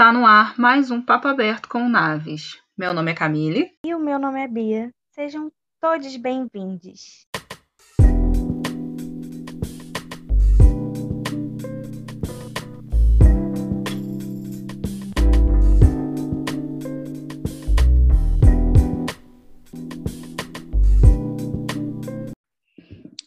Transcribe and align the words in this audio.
Está 0.00 0.14
no 0.14 0.24
ar 0.24 0.58
mais 0.58 0.90
um 0.90 1.02
Papo 1.02 1.28
Aberto 1.28 1.68
com 1.68 1.86
Naves. 1.86 2.58
Meu 2.74 2.94
nome 2.94 3.10
é 3.10 3.14
Camille. 3.14 3.70
E 3.84 3.94
o 3.94 4.00
meu 4.00 4.18
nome 4.18 4.42
é 4.42 4.48
Bia. 4.48 4.90
Sejam 5.10 5.52
todos 5.78 6.16
bem-vindos. 6.16 7.26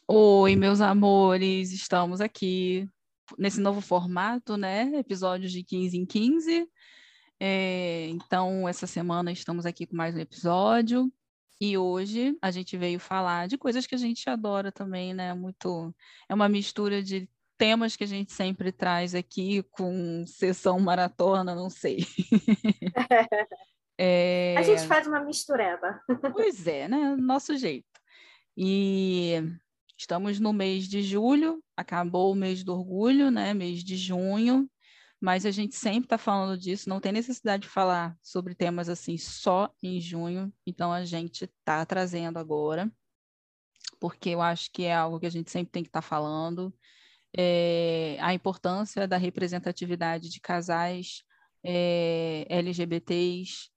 Oi, 0.08 0.56
meus 0.56 0.82
amores, 0.82 1.72
estamos 1.72 2.20
aqui 2.20 2.90
nesse 3.38 3.60
novo 3.60 3.82
formato, 3.82 4.58
né? 4.58 4.92
Episódios 4.96 5.52
de 5.52 5.64
15 5.64 5.98
em 5.98 6.06
15. 6.06 6.68
É, 7.40 8.08
então, 8.10 8.68
essa 8.68 8.88
semana 8.88 9.32
estamos 9.32 9.66
aqui 9.66 9.86
com 9.86 9.96
mais 9.96 10.16
um 10.16 10.20
episódio. 10.20 11.12
E 11.60 11.78
hoje 11.78 12.38
a 12.42 12.52
gente 12.52 12.76
veio 12.78 13.00
falar 13.00 13.48
de 13.48 13.58
coisas 13.58 13.88
que 13.88 13.96
a 13.96 13.98
gente 13.98 14.30
adora 14.30 14.72
também, 14.72 15.14
né? 15.14 15.34
Muito. 15.34 15.94
É 16.28 16.34
uma 16.34 16.50
mistura 16.50 17.02
de 17.02 17.30
temas 17.58 17.96
que 17.96 18.04
a 18.04 18.08
gente 18.08 18.34
sempre 18.34 18.72
traz 18.72 19.16
aqui 19.16 19.64
com 19.72 20.26
sessão 20.28 20.80
maratona, 20.80 21.56
não 21.56 21.70
sei. 21.70 22.00
é... 23.98 24.56
A 24.58 24.62
gente 24.64 24.86
faz 24.88 25.08
uma 25.08 25.22
mistureba. 25.22 26.02
Pois 26.34 26.68
é, 26.68 26.88
né? 26.88 27.16
Nosso 27.18 27.56
jeito. 27.56 27.88
E 28.58 29.42
Estamos 30.04 30.38
no 30.38 30.52
mês 30.52 30.90
de 30.90 31.02
julho, 31.02 31.64
acabou 31.78 32.34
o 32.34 32.36
mês 32.36 32.62
do 32.62 32.74
orgulho, 32.74 33.32
né? 33.32 33.54
Mês 33.54 33.82
de 33.82 33.96
junho, 33.96 34.70
mas 35.20 35.46
a 35.46 35.52
gente 35.52 35.76
sempre 35.76 36.08
está 36.08 36.18
falando 36.18 36.60
disso, 36.60 36.90
não 36.90 37.00
tem 37.00 37.14
necessidade 37.14 37.64
de 37.64 37.70
falar 37.70 38.14
sobre 38.22 38.54
temas 38.54 38.90
assim 38.90 39.18
só 39.18 39.74
em 39.82 40.02
junho, 40.02 40.54
então 40.68 40.92
a 40.92 41.06
gente 41.06 41.46
está 41.46 41.86
trazendo 41.86 42.38
agora, 42.38 42.92
porque 43.98 44.32
eu 44.32 44.42
acho 44.42 44.70
que 44.74 44.84
é 44.84 44.94
algo 44.94 45.22
que 45.22 45.26
a 45.26 45.32
gente 45.32 45.50
sempre 45.50 45.72
tem 45.72 45.84
que 45.84 45.88
estar 45.88 46.02
tá 46.02 46.06
falando. 46.08 46.76
É, 47.34 48.18
a 48.20 48.34
importância 48.34 49.08
da 49.08 49.16
representatividade 49.16 50.30
de 50.30 50.42
casais 50.42 51.24
é, 51.64 52.46
LGBTs 52.50 53.70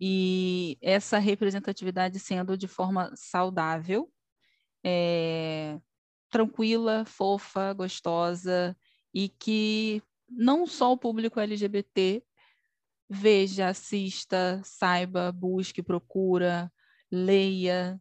e 0.00 0.76
essa 0.82 1.20
representatividade 1.20 2.18
sendo 2.18 2.58
de 2.58 2.66
forma 2.66 3.12
saudável, 3.14 4.10
é, 4.84 5.78
tranquila, 6.30 7.04
fofa, 7.04 7.72
gostosa 7.72 8.76
e 9.12 9.28
que 9.28 10.02
não 10.28 10.66
só 10.66 10.92
o 10.92 10.98
público 10.98 11.40
LGBT 11.40 12.22
veja, 13.12 13.68
assista, 13.68 14.62
saiba, 14.64 15.32
busque, 15.32 15.82
procura, 15.82 16.72
leia, 17.10 18.00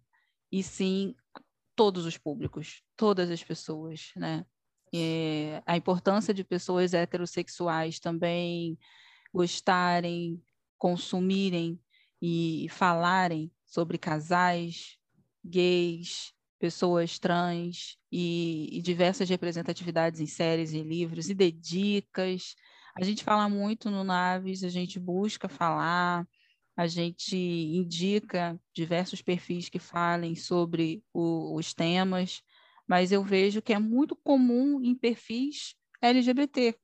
e 0.52 0.61
sim 0.61 1.16
todos 1.75 2.05
os 2.05 2.17
públicos, 2.17 2.83
todas 2.95 3.31
as 3.31 3.44
pessoas, 3.44 4.11
né? 4.16 4.45
É, 4.94 5.63
a 5.66 5.77
importância 5.77 6.33
de 6.33 6.44
pessoas 6.44 6.94
heterossexuais 6.94 8.00
também 8.00 8.77
gostarem, 9.33 10.44
consumirem 10.77 11.80
e 12.22 12.67
falarem 12.69 13.51
sobre 13.66 13.97
casais 13.97 14.97
gays, 15.44 16.34
pessoas 16.59 17.18
trans 17.18 17.97
e, 18.12 18.78
e, 18.78 18.81
diversas 18.81 19.30
representatividades 19.30 20.20
em 20.20 20.25
séries 20.28 20.74
e 20.74 20.84
livros 20.84 21.30
e 21.30 21.34
de 21.34 21.52
dicas. 21.52 22.56
A 22.96 23.03
gente 23.03 23.24
fala 23.24 23.47
muito 23.47 23.90
no 23.90 24.03
Naves, 24.03 24.64
a 24.64 24.70
gente 24.70 25.00
busca 25.00 25.47
falar, 25.47 26.28
a 26.75 26.86
gente 26.86 27.36
indica 27.36 28.59
diversos 28.74 29.22
perfis 29.22 29.70
que 29.70 29.80
falem 29.80 30.36
sobre 30.36 31.02
o, 31.14 31.56
os 31.56 31.74
temas, 31.74 32.42
mas 32.88 33.12
eu 33.12 33.24
vejo 33.24 33.62
que 33.62 33.74
é 33.74 33.80
muito 33.80 34.16
comum 34.16 34.81
em 34.84 34.94
perfis 34.94 35.76
LGBT. 36.02 36.78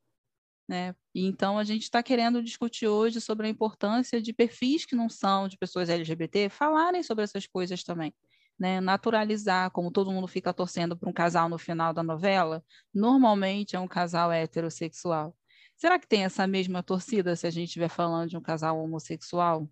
Né? 0.68 0.96
Então, 1.14 1.58
a 1.58 1.64
gente 1.64 1.82
está 1.82 2.02
querendo 2.02 2.42
discutir 2.42 2.88
hoje 2.88 3.20
sobre 3.20 3.46
a 3.46 3.50
importância 3.50 4.20
de 4.20 4.32
perfis 4.32 4.84
que 4.84 4.96
não 4.96 5.08
são 5.08 5.46
de 5.46 5.56
pessoas 5.56 5.88
LGBT 5.88 6.48
falarem 6.48 7.02
sobre 7.02 7.24
essas 7.24 7.46
coisas 7.46 7.84
também 7.84 8.12
né, 8.58 8.80
naturalizar, 8.80 9.70
como 9.70 9.90
todo 9.90 10.10
mundo 10.10 10.26
fica 10.26 10.52
torcendo 10.52 10.96
para 10.96 11.08
um 11.08 11.12
casal 11.12 11.48
no 11.48 11.58
final 11.58 11.92
da 11.92 12.02
novela, 12.02 12.64
normalmente 12.92 13.76
é 13.76 13.80
um 13.80 13.88
casal 13.88 14.32
heterossexual. 14.32 15.36
Será 15.76 15.98
que 15.98 16.06
tem 16.06 16.24
essa 16.24 16.46
mesma 16.46 16.82
torcida 16.82 17.36
se 17.36 17.46
a 17.46 17.50
gente 17.50 17.68
estiver 17.68 17.90
falando 17.90 18.30
de 18.30 18.36
um 18.36 18.42
casal 18.42 18.78
homossexual? 18.78 19.68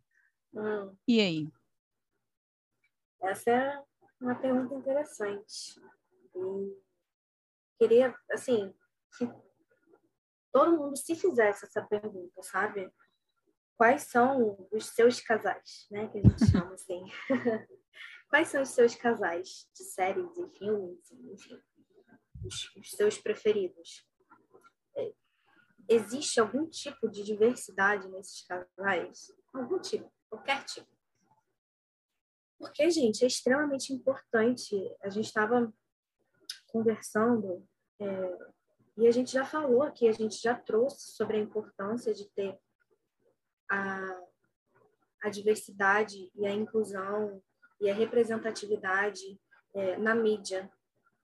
Hum. 0.53 0.95
E 1.09 1.21
aí? 1.21 1.49
Essa 3.23 3.51
é 3.51 3.83
uma 4.21 4.35
pergunta 4.35 4.75
interessante. 4.75 5.81
E 6.35 6.79
queria, 7.79 8.15
assim, 8.31 8.75
que 9.17 9.27
todo 10.53 10.77
mundo 10.77 10.97
se 10.97 11.17
fizesse 11.17 11.65
essa 11.65 11.83
pergunta, 11.83 12.43
sabe? 12.43 12.93
Quais 13.77 14.03
são 14.03 14.69
os 14.71 14.87
seus 14.87 15.21
casais, 15.21 15.87
né? 15.91 16.07
Que 16.09 16.19
a 16.19 16.23
gente 16.23 16.47
chama 16.51 16.75
assim. 16.75 17.03
Quais 18.35 18.49
são 18.49 18.63
os 18.63 18.71
seus 18.71 18.97
casais 18.97 19.71
de 19.73 19.85
séries 19.85 20.37
e 20.37 20.59
filmes, 20.59 21.09
enfim, 21.13 21.63
os, 22.45 22.75
os 22.75 22.91
seus 22.91 23.17
preferidos? 23.17 24.05
Existe 25.89 26.41
algum 26.41 26.69
tipo 26.69 27.09
de 27.09 27.23
diversidade 27.23 28.09
nesses 28.09 28.45
casais? 28.45 29.33
Algum 29.53 29.79
tipo, 29.79 30.13
qualquer 30.29 30.65
tipo. 30.65 30.89
Porque, 32.59 32.91
gente, 32.91 33.23
é 33.23 33.29
extremamente 33.29 33.93
importante. 33.93 34.75
A 35.01 35.09
gente 35.11 35.27
estava 35.27 35.73
conversando 36.67 37.65
é, 38.01 38.39
e 38.97 39.07
a 39.07 39.13
gente 39.13 39.31
já 39.31 39.45
falou 39.45 39.85
aqui, 39.85 40.09
a 40.09 40.13
gente 40.13 40.43
já 40.43 40.57
trouxe 40.57 41.13
sobre 41.13 41.37
a 41.37 41.41
importância 41.41 42.13
de 42.13 42.29
ter 42.31 42.59
a, 43.71 44.23
a 45.23 45.29
diversidade 45.29 46.33
e 46.35 46.45
a 46.45 46.51
inclusão 46.51 47.41
e 47.85 47.91
a 47.91 47.95
representatividade 47.95 49.39
é, 49.75 49.99
na 49.99 50.15
mídia 50.15 50.71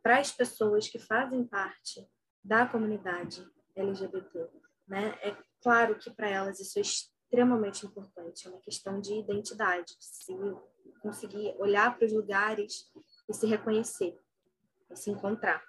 para 0.03 0.19
as 0.19 0.31
pessoas 0.31 0.89
que 0.89 0.99
fazem 0.99 1.43
parte 1.43 2.07
da 2.45 2.67
comunidade 2.67 3.43
LGBT. 3.75 4.47
Né? 4.87 5.19
É 5.23 5.35
claro 5.63 5.97
que 5.97 6.11
para 6.11 6.29
elas 6.29 6.61
isso 6.61 6.79
é 6.79 6.83
extremamente 6.83 7.87
importante, 7.87 8.47
é 8.47 8.51
uma 8.51 8.61
questão 8.61 9.01
de 9.01 9.15
identidade, 9.15 9.97
de 9.99 10.05
se 10.05 10.35
conseguir 11.01 11.55
olhar 11.59 11.97
para 11.97 12.05
os 12.05 12.13
lugares 12.13 12.93
e 13.27 13.33
se 13.33 13.47
reconhecer, 13.47 14.19
e 14.91 14.97
se 14.97 15.11
encontrar. 15.11 15.65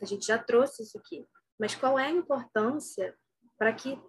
A 0.00 0.04
gente 0.04 0.26
já 0.26 0.38
trouxe 0.38 0.84
isso 0.84 0.96
aqui, 0.98 1.26
mas 1.58 1.74
qual 1.74 1.98
é 1.98 2.06
a 2.06 2.10
importância 2.12 3.16
para 3.58 3.72
que 3.72 4.00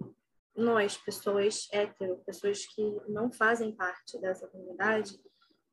nós, 0.56 0.96
pessoas 0.98 1.68
hétero, 1.72 2.22
pessoas 2.24 2.68
que 2.68 2.84
não 3.08 3.32
fazem 3.32 3.72
parte 3.72 4.20
dessa 4.20 4.48
comunidade, 4.48 5.20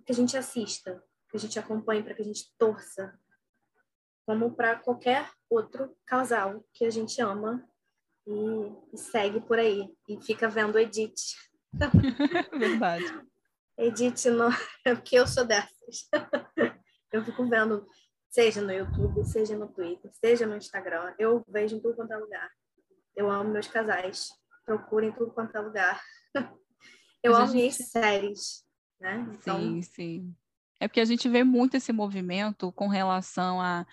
que 0.04 0.12
a 0.12 0.14
gente 0.14 0.36
assista, 0.36 1.02
que 1.30 1.36
a 1.36 1.40
gente 1.40 1.58
acompanhe, 1.58 2.02
para 2.02 2.14
que 2.14 2.22
a 2.22 2.24
gente 2.24 2.52
torça, 2.58 3.18
como 4.26 4.54
para 4.54 4.76
qualquer 4.76 5.30
outro 5.50 5.96
casal 6.06 6.64
que 6.72 6.84
a 6.84 6.90
gente 6.90 7.20
ama 7.20 7.66
e, 8.26 8.94
e 8.94 8.98
segue 8.98 9.40
por 9.40 9.58
aí 9.58 9.94
e 10.08 10.20
fica 10.22 10.48
vendo 10.48 10.78
Edith. 10.78 11.36
Verdade. 12.58 13.04
Edith, 13.76 14.30
no... 14.30 14.48
É 14.84 14.94
porque 14.94 15.16
eu 15.16 15.26
sou 15.26 15.44
dessas. 15.44 16.08
eu 17.12 17.24
fico 17.24 17.46
vendo, 17.48 17.86
seja 18.30 18.62
no 18.62 18.72
YouTube, 18.72 19.24
seja 19.24 19.56
no 19.56 19.68
Twitter, 19.68 20.10
seja 20.14 20.46
no 20.46 20.56
Instagram, 20.56 21.14
eu 21.18 21.44
vejo 21.48 21.76
em 21.76 21.80
tudo 21.80 21.96
quanto 21.96 22.12
é 22.12 22.16
lugar. 22.16 22.50
Eu 23.14 23.30
amo 23.30 23.50
meus 23.50 23.68
casais, 23.68 24.30
procuro 24.64 25.04
em 25.04 25.12
tudo 25.12 25.32
quanto 25.32 25.56
é 25.56 25.60
lugar. 25.60 26.02
Eu 27.22 27.32
Mas 27.32 27.40
amo 27.40 27.52
gente... 27.52 27.56
minhas 27.56 27.76
séries. 27.76 28.63
Né? 29.00 29.26
Então... 29.34 29.60
Sim, 29.60 29.82
sim. 29.82 30.34
É 30.80 30.88
porque 30.88 31.00
a 31.00 31.04
gente 31.04 31.28
vê 31.28 31.44
muito 31.44 31.76
esse 31.76 31.92
movimento 31.92 32.72
com 32.72 32.88
relação 32.88 33.60
a 33.60 33.86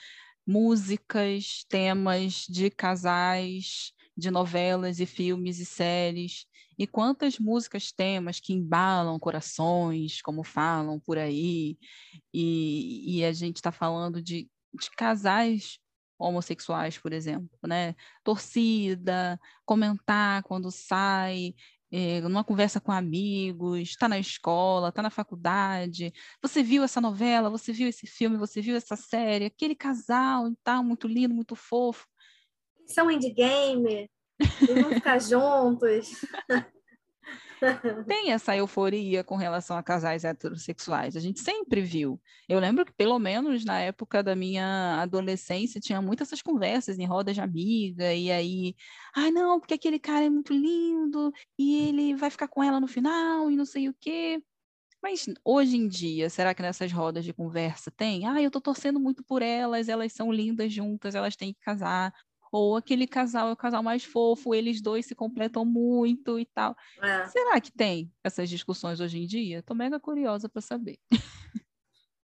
músicas, 0.45 1.63
temas 1.69 2.45
de 2.49 2.69
casais, 2.69 3.93
de 4.17 4.29
novelas 4.29 4.99
e 4.99 5.05
filmes 5.05 5.59
e 5.59 5.65
séries. 5.65 6.45
E 6.77 6.87
quantas 6.87 7.37
músicas, 7.37 7.91
temas 7.91 8.39
que 8.39 8.53
embalam 8.53 9.19
corações, 9.19 10.21
como 10.21 10.43
falam 10.43 10.99
por 10.99 11.17
aí. 11.17 11.77
E, 12.33 13.19
e 13.19 13.25
a 13.25 13.31
gente 13.31 13.57
está 13.57 13.71
falando 13.71 14.21
de, 14.21 14.49
de 14.73 14.91
casais 14.97 15.79
homossexuais, 16.17 16.97
por 16.97 17.13
exemplo, 17.13 17.49
né? 17.67 17.95
Torcida, 18.23 19.39
comentar 19.65 20.43
quando 20.43 20.71
sai, 20.71 21.53
é, 21.91 22.21
numa 22.21 22.43
conversa 22.43 22.79
com 22.79 22.91
amigos, 22.91 23.79
está 23.79 24.07
na 24.07 24.17
escola, 24.17 24.89
está 24.89 25.01
na 25.01 25.09
faculdade, 25.09 26.13
você 26.41 26.63
viu 26.63 26.83
essa 26.83 27.01
novela, 27.01 27.49
você 27.49 27.73
viu 27.73 27.87
esse 27.87 28.07
filme, 28.07 28.37
você 28.37 28.61
viu 28.61 28.75
essa 28.75 28.95
série, 28.95 29.45
aquele 29.45 29.75
casal 29.75 30.47
e 30.47 30.55
tal, 30.63 30.83
muito 30.83 31.07
lindo, 31.07 31.33
muito 31.33 31.55
fofo. 31.55 32.07
São 32.87 33.11
endgame. 33.11 34.09
Vão 34.81 34.89
ficar 34.93 35.19
juntos. 35.19 36.09
Tem 38.07 38.31
essa 38.31 38.55
euforia 38.55 39.23
com 39.23 39.35
relação 39.35 39.77
a 39.77 39.83
casais 39.83 40.23
heterossexuais. 40.23 41.15
A 41.15 41.19
gente 41.19 41.39
sempre 41.39 41.81
viu. 41.81 42.19
Eu 42.49 42.59
lembro 42.59 42.85
que, 42.85 42.93
pelo 42.93 43.19
menos 43.19 43.63
na 43.63 43.79
época 43.79 44.23
da 44.23 44.35
minha 44.35 44.99
adolescência, 45.01 45.79
tinha 45.79 46.01
muitas 46.01 46.29
essas 46.29 46.41
conversas 46.41 46.97
em 46.97 47.05
rodas 47.05 47.35
de 47.35 47.41
amiga, 47.41 48.13
e 48.13 48.31
aí, 48.31 48.75
ah, 49.13 49.29
não, 49.31 49.59
porque 49.59 49.73
aquele 49.73 49.99
cara 49.99 50.25
é 50.25 50.29
muito 50.29 50.53
lindo 50.53 51.31
e 51.57 51.87
ele 51.87 52.15
vai 52.15 52.29
ficar 52.29 52.47
com 52.47 52.63
ela 52.63 52.79
no 52.79 52.87
final 52.87 53.51
e 53.51 53.55
não 53.55 53.65
sei 53.65 53.89
o 53.89 53.95
quê. 53.99 54.41
Mas 55.01 55.25
hoje 55.43 55.77
em 55.77 55.87
dia, 55.87 56.29
será 56.29 56.53
que 56.53 56.61
nessas 56.61 56.91
rodas 56.91 57.25
de 57.25 57.33
conversa 57.33 57.89
tem? 57.91 58.27
Ah, 58.27 58.41
eu 58.41 58.51
tô 58.51 58.61
torcendo 58.61 58.99
muito 58.99 59.23
por 59.23 59.41
elas, 59.41 59.89
elas 59.89 60.13
são 60.13 60.31
lindas 60.31 60.71
juntas, 60.71 61.15
elas 61.15 61.35
têm 61.35 61.53
que 61.53 61.59
casar 61.59 62.13
ou 62.51 62.75
aquele 62.75 63.07
casal 63.07 63.49
é 63.49 63.53
o 63.53 63.57
casal 63.57 63.81
mais 63.81 64.03
fofo, 64.03 64.53
eles 64.53 64.81
dois 64.81 65.05
se 65.05 65.15
completam 65.15 65.63
muito 65.63 66.37
e 66.37 66.45
tal. 66.45 66.75
É. 67.01 67.25
Será 67.27 67.61
que 67.61 67.71
tem 67.71 68.11
essas 68.23 68.49
discussões 68.49 68.99
hoje 68.99 69.19
em 69.19 69.25
dia? 69.25 69.59
Estou 69.59 69.75
mega 69.75 69.99
curiosa 69.99 70.49
para 70.49 70.61
saber. 70.61 70.97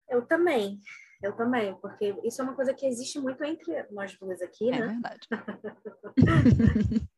Eu 0.08 0.26
também, 0.26 0.80
eu 1.22 1.32
também, 1.36 1.72
porque 1.76 2.16
isso 2.24 2.40
é 2.40 2.44
uma 2.44 2.56
coisa 2.56 2.74
que 2.74 2.84
existe 2.84 3.20
muito 3.20 3.44
entre 3.44 3.86
nós 3.92 4.18
duas 4.18 4.42
aqui, 4.42 4.68
é 4.68 4.70
né? 4.72 4.78
É 4.78 4.86
verdade. 4.88 5.28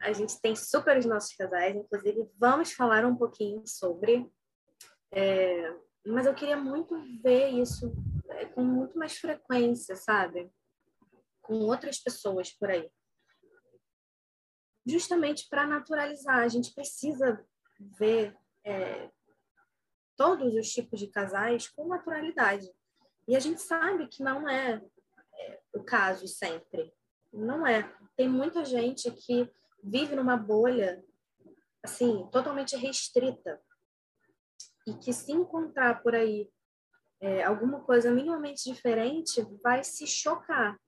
A 0.00 0.12
gente 0.12 0.40
tem 0.40 0.56
super 0.56 0.96
os 0.96 1.04
nossos 1.04 1.34
casais, 1.36 1.76
inclusive 1.76 2.26
vamos 2.38 2.72
falar 2.72 3.04
um 3.04 3.14
pouquinho 3.14 3.62
sobre. 3.66 4.26
É, 5.12 5.74
mas 6.06 6.24
eu 6.24 6.34
queria 6.34 6.56
muito 6.56 6.98
ver 7.22 7.50
isso 7.50 7.92
é, 8.30 8.46
com 8.46 8.62
muito 8.62 8.98
mais 8.98 9.18
frequência, 9.18 9.94
sabe? 9.94 10.50
Com 11.46 11.54
outras 11.60 11.98
pessoas 11.98 12.52
por 12.52 12.70
aí. 12.70 12.90
Justamente 14.84 15.48
para 15.48 15.66
naturalizar, 15.66 16.38
a 16.38 16.48
gente 16.48 16.74
precisa 16.74 17.44
ver 17.78 18.36
é, 18.64 19.10
todos 20.16 20.54
os 20.54 20.68
tipos 20.68 20.98
de 20.98 21.06
casais 21.06 21.68
com 21.68 21.88
naturalidade. 21.88 22.68
E 23.28 23.36
a 23.36 23.40
gente 23.40 23.60
sabe 23.60 24.08
que 24.08 24.22
não 24.22 24.48
é, 24.48 24.82
é 25.38 25.60
o 25.72 25.82
caso 25.82 26.26
sempre. 26.26 26.92
Não 27.32 27.66
é. 27.66 27.92
Tem 28.16 28.28
muita 28.28 28.64
gente 28.64 29.10
que 29.10 29.50
vive 29.82 30.16
numa 30.16 30.36
bolha 30.36 31.04
assim, 31.82 32.28
totalmente 32.32 32.76
restrita. 32.76 33.60
E 34.86 34.94
que 34.94 35.12
se 35.12 35.32
encontrar 35.32 36.02
por 36.02 36.14
aí 36.14 36.48
é, 37.20 37.42
alguma 37.42 37.80
coisa 37.80 38.10
minimamente 38.10 38.64
diferente, 38.64 39.42
vai 39.62 39.82
se 39.82 40.06
chocar. 40.06 40.78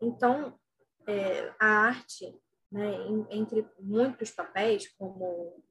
Então, 0.00 0.58
é, 1.06 1.52
a 1.58 1.66
arte, 1.66 2.34
né, 2.70 2.94
entre 3.30 3.66
muitos 3.80 4.30
papéis, 4.30 4.88
como 4.96 5.62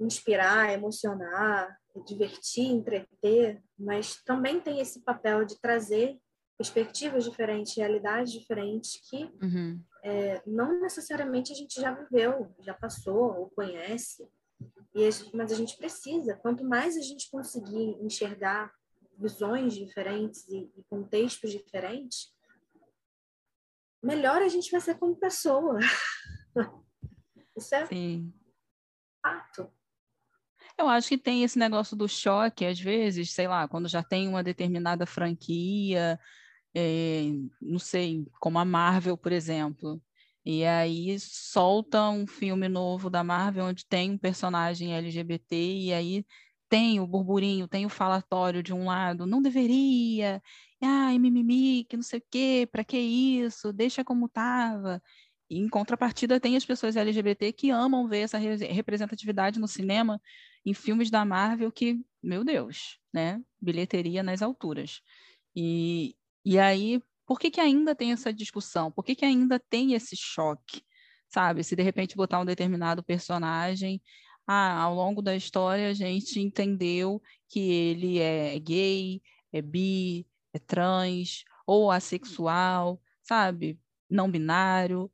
inspirar, 0.00 0.72
emocionar, 0.72 1.78
divertir, 2.06 2.66
entreter, 2.66 3.62
mas 3.78 4.16
também 4.24 4.60
tem 4.60 4.80
esse 4.80 5.00
papel 5.02 5.44
de 5.44 5.60
trazer 5.60 6.18
perspectivas 6.56 7.24
diferentes, 7.24 7.76
realidades 7.76 8.32
diferentes 8.32 9.00
que 9.08 9.24
uhum. 9.42 9.80
é, 10.02 10.42
não 10.46 10.80
necessariamente 10.80 11.52
a 11.52 11.54
gente 11.54 11.80
já 11.80 11.92
viveu, 11.92 12.54
já 12.60 12.74
passou 12.74 13.36
ou 13.38 13.50
conhece, 13.50 14.28
a 14.94 14.98
gente, 14.98 15.36
mas 15.36 15.50
a 15.50 15.56
gente 15.56 15.76
precisa. 15.76 16.36
Quanto 16.36 16.64
mais 16.64 16.96
a 16.96 17.00
gente 17.00 17.30
conseguir 17.30 17.96
enxergar 18.00 18.72
visões 19.18 19.74
diferentes 19.74 20.46
e, 20.48 20.70
e 20.76 20.82
contextos 20.88 21.50
diferentes, 21.50 22.32
melhor 24.02 24.42
a 24.42 24.48
gente 24.48 24.70
vai 24.70 24.80
ser 24.80 24.96
como 24.96 25.16
pessoa. 25.16 25.78
Isso 27.56 27.74
é 27.74 27.86
Sim. 27.86 28.32
fato. 29.22 29.70
Eu 30.78 30.88
acho 30.88 31.08
que 31.08 31.18
tem 31.18 31.44
esse 31.44 31.58
negócio 31.58 31.96
do 31.96 32.08
choque, 32.08 32.64
às 32.64 32.80
vezes, 32.80 33.32
sei 33.32 33.46
lá, 33.46 33.68
quando 33.68 33.88
já 33.88 34.02
tem 34.02 34.26
uma 34.28 34.42
determinada 34.42 35.04
franquia, 35.06 36.18
é, 36.74 37.24
não 37.60 37.78
sei, 37.78 38.26
como 38.40 38.58
a 38.58 38.64
Marvel, 38.64 39.16
por 39.16 39.32
exemplo. 39.32 40.02
E 40.44 40.64
aí 40.64 41.18
solta 41.20 42.08
um 42.10 42.26
filme 42.26 42.68
novo 42.68 43.08
da 43.08 43.22
Marvel 43.22 43.66
onde 43.66 43.86
tem 43.86 44.12
um 44.12 44.18
personagem 44.18 44.94
LGBT 44.94 45.54
e 45.56 45.92
aí 45.92 46.26
tem 46.72 46.98
o 47.00 47.06
burburinho, 47.06 47.68
tem 47.68 47.84
o 47.84 47.90
falatório 47.90 48.62
de 48.62 48.72
um 48.72 48.86
lado, 48.86 49.26
não 49.26 49.42
deveria, 49.42 50.42
ai, 50.82 51.18
mimimi, 51.18 51.84
que 51.84 51.98
não 51.98 52.02
sei 52.02 52.18
o 52.18 52.24
quê, 52.30 52.66
para 52.72 52.82
que 52.82 52.96
isso, 52.96 53.74
deixa 53.74 54.02
como 54.02 54.24
estava. 54.24 55.02
Em 55.50 55.68
contrapartida, 55.68 56.40
tem 56.40 56.56
as 56.56 56.64
pessoas 56.64 56.96
LGBT 56.96 57.52
que 57.52 57.68
amam 57.68 58.08
ver 58.08 58.20
essa 58.20 58.38
representatividade 58.38 59.60
no 59.60 59.68
cinema, 59.68 60.18
em 60.64 60.72
filmes 60.72 61.10
da 61.10 61.26
Marvel, 61.26 61.70
que, 61.70 62.00
meu 62.22 62.42
Deus, 62.42 62.98
né? 63.12 63.42
Bilheteria 63.60 64.22
nas 64.22 64.40
alturas. 64.40 65.02
E, 65.54 66.16
e 66.42 66.58
aí, 66.58 67.02
por 67.26 67.38
que, 67.38 67.50
que 67.50 67.60
ainda 67.60 67.94
tem 67.94 68.12
essa 68.12 68.32
discussão? 68.32 68.90
Por 68.90 69.04
que, 69.04 69.14
que 69.14 69.26
ainda 69.26 69.60
tem 69.60 69.92
esse 69.92 70.16
choque? 70.16 70.82
Sabe? 71.28 71.64
Se 71.64 71.76
de 71.76 71.82
repente 71.82 72.16
botar 72.16 72.40
um 72.40 72.46
determinado 72.46 73.02
personagem, 73.02 74.00
ah, 74.52 74.82
ao 74.82 74.94
longo 74.94 75.22
da 75.22 75.34
história 75.34 75.88
a 75.88 75.94
gente 75.94 76.38
entendeu 76.38 77.22
que 77.48 77.60
ele 77.60 78.18
é 78.18 78.58
gay, 78.58 79.22
é 79.52 79.62
bi, 79.62 80.26
é 80.52 80.58
trans 80.58 81.44
ou 81.66 81.90
assexual, 81.90 83.00
sabe? 83.22 83.80
Não 84.10 84.30
binário. 84.30 85.10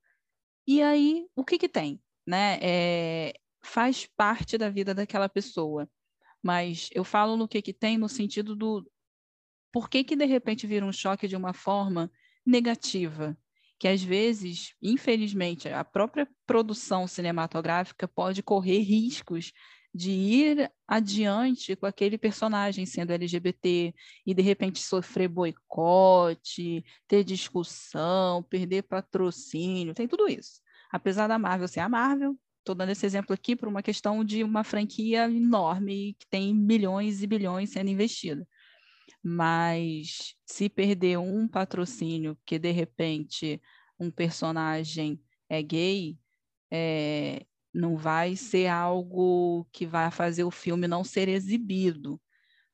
E 0.67 0.83
aí, 0.83 1.29
o 1.37 1.45
que 1.45 1.57
que 1.59 1.69
tem? 1.69 2.03
Né? 2.27 2.59
É, 2.61 3.35
faz 3.63 4.07
parte 4.07 4.59
da 4.59 4.69
vida 4.69 4.93
daquela 4.93 5.29
pessoa. 5.29 5.89
Mas 6.43 6.91
eu 6.93 7.05
falo 7.05 7.37
no 7.37 7.49
que 7.49 7.63
que 7.63 7.73
tem 7.73 7.97
no 7.97 8.09
sentido 8.09 8.57
do 8.57 8.91
por 9.73 9.89
que 9.89 10.03
que 10.03 10.17
de 10.17 10.25
repente 10.25 10.67
vira 10.67 10.85
um 10.85 10.93
choque 10.93 11.29
de 11.29 11.37
uma 11.37 11.53
forma 11.53 12.11
negativa, 12.45 13.37
que 13.79 13.87
às 13.87 14.03
vezes, 14.03 14.75
infelizmente, 14.83 15.69
a 15.69 15.85
própria 15.85 16.29
produção 16.47 17.07
cinematográfica 17.07 18.09
pode 18.09 18.43
correr 18.43 18.81
riscos 18.81 19.53
de 19.95 20.11
ir 20.11 20.71
adiante 20.87 21.75
com 21.75 21.87
aquele 21.87 22.19
personagem 22.19 22.85
sendo 22.85 23.13
LGBT 23.13 23.95
e 24.27 24.35
de 24.35 24.43
repente 24.43 24.81
sofrer 24.81 25.29
boicote, 25.29 26.85
ter 27.07 27.25
discussão, 27.25 28.43
perder 28.43 28.83
patrocínio, 28.83 29.95
tem 29.95 30.07
tudo 30.07 30.29
isso. 30.29 30.61
Apesar 30.91 31.27
da 31.27 31.39
Marvel 31.39 31.69
ser 31.69 31.81
a 31.81 31.89
Marvel, 31.89 32.37
estou 32.59 32.75
dando 32.75 32.91
esse 32.91 33.07
exemplo 33.07 33.33
aqui 33.33 33.57
por 33.57 33.69
uma 33.69 33.83
questão 33.83 34.25
de 34.25 34.45
uma 34.45 34.63
franquia 34.63 35.25
enorme 35.25 36.15
que 36.19 36.27
tem 36.29 36.55
milhões 36.55 37.23
e 37.23 37.27
bilhões 37.27 37.71
sendo 37.71 37.91
investida. 37.91 38.47
Mas 39.23 40.35
se 40.47 40.69
perder 40.69 41.19
um 41.19 41.49
patrocínio 41.49 42.39
que 42.47 42.59
de 42.59 42.71
repente 42.71 43.61
um 43.99 44.11
personagem 44.11 45.21
é 45.49 45.63
gay, 45.63 46.19
é, 46.71 47.45
não 47.73 47.97
vai 47.97 48.37
ser 48.37 48.69
algo 48.69 49.67
que 49.73 49.87
vai 49.87 50.11
fazer 50.11 50.45
o 50.45 50.51
filme 50.51 50.87
não 50.87 51.05
ser 51.05 51.29
exibido, 51.29 52.21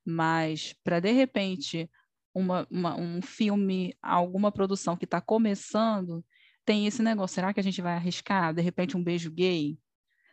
mas 0.05 0.75
para 0.85 1.01
de 1.01 1.13
repente 1.13 1.91
uma, 2.35 2.67
uma, 2.71 2.97
um 2.97 3.23
filme, 3.23 3.97
alguma 4.03 4.51
produção 4.51 4.97
que 4.97 5.05
está 5.05 5.21
começando, 5.21 6.25
tem 6.65 6.87
esse 6.87 7.03
negócio. 7.03 7.35
Será 7.35 7.55
que 7.55 7.61
a 7.61 7.63
gente 7.63 7.81
vai 7.81 7.95
arriscar, 7.95 8.53
de 8.53 8.61
repente, 8.61 8.97
um 8.97 9.05
beijo 9.05 9.31
gay? 9.31 9.79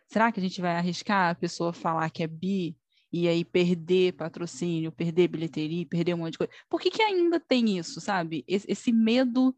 Será 0.07 0.31
que 0.31 0.39
a 0.39 0.43
gente 0.43 0.59
vai 0.59 0.75
arriscar 0.75 1.29
a 1.29 1.35
pessoa 1.35 1.71
falar 1.71 2.09
que 2.09 2.23
é 2.23 2.27
bi 2.27 2.75
e 3.13 3.27
aí 3.27 3.45
perder 3.45 4.13
patrocínio, 4.13 4.91
perder 4.91 5.27
bilheteria, 5.27 5.85
perder 5.85 6.15
um 6.15 6.19
monte 6.19 6.33
de 6.33 6.37
coisa? 6.39 6.53
Por 6.69 6.81
que, 6.81 6.89
que 6.89 7.03
ainda 7.03 7.39
tem 7.39 7.77
isso, 7.77 8.01
sabe? 8.01 8.43
Esse, 8.47 8.69
esse 8.69 8.91
medo 8.91 9.55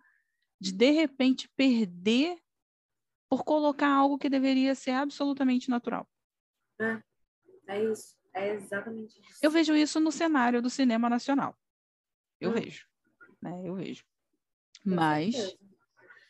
de, 0.63 0.72
de 0.72 0.91
repente, 0.91 1.50
perder 1.58 2.38
por 3.29 3.43
colocar 3.43 3.89
algo 3.89 4.17
que 4.17 4.29
deveria 4.29 4.74
ser 4.75 4.91
absolutamente 4.91 5.70
natural. 5.70 6.08
É, 6.79 7.01
é 7.67 7.84
isso. 7.84 8.15
É 8.34 8.53
exatamente 8.53 9.20
isso. 9.22 9.39
Eu 9.41 9.51
vejo 9.51 9.75
isso 9.75 10.00
no 10.00 10.12
cenário 10.12 10.62
do 10.62 10.70
cinema 10.70 11.10
nacional. 11.10 11.55
Eu 12.39 12.51
hum. 12.51 12.53
vejo. 12.53 12.88
Né? 13.41 13.62
Eu 13.65 13.75
vejo. 13.75 14.05
Mas 14.86 15.55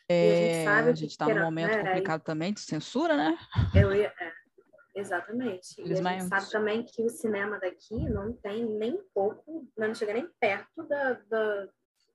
é, 0.08 0.66
a 0.66 0.92
gente 0.92 1.10
está 1.10 1.28
num 1.28 1.40
momento 1.40 1.70
né, 1.70 1.84
complicado 1.84 2.22
também 2.22 2.52
de 2.52 2.60
censura, 2.60 3.16
né? 3.16 3.38
Eu 3.74 3.94
ia, 3.94 4.12
é, 4.20 4.32
exatamente. 4.96 5.80
E 5.80 5.92
a 5.92 5.94
gente 5.94 6.28
sabe 6.28 6.50
também 6.50 6.84
que 6.84 7.02
o 7.02 7.08
cinema 7.08 7.58
daqui 7.58 7.96
não 8.10 8.32
tem 8.32 8.64
nem 8.64 9.00
pouco, 9.14 9.66
não 9.76 9.94
chega 9.94 10.12
nem 10.12 10.28
perto 10.38 10.82
da, 10.82 11.12
da 11.12 11.68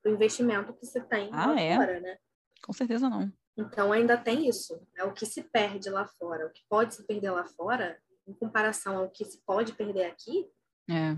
do 0.04 0.10
investimento 0.10 0.72
que 0.72 0.86
você 0.86 1.00
tem 1.00 1.28
ah, 1.32 1.46
lá 1.46 1.60
é? 1.60 1.76
fora, 1.76 2.00
né? 2.00 2.18
Com 2.62 2.72
certeza 2.72 3.08
não. 3.08 3.32
Então 3.56 3.92
ainda 3.92 4.16
tem 4.16 4.48
isso, 4.48 4.80
é 4.96 5.04
o 5.04 5.12
que 5.12 5.26
se 5.26 5.42
perde 5.42 5.90
lá 5.90 6.06
fora, 6.06 6.46
o 6.46 6.50
que 6.50 6.62
pode 6.68 6.94
se 6.94 7.06
perder 7.06 7.30
lá 7.30 7.44
fora, 7.44 7.98
em 8.26 8.32
comparação 8.32 8.98
ao 8.98 9.10
que 9.10 9.24
se 9.24 9.42
pode 9.44 9.72
perder 9.72 10.04
aqui. 10.04 10.46
É. 10.88 11.16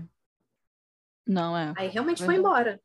Não 1.25 1.57
é. 1.57 1.73
Aí 1.77 1.87
realmente 1.87 2.19
verdade. 2.19 2.25
foi 2.25 2.35
embora. 2.35 2.81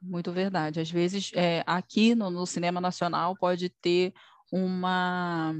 Muito 0.00 0.32
verdade. 0.32 0.80
Às 0.80 0.90
vezes, 0.90 1.30
é, 1.34 1.62
aqui 1.66 2.14
no, 2.14 2.28
no, 2.28 2.44
cinema 2.44 2.80
nacional 2.80 3.36
pode 3.36 3.68
ter 3.68 4.12
uma 4.50 5.54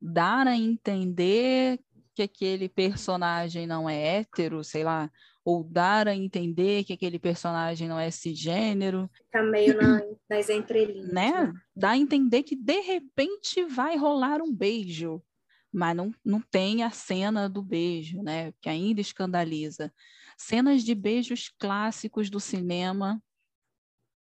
dar 0.00 0.46
a 0.46 0.54
entender 0.54 1.80
que 2.16 2.22
aquele 2.22 2.66
personagem 2.66 3.66
não 3.66 3.86
é 3.86 4.16
hétero, 4.20 4.64
sei 4.64 4.82
lá, 4.82 5.12
ou 5.44 5.62
dar 5.62 6.08
a 6.08 6.16
entender 6.16 6.82
que 6.82 6.94
aquele 6.94 7.18
personagem 7.18 7.86
não 7.86 8.00
é 8.00 8.10
cisgênero. 8.10 9.08
Fica 9.12 9.42
meio 9.42 9.76
na, 9.76 10.00
nas 10.26 10.48
entrelinhas. 10.48 11.12
Né? 11.12 11.30
né? 11.30 11.52
Dá 11.76 11.90
a 11.90 11.96
entender 11.98 12.42
que 12.42 12.56
de 12.56 12.80
repente 12.80 13.62
vai 13.66 13.98
rolar 13.98 14.40
um 14.40 14.50
beijo, 14.50 15.22
mas 15.70 15.94
não, 15.94 16.10
não 16.24 16.40
tem 16.40 16.82
a 16.82 16.90
cena 16.90 17.50
do 17.50 17.62
beijo, 17.62 18.22
né? 18.22 18.50
Que 18.62 18.70
ainda 18.70 19.02
escandaliza. 19.02 19.92
Cenas 20.38 20.82
de 20.82 20.94
beijos 20.94 21.52
clássicos 21.58 22.30
do 22.30 22.40
cinema, 22.40 23.22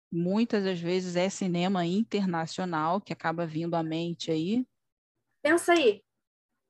muitas 0.09 0.63
das 0.63 0.79
vezes 0.79 1.17
é 1.17 1.29
cinema 1.29 1.85
internacional 1.85 3.01
que 3.01 3.11
acaba 3.11 3.45
vindo 3.45 3.75
à 3.75 3.83
mente 3.83 4.31
aí. 4.31 4.65
Pensa 5.43 5.73
aí, 5.73 6.01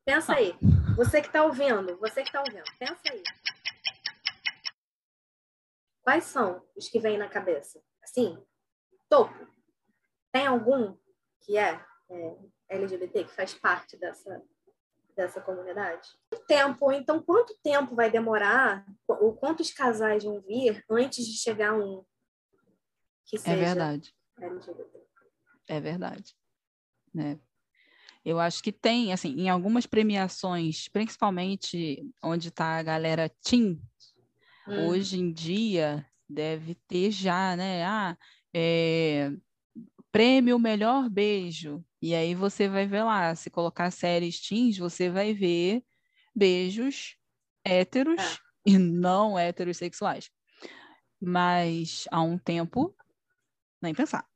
pensa 0.04 0.32
ah. 0.32 0.36
aí. 0.36 0.54
Você 0.96 1.20
que 1.20 1.28
está 1.28 1.44
ouvindo, 1.44 1.96
você 1.98 2.22
que 2.22 2.28
está 2.28 2.40
ouvindo, 2.40 2.64
pensa 2.78 3.00
aí. 3.10 3.22
Quais 6.02 6.24
são 6.24 6.66
os 6.76 6.88
que 6.88 6.98
vêm 6.98 7.16
na 7.16 7.28
cabeça? 7.28 7.82
Assim, 8.02 8.36
topo. 9.08 9.46
Tem 10.32 10.46
algum 10.46 10.96
que 11.40 11.56
é, 11.56 11.84
é 12.10 12.36
LGBT, 12.68 13.24
que 13.24 13.34
faz 13.34 13.54
parte 13.54 13.96
dessa, 13.96 14.42
dessa 15.14 15.40
comunidade? 15.40 16.08
Tempo, 16.46 16.90
então 16.90 17.22
quanto 17.22 17.56
tempo 17.62 17.94
vai 17.94 18.10
demorar, 18.10 18.84
ou 19.06 19.36
quantos 19.36 19.70
casais 19.72 20.24
vão 20.24 20.40
vir 20.40 20.84
antes 20.90 21.24
de 21.26 21.36
chegar 21.36 21.74
um 21.74 22.04
que 23.26 23.36
é 23.36 23.40
seja 23.40 23.56
é 23.56 23.64
verdade. 23.64 24.14
LGBT? 24.40 25.06
É 25.68 25.80
verdade. 25.80 26.36
Né? 27.14 27.40
Eu 28.24 28.38
acho 28.38 28.62
que 28.62 28.70
tem, 28.70 29.12
assim, 29.12 29.34
em 29.40 29.48
algumas 29.48 29.84
premiações, 29.84 30.88
principalmente 30.88 32.04
onde 32.22 32.48
está 32.48 32.78
a 32.78 32.82
galera 32.82 33.28
teen, 33.42 33.80
Hum. 34.66 34.88
Hoje 34.88 35.18
em 35.18 35.32
dia 35.32 36.06
deve 36.28 36.74
ter 36.74 37.10
já, 37.10 37.56
né? 37.56 37.84
Ah, 37.84 38.16
é, 38.54 39.32
prêmio 40.10 40.58
Melhor 40.58 41.08
Beijo. 41.10 41.84
E 42.00 42.14
aí 42.14 42.34
você 42.34 42.68
vai 42.68 42.86
ver 42.86 43.02
lá, 43.04 43.34
se 43.34 43.50
colocar 43.50 43.90
séries 43.90 44.40
teens, 44.40 44.78
você 44.78 45.08
vai 45.10 45.34
ver 45.34 45.84
beijos 46.34 47.16
héteros 47.64 48.20
é. 48.20 48.36
e 48.66 48.78
não 48.78 49.38
heterossexuais. 49.38 50.30
Mas 51.20 52.06
há 52.10 52.20
um 52.20 52.36
tempo, 52.38 52.94
nem 53.80 53.94
pensar. 53.94 54.26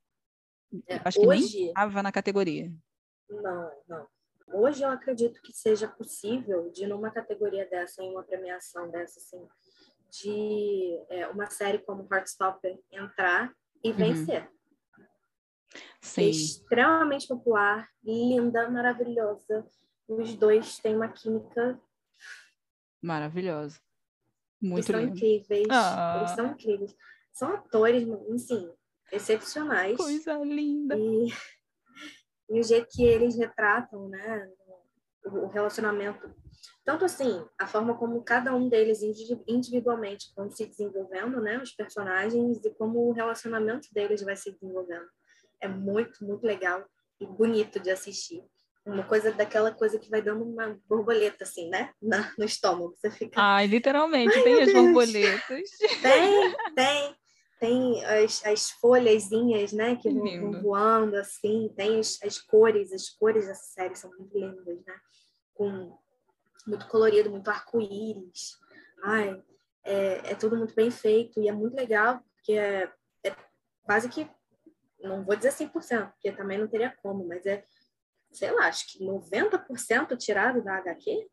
É, 0.87 1.01
acho 1.05 1.19
que 1.19 1.27
hoje... 1.27 1.57
nem 1.57 1.69
estava 1.69 2.03
na 2.03 2.13
categoria. 2.13 2.73
Não, 3.29 3.73
não. 3.89 4.07
Hoje 4.49 4.83
eu 4.83 4.91
acredito 4.91 5.41
que 5.43 5.53
seja 5.53 5.89
possível 5.89 6.71
de 6.71 6.87
numa 6.87 7.11
categoria 7.11 7.69
dessa, 7.69 8.03
em 8.03 8.11
uma 8.11 8.23
premiação 8.23 8.89
dessa, 8.91 9.19
assim, 9.19 9.47
de 10.11 10.99
é, 11.09 11.27
uma 11.29 11.51
série 11.51 11.79
como 11.79 12.07
Heartstopper 12.11 12.79
entrar 12.93 13.53
e 13.83 13.91
uhum. 13.91 13.97
vencer. 13.97 14.51
Sim. 16.01 16.31
Extremamente 16.31 17.27
popular, 17.27 17.89
linda, 18.05 18.69
maravilhosa. 18.71 19.67
Os 20.09 20.35
dois 20.35 20.79
têm 20.79 20.95
uma 20.95 21.09
química 21.09 21.81
maravilhosa. 23.03 23.81
Muito 24.61 24.79
eles 24.79 24.87
são 24.87 25.01
incríveis. 25.01 25.67
Ah. 25.71 26.19
Eles 26.19 26.31
são 26.31 26.47
incríveis. 26.47 26.97
São 27.33 27.55
atores, 27.55 28.09
assim, 28.35 28.73
excepcionais. 29.13 29.97
Coisa 29.97 30.39
linda. 30.39 30.97
E, 30.97 31.29
e 32.51 32.61
o 32.61 32.63
jeito 32.63 32.89
que 32.91 33.05
eles 33.05 33.37
retratam, 33.37 34.09
né, 34.09 34.49
o 35.25 35.47
relacionamento 35.49 36.35
tanto 36.85 37.05
assim, 37.05 37.45
a 37.59 37.67
forma 37.67 37.97
como 37.97 38.23
cada 38.23 38.55
um 38.55 38.69
deles 38.69 39.01
individualmente 39.49 40.33
vão 40.37 40.49
se 40.49 40.67
desenvolvendo, 40.67 41.41
né, 41.41 41.59
os 41.59 41.73
personagens, 41.73 42.65
e 42.65 42.71
como 42.71 43.09
o 43.09 43.13
relacionamento 43.13 43.89
deles 43.93 44.23
vai 44.23 44.37
se 44.37 44.53
desenvolvendo. 44.53 45.07
É 45.61 45.67
muito, 45.67 46.25
muito 46.25 46.47
legal 46.47 46.85
e 47.21 47.27
bonito 47.27 47.81
de 47.81 47.91
assistir. 47.91 48.41
Uma 48.85 49.03
coisa 49.03 49.33
daquela 49.33 49.73
coisa 49.73 49.99
que 49.99 50.09
vai 50.09 50.23
dando 50.23 50.45
uma 50.45 50.79
borboleta, 50.89 51.43
assim, 51.43 51.69
né? 51.69 51.91
Na, 52.01 52.33
no 52.39 52.45
estômago. 52.45 52.95
Você 52.97 53.11
fica. 53.11 53.41
Ai, 53.41 53.67
literalmente, 53.67 54.37
Ai, 54.37 54.45
tem 54.45 54.63
as 54.63 54.73
Deus. 54.73 54.85
borboletas. 54.85 55.71
Tem, 56.01 56.57
tem. 56.77 57.17
Tem 57.59 58.05
as, 58.05 58.45
as 58.45 58.71
folhazinhas, 58.71 59.73
né? 59.73 59.97
Que 59.97 60.11
vão, 60.11 60.53
vão, 60.53 60.63
voando, 60.63 61.17
assim. 61.17 61.73
Tem 61.77 61.99
as, 61.99 62.19
as 62.23 62.39
cores. 62.39 62.93
As 62.93 63.09
cores 63.09 63.47
dessa 63.47 63.65
série 63.65 63.95
são 63.95 64.11
muito 64.19 64.39
lindas, 64.39 64.85
né? 64.85 64.95
Com 65.55 65.97
muito 66.67 66.87
colorido, 66.89 67.31
muito 67.31 67.49
arco-íris. 67.49 68.59
Ai, 69.05 69.43
é, 69.85 70.33
é, 70.33 70.35
tudo 70.35 70.57
muito 70.57 70.75
bem 70.75 70.91
feito 70.91 71.41
e 71.41 71.49
é 71.49 71.53
muito 71.53 71.77
legal, 71.77 72.21
porque 72.35 72.53
é, 72.53 72.93
é 73.25 73.37
quase 73.85 74.09
que, 74.09 74.29
não 75.01 75.25
vou 75.25 75.37
dizer 75.37 75.53
100%, 75.53 76.11
porque 76.11 76.33
também 76.33 76.59
não 76.59 76.67
teria 76.67 76.95
como, 77.03 77.27
mas 77.27 77.47
é, 77.47 77.65
sei 78.33 78.51
lá, 78.51 78.67
acho 78.67 78.87
que 78.89 79.05
90% 79.05 80.17
tirado 80.17 80.63
da 80.63 80.77
HQ 80.79 81.29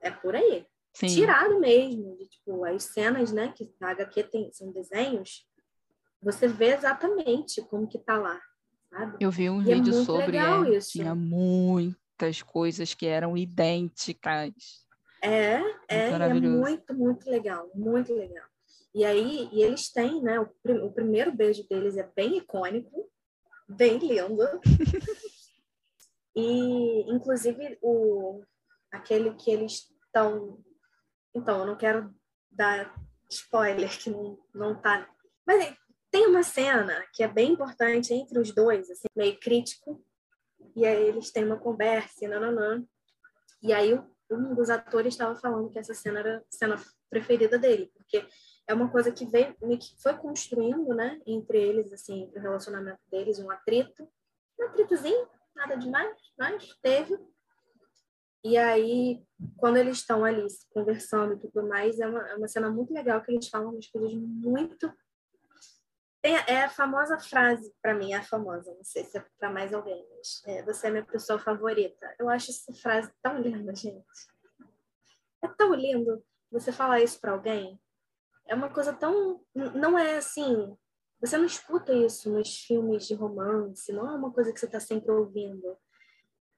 é 0.00 0.10
por 0.10 0.36
aí. 0.36 0.66
Sim. 0.92 1.06
Tirado 1.06 1.58
mesmo, 1.58 2.16
de, 2.16 2.26
tipo, 2.26 2.64
as 2.64 2.84
cenas, 2.84 3.32
né, 3.32 3.52
que 3.56 3.70
na 3.80 3.90
HQ 3.90 4.24
tem, 4.24 4.52
são 4.52 4.70
desenhos, 4.72 5.46
você 6.20 6.46
vê 6.46 6.74
exatamente 6.74 7.62
como 7.62 7.88
que 7.88 7.98
tá 7.98 8.18
lá, 8.18 8.40
sabe? 8.90 9.16
Eu 9.20 9.30
vi 9.30 9.48
um 9.48 9.62
e 9.62 9.72
é 9.72 9.74
vídeo 9.74 9.94
é 9.94 10.04
sobre, 10.04 10.36
é, 10.36 10.78
tinha 10.80 11.14
muito 11.14 11.96
muitas 12.22 12.42
coisas 12.42 12.94
que 12.94 13.06
eram 13.06 13.36
idênticas. 13.36 14.52
É, 15.22 15.60
é, 15.88 16.10
é 16.10 16.34
muito, 16.34 16.94
muito 16.94 17.30
legal, 17.30 17.70
muito 17.74 18.14
legal. 18.14 18.46
E 18.94 19.04
aí, 19.04 19.48
e 19.52 19.62
eles 19.62 19.90
têm, 19.90 20.22
né? 20.22 20.38
O, 20.40 20.48
o 20.86 20.92
primeiro 20.92 21.32
beijo 21.32 21.66
deles 21.68 21.96
é 21.96 22.08
bem 22.14 22.38
icônico, 22.38 23.10
bem 23.68 23.98
lindo. 23.98 24.46
e, 26.36 27.12
inclusive, 27.12 27.78
o, 27.82 28.42
aquele 28.90 29.34
que 29.34 29.50
eles 29.50 29.88
estão. 30.06 30.58
Então, 31.34 31.60
eu 31.60 31.66
não 31.66 31.76
quero 31.76 32.14
dar 32.50 32.94
spoiler, 33.28 33.98
que 33.98 34.10
não, 34.10 34.38
não 34.54 34.74
tá. 34.74 35.08
Mas 35.46 35.76
tem 36.10 36.26
uma 36.26 36.42
cena 36.42 37.04
que 37.12 37.22
é 37.22 37.28
bem 37.28 37.52
importante 37.52 38.12
entre 38.12 38.38
os 38.38 38.52
dois, 38.52 38.90
assim, 38.90 39.08
meio 39.16 39.38
crítico, 39.40 40.04
e 40.76 40.86
aí 40.86 41.08
eles 41.08 41.30
têm 41.30 41.44
uma 41.44 41.58
conversa, 41.58 42.24
e 42.24 42.28
nananã. 42.28 42.84
E 43.62 43.72
aí 43.72 43.98
um 44.30 44.54
dos 44.54 44.70
atores 44.70 45.14
estava 45.14 45.36
falando 45.36 45.70
que 45.70 45.78
essa 45.78 45.94
cena 45.94 46.20
era 46.20 46.38
a 46.38 46.42
cena 46.50 46.76
preferida 47.10 47.58
dele, 47.58 47.90
porque 47.94 48.26
é 48.66 48.74
uma 48.74 48.90
coisa 48.90 49.12
que 49.12 49.26
veio, 49.26 49.54
que 49.78 50.02
foi 50.02 50.16
construindo, 50.16 50.94
né, 50.94 51.20
entre 51.26 51.60
eles, 51.60 51.92
assim, 51.92 52.30
o 52.34 52.40
relacionamento 52.40 53.00
deles, 53.10 53.38
um 53.38 53.50
atrito, 53.50 54.08
um 54.58 54.64
atritozinho, 54.64 55.28
nada 55.54 55.76
demais, 55.76 56.16
mas 56.38 56.74
teve. 56.80 57.18
E 58.44 58.58
aí, 58.58 59.22
quando 59.56 59.76
eles 59.76 59.98
estão 59.98 60.24
ali 60.24 60.46
conversando 60.70 61.34
e 61.34 61.38
tudo 61.38 61.68
mais, 61.68 62.00
é 62.00 62.06
uma, 62.06 62.28
é 62.28 62.34
uma 62.34 62.48
cena 62.48 62.70
muito 62.70 62.92
legal 62.92 63.22
que 63.22 63.30
eles 63.30 63.48
falam 63.48 63.70
umas 63.70 63.86
coisas 63.86 64.12
muito 64.14 64.92
tem, 66.22 66.36
é 66.46 66.62
a 66.62 66.70
famosa 66.70 67.18
frase, 67.18 67.74
para 67.82 67.94
mim, 67.94 68.12
é 68.12 68.18
a 68.18 68.22
famosa, 68.22 68.72
não 68.72 68.84
sei 68.84 69.02
se 69.02 69.18
é 69.18 69.26
para 69.36 69.50
mais 69.50 69.74
alguém, 69.74 70.06
mas 70.16 70.40
é, 70.46 70.62
você 70.62 70.86
é 70.86 70.90
minha 70.90 71.04
pessoa 71.04 71.36
favorita. 71.36 72.14
Eu 72.16 72.28
acho 72.28 72.52
essa 72.52 72.72
frase 72.72 73.12
tão 73.20 73.40
linda, 73.40 73.74
gente. 73.74 74.06
É 75.42 75.48
tão 75.48 75.74
lindo 75.74 76.24
você 76.48 76.70
falar 76.70 77.00
isso 77.00 77.20
para 77.20 77.32
alguém. 77.32 77.76
É 78.46 78.54
uma 78.54 78.70
coisa 78.70 78.92
tão. 78.92 79.44
Não 79.52 79.98
é 79.98 80.18
assim. 80.18 80.76
Você 81.20 81.36
não 81.36 81.44
escuta 81.44 81.92
isso 81.92 82.30
nos 82.30 82.56
filmes 82.56 83.08
de 83.08 83.14
romance, 83.14 83.92
não 83.92 84.08
é 84.08 84.14
uma 84.14 84.32
coisa 84.32 84.52
que 84.52 84.60
você 84.60 84.66
está 84.66 84.78
sempre 84.78 85.10
ouvindo. 85.10 85.76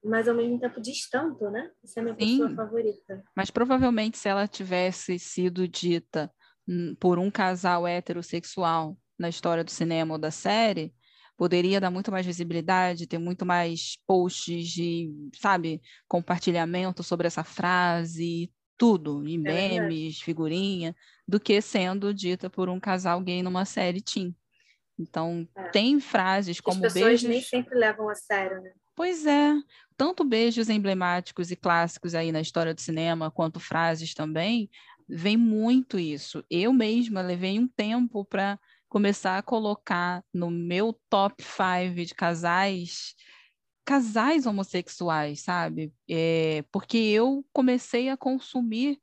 Mas 0.05 0.27
ao 0.27 0.35
mesmo 0.35 0.59
tempo 0.59 0.79
diz 0.79 1.09
tanto, 1.09 1.49
né? 1.49 1.71
Você 1.83 1.99
é 1.99 2.03
minha 2.03 2.15
Sim, 2.15 2.37
pessoa 2.37 2.55
favorita. 2.55 3.23
Mas 3.35 3.49
provavelmente 3.49 4.19
se 4.19 4.29
ela 4.29 4.47
tivesse 4.47 5.17
sido 5.17 5.67
dita 5.67 6.31
hum, 6.67 6.95
por 6.99 7.17
um 7.17 7.31
casal 7.31 7.87
heterossexual 7.87 8.95
na 9.17 9.29
história 9.29 9.63
do 9.63 9.71
cinema 9.71 10.13
ou 10.13 10.19
da 10.19 10.29
série, 10.29 10.93
poderia 11.35 11.81
dar 11.81 11.89
muito 11.89 12.11
mais 12.11 12.23
visibilidade, 12.23 13.07
ter 13.07 13.17
muito 13.17 13.45
mais 13.47 13.97
posts 14.05 14.67
de, 14.67 15.11
sabe, 15.41 15.81
compartilhamento 16.07 17.01
sobre 17.01 17.25
essa 17.25 17.43
frase, 17.43 18.51
tudo, 18.77 19.27
e 19.27 19.35
é 19.35 19.37
memes, 19.37 20.21
figurinha, 20.21 20.95
do 21.27 21.39
que 21.39 21.59
sendo 21.61 22.13
dita 22.13 22.47
por 22.47 22.69
um 22.69 22.79
casal 22.79 23.19
gay 23.21 23.41
numa 23.41 23.65
série 23.65 24.01
teen. 24.01 24.35
Então, 24.99 25.47
é. 25.57 25.69
tem 25.69 25.99
frases 25.99 26.61
como 26.61 26.85
As 26.85 26.93
pessoas 26.93 27.09
beijos... 27.23 27.29
nem 27.29 27.41
sempre 27.41 27.75
levam 27.75 28.07
a 28.07 28.15
sério, 28.15 28.61
né? 28.61 28.71
Pois 28.95 29.25
é, 29.25 29.53
tanto 29.97 30.23
beijos 30.23 30.69
emblemáticos 30.69 31.51
e 31.51 31.55
clássicos 31.55 32.15
aí 32.15 32.31
na 32.31 32.39
história 32.41 32.73
do 32.73 32.81
cinema, 32.81 33.29
quanto 33.29 33.59
frases 33.59 34.13
também, 34.13 34.69
vem 35.07 35.35
muito 35.35 35.99
isso. 35.99 36.43
Eu 36.49 36.71
mesma 36.71 37.21
levei 37.21 37.59
um 37.59 37.67
tempo 37.67 38.23
para 38.23 38.57
começar 38.87 39.37
a 39.37 39.43
colocar 39.43 40.23
no 40.33 40.49
meu 40.49 40.93
top 41.09 41.43
5 41.43 42.05
de 42.05 42.15
casais 42.15 43.13
casais 43.85 44.47
homossexuais, 44.47 45.41
sabe? 45.41 45.93
É, 46.09 46.63
porque 46.71 46.97
eu 46.97 47.45
comecei 47.53 48.09
a 48.09 48.17
consumir 48.17 48.99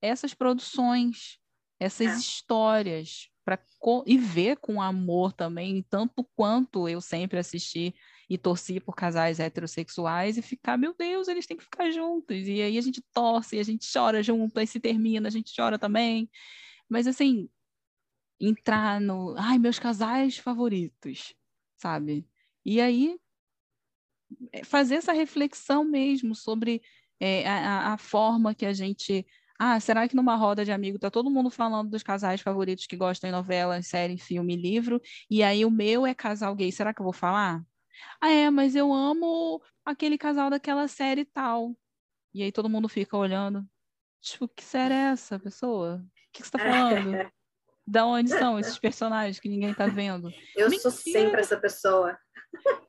essas 0.00 0.32
produções, 0.32 1.38
essas 1.78 2.06
é. 2.06 2.16
histórias, 2.16 3.28
para 3.44 3.60
e 4.06 4.16
ver 4.16 4.56
com 4.56 4.80
amor 4.80 5.34
também, 5.34 5.84
tanto 5.90 6.26
quanto 6.34 6.88
eu 6.88 7.00
sempre 7.00 7.38
assisti 7.38 7.94
e 8.28 8.38
torci 8.38 8.80
por 8.80 8.94
casais 8.94 9.40
heterossexuais 9.40 10.36
e 10.38 10.42
ficar, 10.42 10.76
meu 10.76 10.94
Deus, 10.94 11.28
eles 11.28 11.46
têm 11.46 11.56
que 11.56 11.64
ficar 11.64 11.90
juntos. 11.90 12.36
E 12.46 12.62
aí 12.62 12.78
a 12.78 12.80
gente 12.80 13.02
torce, 13.12 13.58
a 13.58 13.62
gente 13.62 13.86
chora 13.92 14.22
junto, 14.22 14.58
aí 14.58 14.66
se 14.66 14.80
termina, 14.80 15.28
a 15.28 15.30
gente 15.30 15.52
chora 15.54 15.78
também. 15.78 16.30
Mas 16.88 17.06
assim, 17.06 17.48
entrar 18.40 19.00
no, 19.00 19.34
ai, 19.38 19.58
meus 19.58 19.78
casais 19.78 20.38
favoritos, 20.38 21.34
sabe? 21.76 22.28
E 22.64 22.80
aí 22.80 23.18
é, 24.52 24.64
fazer 24.64 24.96
essa 24.96 25.12
reflexão 25.12 25.84
mesmo 25.84 26.34
sobre 26.34 26.82
é, 27.20 27.46
a, 27.48 27.94
a 27.94 27.98
forma 27.98 28.54
que 28.54 28.66
a 28.66 28.72
gente 28.72 29.26
ah, 29.58 29.78
será 29.78 30.08
que 30.08 30.16
numa 30.16 30.34
roda 30.34 30.64
de 30.64 30.72
amigo 30.72 30.98
tá 30.98 31.10
todo 31.10 31.30
mundo 31.30 31.48
falando 31.48 31.88
dos 31.88 32.02
casais 32.02 32.40
favoritos 32.40 32.86
que 32.86 32.96
gostam 32.96 33.28
de 33.28 33.36
novela, 33.36 33.80
série, 33.82 34.18
filme, 34.18 34.56
livro, 34.56 35.00
e 35.30 35.42
aí 35.42 35.64
o 35.64 35.70
meu 35.70 36.04
é 36.04 36.12
casal 36.12 36.54
gay, 36.56 36.72
será 36.72 36.92
que 36.92 37.00
eu 37.00 37.04
vou 37.04 37.12
falar? 37.12 37.64
Ah, 38.20 38.30
é, 38.30 38.50
mas 38.50 38.74
eu 38.74 38.92
amo 38.92 39.62
aquele 39.84 40.18
casal 40.18 40.50
daquela 40.50 40.88
série 40.88 41.22
e 41.22 41.26
tal. 41.26 41.76
E 42.32 42.42
aí 42.42 42.50
todo 42.50 42.68
mundo 42.68 42.88
fica 42.88 43.16
olhando. 43.16 43.66
Tipo, 44.20 44.48
que 44.48 44.64
série 44.64 44.94
é 44.94 45.12
essa, 45.12 45.38
pessoa? 45.38 45.96
O 45.96 46.32
que, 46.32 46.42
você 46.42 46.50
tá 46.50 46.58
falando? 46.58 47.12
da 47.86 48.06
onde 48.06 48.30
são 48.30 48.58
esses 48.58 48.78
personagens 48.78 49.38
que 49.38 49.48
ninguém 49.48 49.74
tá 49.74 49.86
vendo? 49.86 50.30
Eu 50.56 50.70
Mentira. 50.70 50.90
sou 50.90 50.90
sempre 50.90 51.40
essa 51.40 51.56
pessoa. 51.56 52.18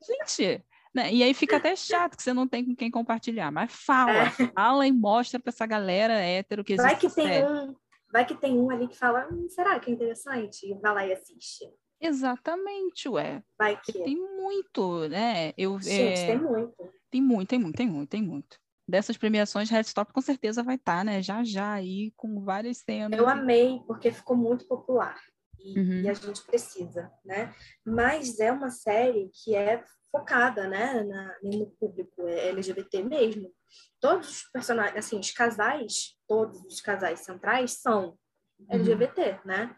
Gente, 0.02 0.64
né? 0.94 1.14
E 1.14 1.22
aí 1.22 1.34
fica 1.34 1.58
até 1.58 1.76
chato 1.76 2.16
que 2.16 2.24
você 2.24 2.34
não 2.34 2.48
tem 2.48 2.64
com 2.64 2.76
quem 2.76 2.90
compartilhar, 2.90 3.52
mas 3.52 3.72
fala, 3.74 4.12
é. 4.14 4.30
fala 4.30 4.88
e 4.88 4.92
mostra 4.92 5.40
para 5.40 5.50
essa 5.50 5.66
galera 5.66 6.14
hétero 6.14 6.64
que 6.64 6.74
existe. 6.74 6.88
Vai 6.88 6.98
que 6.98 7.10
tem 7.14 7.46
um, 7.46 7.76
vai 8.12 8.26
que 8.26 8.36
tem 8.36 8.58
um 8.58 8.70
ali 8.70 8.88
que 8.88 8.98
fala, 8.98 9.28
hum, 9.30 9.50
será 9.50 9.78
que 9.80 9.92
é 9.92 9.94
interessante? 9.94 10.72
E 10.72 10.74
vai 10.80 10.94
lá 10.94 11.06
e 11.06 11.12
assiste. 11.12 11.66
Exatamente, 12.00 13.10
ué. 13.10 13.44
Vai 13.58 13.80
que. 13.82 13.94
Tem 13.94 14.16
muito, 14.16 15.08
né? 15.08 15.54
Eu, 15.58 15.80
Gente, 15.80 16.20
é... 16.20 16.28
tem 16.28 16.42
muito. 16.42 16.94
Tem 17.12 17.22
muito, 17.22 17.48
tem 17.48 17.60
muito, 17.60 17.76
tem 17.76 17.90
muito, 17.90 18.10
tem 18.10 18.22
muito. 18.22 18.60
Dessas 18.88 19.18
premiações, 19.18 19.72
Stop 19.72 20.14
com 20.14 20.22
certeza 20.22 20.62
vai 20.62 20.76
estar, 20.76 20.98
tá, 20.98 21.04
né? 21.04 21.22
Já 21.22 21.44
já 21.44 21.74
aí, 21.74 22.12
com 22.16 22.44
várias 22.44 22.80
cenas. 22.80 23.18
Eu 23.18 23.28
amei, 23.28 23.80
porque 23.88 24.12
ficou 24.12 24.36
muito 24.36 24.68
popular. 24.68 25.20
E, 25.60 25.80
uhum. 25.80 26.02
e, 26.02 26.10
a 26.10 26.14
gente 26.14 26.44
precisa, 26.46 27.12
né? 27.24 27.54
Mas 27.84 28.40
é 28.40 28.52
uma 28.52 28.70
série 28.70 29.32
que 29.34 29.56
é 29.56 29.84
focada, 30.12 30.68
né, 30.68 31.04
na, 31.04 31.36
no 31.44 31.68
público 31.72 32.28
é 32.28 32.50
LGBT 32.50 33.04
mesmo. 33.04 33.52
Todos 34.00 34.30
os 34.30 34.44
personagens, 34.52 34.98
assim, 34.98 35.20
os 35.20 35.32
casais, 35.32 36.16
todos 36.28 36.64
os 36.66 36.80
casais 36.80 37.22
centrais 37.22 37.82
são 37.82 38.18
LGBT, 38.70 39.32
uhum. 39.32 39.40
né? 39.46 39.76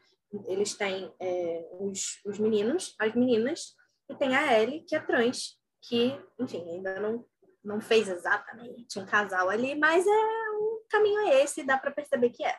Eles 0.48 0.76
têm 0.76 1.14
é, 1.20 1.70
os, 1.80 2.20
os 2.26 2.38
meninos, 2.38 2.96
as 3.00 3.14
meninas, 3.16 3.76
e 4.10 4.16
tem 4.16 4.36
a 4.36 4.60
Ellie, 4.62 4.84
que 4.84 4.96
é 4.96 5.00
trans, 5.00 5.58
que, 5.82 6.20
enfim, 6.40 6.70
ainda 6.70 7.00
não, 7.00 7.26
não 7.64 7.82
fez 7.82 8.08
exatamente 8.08 9.00
um 9.00 9.06
casal 9.06 9.50
ali, 9.50 9.76
mas 9.76 10.06
é 10.06 10.50
um 10.52 10.82
caminho 10.90 11.28
é 11.28 11.44
esse, 11.44 11.64
dá 11.64 11.78
para 11.78 11.92
perceber 11.92 12.30
que 12.30 12.44
é. 12.44 12.58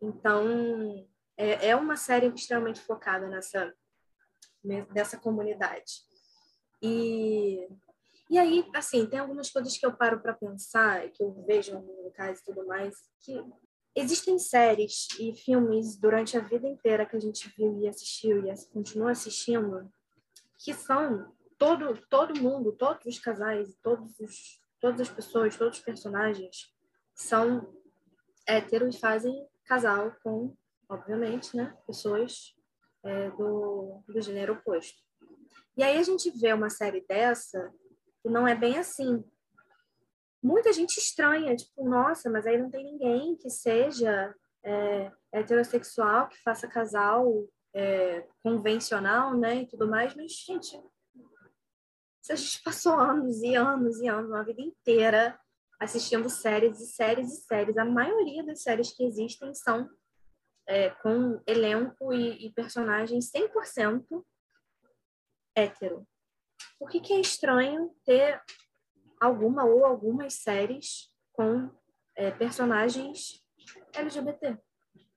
Então, 0.00 1.06
é, 1.36 1.68
é 1.68 1.76
uma 1.76 1.96
série 1.96 2.26
extremamente 2.28 2.80
focada 2.80 3.26
nessa, 3.28 3.72
nessa 4.62 5.18
comunidade. 5.18 6.02
E, 6.82 7.66
e 8.30 8.38
aí, 8.38 8.68
assim, 8.74 9.06
tem 9.06 9.18
algumas 9.18 9.50
coisas 9.50 9.76
que 9.76 9.86
eu 9.86 9.96
paro 9.96 10.20
para 10.20 10.34
pensar, 10.34 11.08
que 11.10 11.22
eu 11.22 11.32
vejo 11.46 11.72
em 11.76 12.04
locais 12.04 12.40
e 12.40 12.44
tudo 12.44 12.66
mais, 12.66 12.94
que 13.20 13.42
existem 13.94 14.38
séries 14.38 15.08
e 15.18 15.34
filmes 15.34 15.96
durante 15.96 16.36
a 16.36 16.40
vida 16.40 16.66
inteira 16.66 17.06
que 17.06 17.16
a 17.16 17.20
gente 17.20 17.48
viu 17.56 17.78
e 17.80 17.88
assistiu 17.88 18.46
e 18.46 18.66
continua 18.72 19.12
assistindo, 19.12 19.90
que 20.58 20.74
são 20.74 21.32
todo 21.58 21.98
todo 22.10 22.40
mundo, 22.40 22.72
todos 22.72 23.06
os 23.06 23.18
casais, 23.18 23.76
todos 23.82 24.18
os, 24.18 24.60
todas 24.80 25.00
as 25.00 25.08
pessoas, 25.08 25.56
todos 25.56 25.78
os 25.78 25.84
personagens 25.84 26.72
são 27.14 27.72
héteros 28.46 28.96
e 28.96 29.00
fazem 29.00 29.46
casal 29.64 30.14
com, 30.22 30.54
obviamente, 30.88 31.56
né, 31.56 31.76
pessoas 31.86 32.54
é, 33.02 33.30
do, 33.30 34.02
do 34.06 34.20
gênero 34.20 34.54
oposto. 34.54 35.02
E 35.76 35.82
aí 35.82 35.98
a 35.98 36.02
gente 36.02 36.30
vê 36.30 36.52
uma 36.52 36.70
série 36.70 37.04
dessa 37.06 37.72
e 38.24 38.28
não 38.28 38.46
é 38.46 38.54
bem 38.54 38.78
assim. 38.78 39.24
Muita 40.44 40.74
gente 40.74 40.98
estranha, 40.98 41.56
tipo, 41.56 41.88
nossa, 41.88 42.28
mas 42.28 42.46
aí 42.46 42.58
não 42.58 42.68
tem 42.68 42.84
ninguém 42.84 43.34
que 43.34 43.48
seja 43.48 44.34
é, 44.62 45.10
heterossexual, 45.32 46.28
que 46.28 46.36
faça 46.42 46.68
casal 46.68 47.48
é, 47.74 48.28
convencional, 48.42 49.34
né, 49.34 49.62
e 49.62 49.66
tudo 49.66 49.88
mais, 49.88 50.14
mas, 50.14 50.32
gente, 50.32 50.78
a 52.30 52.34
gente 52.34 52.62
passou 52.62 52.92
anos 52.92 53.42
e 53.42 53.54
anos 53.54 53.98
e 54.00 54.06
anos, 54.06 54.30
uma 54.30 54.44
vida 54.44 54.60
inteira 54.60 55.40
assistindo 55.80 56.28
séries 56.28 56.78
e 56.78 56.86
séries 56.88 57.32
e 57.32 57.44
séries. 57.44 57.78
A 57.78 57.84
maioria 57.86 58.44
das 58.44 58.62
séries 58.62 58.92
que 58.92 59.02
existem 59.02 59.54
são 59.54 59.88
é, 60.66 60.90
com 60.90 61.42
elenco 61.46 62.12
e, 62.12 62.46
e 62.46 62.52
personagens 62.52 63.30
100% 63.30 64.24
hétero. 65.56 66.06
Por 66.78 66.90
que, 66.90 67.00
que 67.00 67.14
é 67.14 67.20
estranho 67.20 67.94
ter 68.04 68.42
alguma 69.24 69.64
ou 69.64 69.84
algumas 69.84 70.34
séries 70.34 71.10
com 71.32 71.70
é, 72.16 72.30
personagens 72.30 73.42
LGBT? 73.94 74.58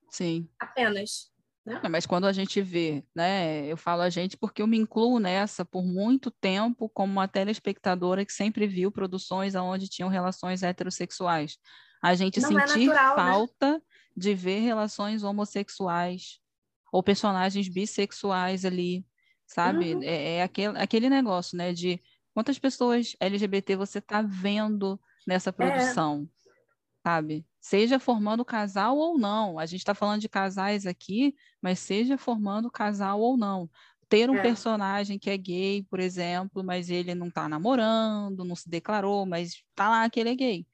Sim. 0.10 0.50
Apenas. 0.60 1.32
Né? 1.66 1.82
mas 1.90 2.06
quando 2.06 2.26
a 2.26 2.32
gente 2.32 2.62
vê, 2.62 3.04
né? 3.14 3.66
Eu 3.66 3.76
falo 3.76 4.02
a 4.02 4.10
gente 4.10 4.38
porque 4.38 4.62
eu 4.62 4.68
me 4.68 4.78
incluo 4.78 5.20
nessa 5.20 5.66
por 5.66 5.86
muito 5.86 6.32
tempo 6.32 6.88
como 6.88 7.12
uma 7.12 7.28
telespectadora 7.28 8.24
que 8.24 8.32
sempre 8.32 8.66
viu 8.66 8.90
produções 8.90 9.54
onde 9.54 9.90
tinham 9.90 10.08
relações 10.08 10.64
heterossexuais. 10.64 11.58
A 12.02 12.16
gente 12.16 12.40
Não 12.40 12.58
é 12.58 12.68
sentir 12.68 12.84
é 12.84 12.94
natural, 12.94 13.18
né? 13.18 13.24
falta 13.24 13.74
né? 13.74 13.82
de 14.16 14.34
ver 14.34 14.60
relações 14.60 15.24
homossexuais 15.24 16.40
ou 16.90 17.04
personagens 17.04 17.68
bissexuais 17.68 18.64
ali, 18.64 19.06
sabe? 19.46 19.94
Uhum. 19.94 20.04
É, 20.04 20.36
é, 20.36 20.44
aquele, 20.44 20.78
aquele 20.78 21.10
negócio, 21.10 21.58
né? 21.58 21.74
De 21.74 22.02
quantas 22.38 22.60
pessoas 22.60 23.16
LGBT 23.20 23.76
você 23.76 23.98
está 23.98 24.22
vendo 24.22 25.00
nessa 25.26 25.50
é. 25.50 25.52
produção, 25.52 26.30
é. 26.46 26.50
sabe? 27.02 27.48
Seja 27.60 27.98
formando 27.98 28.46
casal 28.46 28.96
ou 28.96 29.18
não. 29.18 29.58
A 29.58 29.66
gente 29.66 29.80
está 29.80 29.96
falando 29.96 30.22
de 30.22 30.30
casais 30.30 30.86
aqui, 30.86 31.34
mas 31.60 31.80
seja 31.80 32.16
formando 32.16 32.70
casal 32.70 33.20
ou 33.22 33.36
não. 33.36 33.68
Ter 34.08 34.30
um 34.30 34.36
é. 34.36 34.42
personagem 34.44 35.18
que 35.18 35.32
é 35.32 35.36
gay, 35.36 35.82
por 35.90 36.00
exemplo, 36.00 36.64
mas 36.64 36.92
ele 36.92 37.16
não 37.16 37.30
está 37.30 37.50
namorando, 37.50 38.46
não 38.46 38.56
se 38.56 38.70
declarou, 38.70 39.26
mas 39.26 39.54
está 39.54 39.90
lá 39.90 40.08
que 40.08 40.20
ele 40.20 40.30
é 40.30 40.36
gay, 40.36 40.68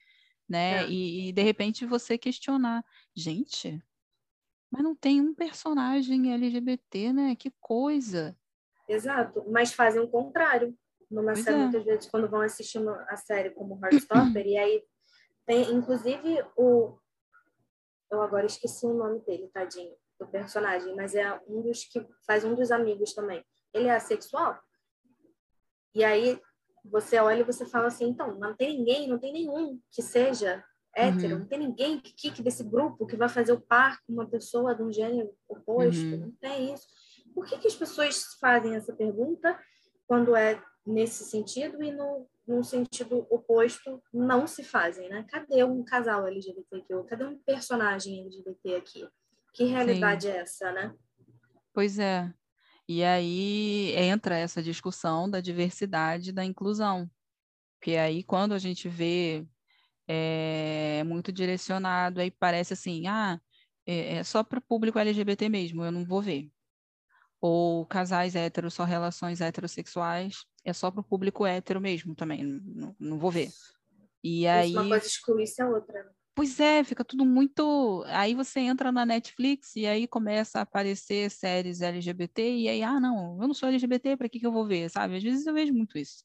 né? 0.49 0.83
É. 0.83 0.89
E, 0.89 1.29
e 1.29 1.31
de 1.31 1.43
repente 1.43 1.85
você 1.85 2.17
questionar, 2.17 2.83
gente, 3.15 3.81
mas 4.69 4.83
não 4.83 4.93
tem 4.93 5.21
um 5.21 5.33
personagem 5.33 6.33
LGBT, 6.33 7.13
né? 7.13 7.35
Que 7.37 7.53
coisa. 7.61 8.37
Exato, 8.85 9.45
mas 9.49 9.71
fazem 9.71 10.01
o 10.01 10.09
contrário. 10.09 10.77
Numa 11.13 11.35
série, 11.35 11.57
é. 11.57 11.59
muitas 11.59 11.85
vezes, 11.85 12.09
quando 12.09 12.27
vão 12.27 12.41
assistindo 12.41 12.89
a 12.89 13.15
série 13.15 13.51
como 13.51 13.79
Heartstopper, 13.83 14.45
e 14.45 14.57
aí 14.57 14.83
tem, 15.45 15.71
inclusive, 15.71 16.43
o. 16.57 16.97
Eu 18.11 18.21
agora 18.21 18.45
esqueci 18.45 18.85
o 18.85 18.93
nome 18.93 19.19
dele, 19.21 19.49
tadinho, 19.53 19.95
do 20.19 20.27
personagem, 20.27 20.95
mas 20.95 21.15
é 21.15 21.39
um 21.47 21.61
dos 21.61 21.83
que 21.85 22.05
faz 22.25 22.43
um 22.43 22.55
dos 22.55 22.71
amigos 22.71 23.13
também. 23.13 23.43
Ele 23.73 23.87
é 23.87 23.95
assexual. 23.95 24.59
E 25.95 26.03
aí 26.03 26.39
você 26.83 27.19
olha 27.19 27.41
e 27.41 27.43
você 27.43 27.65
fala 27.65 27.87
assim: 27.87 28.09
então, 28.09 28.37
não 28.39 28.55
tem 28.55 28.77
ninguém, 28.77 29.07
não 29.07 29.19
tem 29.19 29.31
nenhum 29.31 29.79
que 29.91 30.01
seja 30.01 30.63
hétero, 30.95 31.33
uhum. 31.33 31.39
não 31.39 31.47
tem 31.47 31.59
ninguém 31.59 31.99
que 31.99 32.13
quique 32.13 32.41
desse 32.41 32.63
grupo 32.63 33.07
que 33.07 33.15
vai 33.15 33.27
fazer 33.27 33.51
o 33.51 33.61
par 33.61 33.99
com 34.05 34.13
uma 34.13 34.29
pessoa 34.29 34.75
de 34.75 34.83
um 34.83 34.93
gênero 34.93 35.33
oposto, 35.47 36.03
uhum. 36.03 36.17
não 36.17 36.31
tem 36.33 36.73
isso. 36.73 36.87
Por 37.33 37.45
que, 37.45 37.57
que 37.57 37.67
as 37.67 37.75
pessoas 37.75 38.35
fazem 38.39 38.75
essa 38.75 38.93
pergunta 38.93 39.59
quando 40.05 40.35
é 40.35 40.61
nesse 40.85 41.23
sentido 41.23 41.81
e 41.83 41.91
no, 41.91 42.27
sentido 42.63 43.25
oposto 43.29 44.01
não 44.13 44.45
se 44.45 44.63
fazem, 44.63 45.09
né? 45.09 45.25
Cadê 45.29 45.63
um 45.63 45.83
casal 45.83 46.27
LGBT 46.27 46.75
aqui? 46.77 47.09
Cadê 47.09 47.25
um 47.25 47.37
personagem 47.39 48.21
LGBT 48.21 48.75
aqui? 48.75 49.07
Que 49.53 49.65
realidade 49.65 50.23
Sim. 50.23 50.29
é 50.29 50.37
essa, 50.37 50.71
né? 50.71 50.93
Pois 51.73 51.99
é. 51.99 52.31
E 52.87 53.03
aí 53.03 53.93
entra 53.95 54.37
essa 54.37 54.61
discussão 54.61 55.29
da 55.29 55.39
diversidade 55.39 56.29
e 56.29 56.33
da 56.33 56.43
inclusão. 56.43 57.09
Porque 57.79 57.95
aí 57.95 58.23
quando 58.23 58.53
a 58.53 58.59
gente 58.59 58.89
vê 58.89 59.45
é, 60.07 61.03
muito 61.05 61.31
direcionado, 61.31 62.19
aí 62.19 62.29
parece 62.29 62.73
assim, 62.73 63.07
ah, 63.07 63.39
é, 63.85 64.15
é 64.15 64.23
só 64.23 64.43
para 64.43 64.59
o 64.59 64.61
público 64.61 64.99
LGBT 64.99 65.47
mesmo, 65.47 65.83
eu 65.83 65.91
não 65.91 66.05
vou 66.05 66.21
ver 66.21 66.51
ou 67.43 67.85
casais 67.85 68.37
héteros, 68.37 68.73
só 68.73 68.85
relações 68.85 69.41
heterossexuais, 69.41 70.45
é 70.63 70.73
só 70.73 70.89
para 70.89 71.01
o 71.01 71.03
público 71.03 71.45
hétero 71.45 71.81
mesmo 71.81 72.15
também, 72.15 72.43
não, 72.43 72.95
não 72.99 73.19
vou 73.19 73.31
ver. 73.31 73.49
E 74.23 74.47
aí... 74.47 74.71
Uma 74.71 74.87
coisa 74.87 75.05
exclui-se 75.05 75.61
a 75.61 75.67
outra. 75.67 76.03
Né? 76.03 76.09
Pois 76.35 76.59
é, 76.59 76.83
fica 76.83 77.05
tudo 77.05 77.25
muito. 77.25 78.03
Aí 78.07 78.33
você 78.33 78.59
entra 78.61 78.91
na 78.91 79.05
Netflix 79.05 79.75
e 79.75 79.85
aí 79.85 80.07
começa 80.07 80.59
a 80.59 80.61
aparecer 80.63 81.29
séries 81.29 81.81
LGBT, 81.81 82.41
e 82.41 82.69
aí, 82.69 82.81
ah, 82.81 82.99
não, 82.99 83.39
eu 83.39 83.47
não 83.47 83.53
sou 83.53 83.69
LGBT, 83.69 84.17
para 84.17 84.27
que, 84.27 84.39
que 84.39 84.45
eu 84.45 84.51
vou 84.51 84.65
ver? 84.65 84.89
Sabe? 84.89 85.17
Às 85.17 85.23
vezes 85.23 85.45
eu 85.45 85.53
vejo 85.53 85.73
muito 85.73 85.97
isso. 85.97 86.23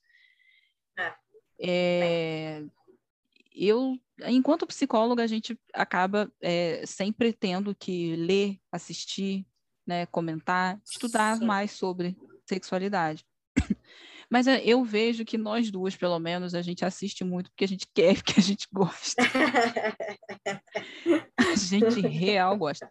É. 0.98 1.14
É... 1.61 2.64
Eu, 3.55 3.98
enquanto 4.27 4.66
psicóloga, 4.66 5.22
a 5.22 5.27
gente 5.27 5.59
acaba 5.74 6.33
é, 6.40 6.87
sempre 6.87 7.33
tendo 7.33 7.74
que 7.74 8.14
ler, 8.16 8.59
assistir, 8.70 9.44
né, 9.87 10.07
comentar, 10.07 10.81
estudar 10.85 11.37
Sim. 11.38 11.44
mais 11.44 11.72
sobre 11.72 12.16
sexualidade. 12.46 13.27
Mas 14.31 14.47
é, 14.47 14.62
eu 14.64 14.85
vejo 14.85 15.25
que 15.25 15.38
nós 15.38 15.71
duas, 15.71 15.97
pelo 15.97 16.19
menos, 16.19 16.55
a 16.55 16.62
gente 16.62 16.85
assiste 16.85 17.25
muito 17.25 17.51
porque 17.51 17.64
a 17.64 17.69
gente 17.69 17.87
quer, 17.95 18.17
porque 18.17 18.38
a 18.38 18.43
gente 18.43 18.69
gosta. 18.73 19.23
a 21.37 21.55
gente 21.55 22.01
real 22.01 22.57
gosta. 22.57 22.91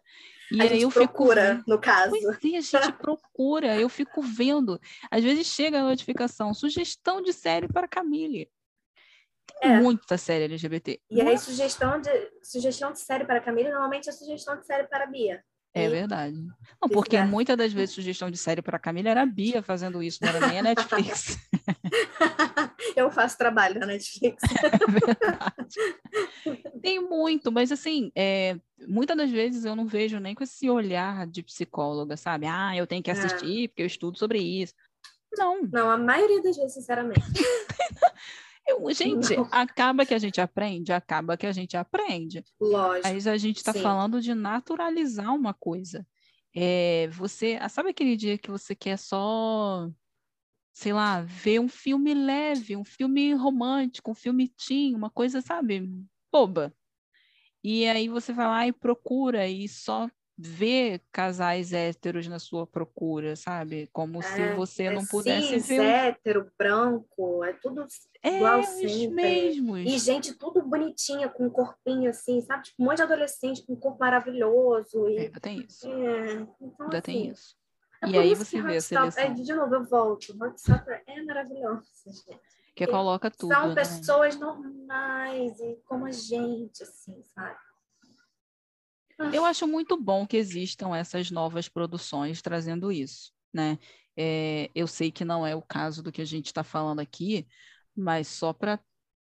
E 0.52 0.62
a 0.62 0.64
aí 0.64 0.82
eu 0.82 0.90
procura, 0.90 1.58
fico... 1.58 1.70
no 1.70 1.80
caso. 1.80 2.12
Pois 2.12 2.24
é, 2.24 2.58
a 2.58 2.62
gente 2.62 2.94
procura, 2.94 3.76
eu 3.76 3.90
fico 3.90 4.22
vendo. 4.22 4.80
Às 5.12 5.24
vezes 5.24 5.48
chega 5.48 5.80
a 5.80 5.84
notificação, 5.84 6.54
sugestão 6.54 7.22
de 7.22 7.34
série 7.34 7.68
para 7.68 7.88
Camille. 7.88 8.50
Tem 9.60 9.72
é. 9.72 9.80
muita 9.80 10.18
série 10.18 10.46
LGBT. 10.46 11.02
E 11.10 11.22
aí, 11.22 11.38
sugestão 11.38 12.00
de, 12.00 12.10
sugestão 12.44 12.92
de 12.92 13.00
série 13.00 13.26
para 13.26 13.42
Camille, 13.42 13.70
normalmente 13.70 14.10
é 14.10 14.12
sugestão 14.12 14.58
de 14.58 14.66
série 14.66 14.88
para 14.88 15.06
Bia. 15.06 15.44
É 15.86 15.90
verdade. 15.90 16.38
Não, 16.82 16.90
porque 16.90 17.22
muitas 17.22 17.58
das 17.58 17.74
vezes 17.74 17.96
sugestão 17.96 18.30
de 18.30 18.38
série 18.38 18.62
para 18.62 18.78
a 18.78 18.80
Camila 18.80 19.10
era 19.10 19.22
a 19.22 19.26
Bia 19.26 19.62
fazendo 19.62 20.02
isso, 20.02 20.20
não 20.22 20.30
era 20.30 20.48
nem 20.48 20.60
a 20.60 20.64
Netflix. 20.64 21.38
Eu 22.96 23.12
faço 23.12 23.38
trabalho 23.38 23.80
na 23.80 23.86
Netflix. 23.86 24.42
É 24.64 24.92
verdade. 24.92 26.82
Tem 26.82 27.00
muito, 27.00 27.52
mas 27.52 27.72
assim, 27.72 28.12
é, 28.16 28.58
muitas 28.88 29.18
das 29.18 29.30
vezes 29.30 29.66
eu 29.66 29.76
não 29.76 29.86
vejo 29.86 30.20
nem 30.20 30.34
com 30.34 30.44
esse 30.44 30.70
olhar 30.70 31.28
de 31.28 31.44
psicóloga, 31.44 32.16
sabe? 32.16 32.46
Ah, 32.48 32.76
eu 32.76 32.88
tenho 32.88 33.04
que 33.04 33.10
é. 33.10 33.14
assistir 33.14 33.66
é. 33.66 33.68
porque 33.68 33.82
eu 33.82 33.88
estudo 33.88 34.18
sobre 34.18 34.40
isso. 34.40 34.74
Não. 35.36 35.62
Não, 35.64 35.90
a 35.90 35.98
maioria 35.98 36.42
das 36.42 36.56
vezes, 36.56 36.74
sinceramente. 36.74 37.22
Eu, 38.68 38.94
gente, 38.94 39.36
não. 39.36 39.48
acaba 39.52 40.06
que 40.06 40.14
a 40.14 40.20
gente 40.20 40.42
aprende, 40.42 40.92
acaba 40.92 41.38
que 41.38 41.46
a 41.48 41.52
gente 41.52 41.78
aprende. 41.78 42.44
Lógico. 42.60 43.08
Aí 43.08 43.18
a 43.30 43.38
gente 43.38 43.58
está 43.58 43.74
falando 43.74 44.20
de 44.22 44.34
naturalizar 44.34 45.34
uma 45.34 45.54
coisa. 45.54 46.06
É, 46.54 47.08
você, 47.10 47.58
ah, 47.62 47.70
sabe 47.70 47.90
aquele 47.90 48.18
dia 48.18 48.38
que 48.38 48.52
você 48.52 48.76
quer 48.76 48.98
só, 48.98 49.90
sei 50.74 50.92
lá, 50.92 51.22
ver 51.22 51.60
um 51.60 51.68
filme 51.70 52.14
leve, 52.14 52.76
um 52.76 52.84
filme 52.84 53.34
romântico, 53.34 54.12
um 54.12 54.16
filme 54.16 54.50
teen, 54.50 54.96
uma 54.96 55.10
coisa, 55.10 55.40
sabe, 55.40 55.90
boba. 56.32 56.74
E 57.64 57.88
aí 57.88 58.10
você 58.10 58.34
vai 58.34 58.48
lá 58.48 58.68
e 58.68 58.74
procura 58.74 59.48
e 59.48 59.68
só 59.68 60.10
ver 60.38 61.02
casais 61.12 61.74
héteros 61.74 62.28
na 62.28 62.38
sua 62.38 62.68
procura, 62.68 63.36
sabe? 63.36 63.90
Como 63.92 64.20
é, 64.20 64.22
se 64.22 64.54
você 64.54 64.84
é 64.84 64.94
não 64.94 65.04
pudesse 65.04 65.48
cis, 65.48 65.68
ver. 65.68 65.82
hétero, 65.82 66.52
branco, 66.58 67.44
é 67.44 67.54
tudo 67.54 67.88
é, 68.22 68.36
igual 68.36 68.64
sempre. 68.64 69.08
mesmos. 69.08 69.80
E 69.80 69.98
gente 69.98 70.34
tudo 70.36 70.62
bonitinha, 70.62 71.28
com 71.28 71.48
um 71.48 71.50
corpinho 71.50 72.10
assim, 72.10 72.40
sabe? 72.42 72.66
Tipo, 72.66 72.84
um 72.84 72.86
monte 72.86 72.98
de 72.98 73.04
adolescente 73.04 73.66
com 73.66 73.74
um 73.74 73.80
corpo 73.80 74.00
maravilhoso. 74.00 75.10
E... 75.10 75.18
É, 75.18 75.22
ainda 75.22 75.40
tem 75.40 75.66
isso. 75.68 75.88
É, 75.88 76.34
então, 76.62 76.86
ainda 76.86 76.98
assim, 76.98 77.02
tem 77.02 77.30
isso. 77.30 77.56
É 78.04 78.10
e 78.10 78.18
aí 78.18 78.36
você 78.36 78.62
vê 78.62 78.78
a 78.78 78.82
seleção. 78.82 79.24
É, 79.24 79.30
de 79.32 79.54
novo, 79.54 79.74
eu 79.74 79.84
volto. 79.86 80.38
Hot 80.40 80.62
é 81.08 81.22
maravilhoso, 81.24 81.84
gente. 82.06 82.40
Que 82.76 82.86
coloca 82.86 83.32
tudo. 83.32 83.52
São 83.52 83.70
né? 83.70 83.74
pessoas 83.76 84.40
normais 84.40 85.60
e 85.60 85.82
como 85.88 86.06
a 86.06 86.12
gente, 86.12 86.84
assim, 86.84 87.24
sabe? 87.34 87.58
Eu 89.34 89.46
acho 89.46 89.68
muito 89.68 90.00
bom 90.02 90.26
que 90.28 90.38
existam 90.38 90.96
essas 90.96 91.32
novas 91.32 91.68
produções 91.68 92.42
trazendo 92.42 92.92
isso, 92.92 93.32
né? 93.54 93.78
É, 94.16 94.70
eu 94.74 94.88
sei 94.88 95.12
que 95.12 95.26
não 95.26 95.46
é 95.46 95.56
o 95.56 95.62
caso 95.62 96.02
do 96.02 96.12
que 96.12 96.22
a 96.22 96.26
gente 96.26 96.48
está 96.48 96.64
falando 96.64 97.00
aqui, 97.00 97.48
mas 97.96 98.28
só 98.28 98.54
para 98.54 98.80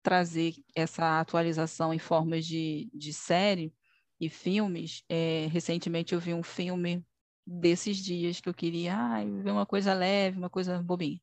trazer 0.03 0.55
essa 0.75 1.21
atualização 1.21 1.93
em 1.93 1.99
formas 1.99 2.47
de, 2.47 2.91
de 2.95 3.13
série 3.13 3.73
e 4.21 4.29
filmes, 4.29 5.03
é, 5.09 5.49
recentemente 5.51 6.15
eu 6.15 6.21
vi 6.21 6.35
um 6.35 6.43
filme 6.43 7.05
desses 7.47 7.97
dias 7.97 8.41
que 8.41 8.49
eu 8.49 8.55
queria 8.55 8.97
ah, 8.97 9.25
ver 9.25 9.51
uma 9.51 9.67
coisa 9.67 9.95
leve, 9.95 10.39
uma 10.39 10.51
coisa 10.51 10.83
bobinha. 10.83 11.21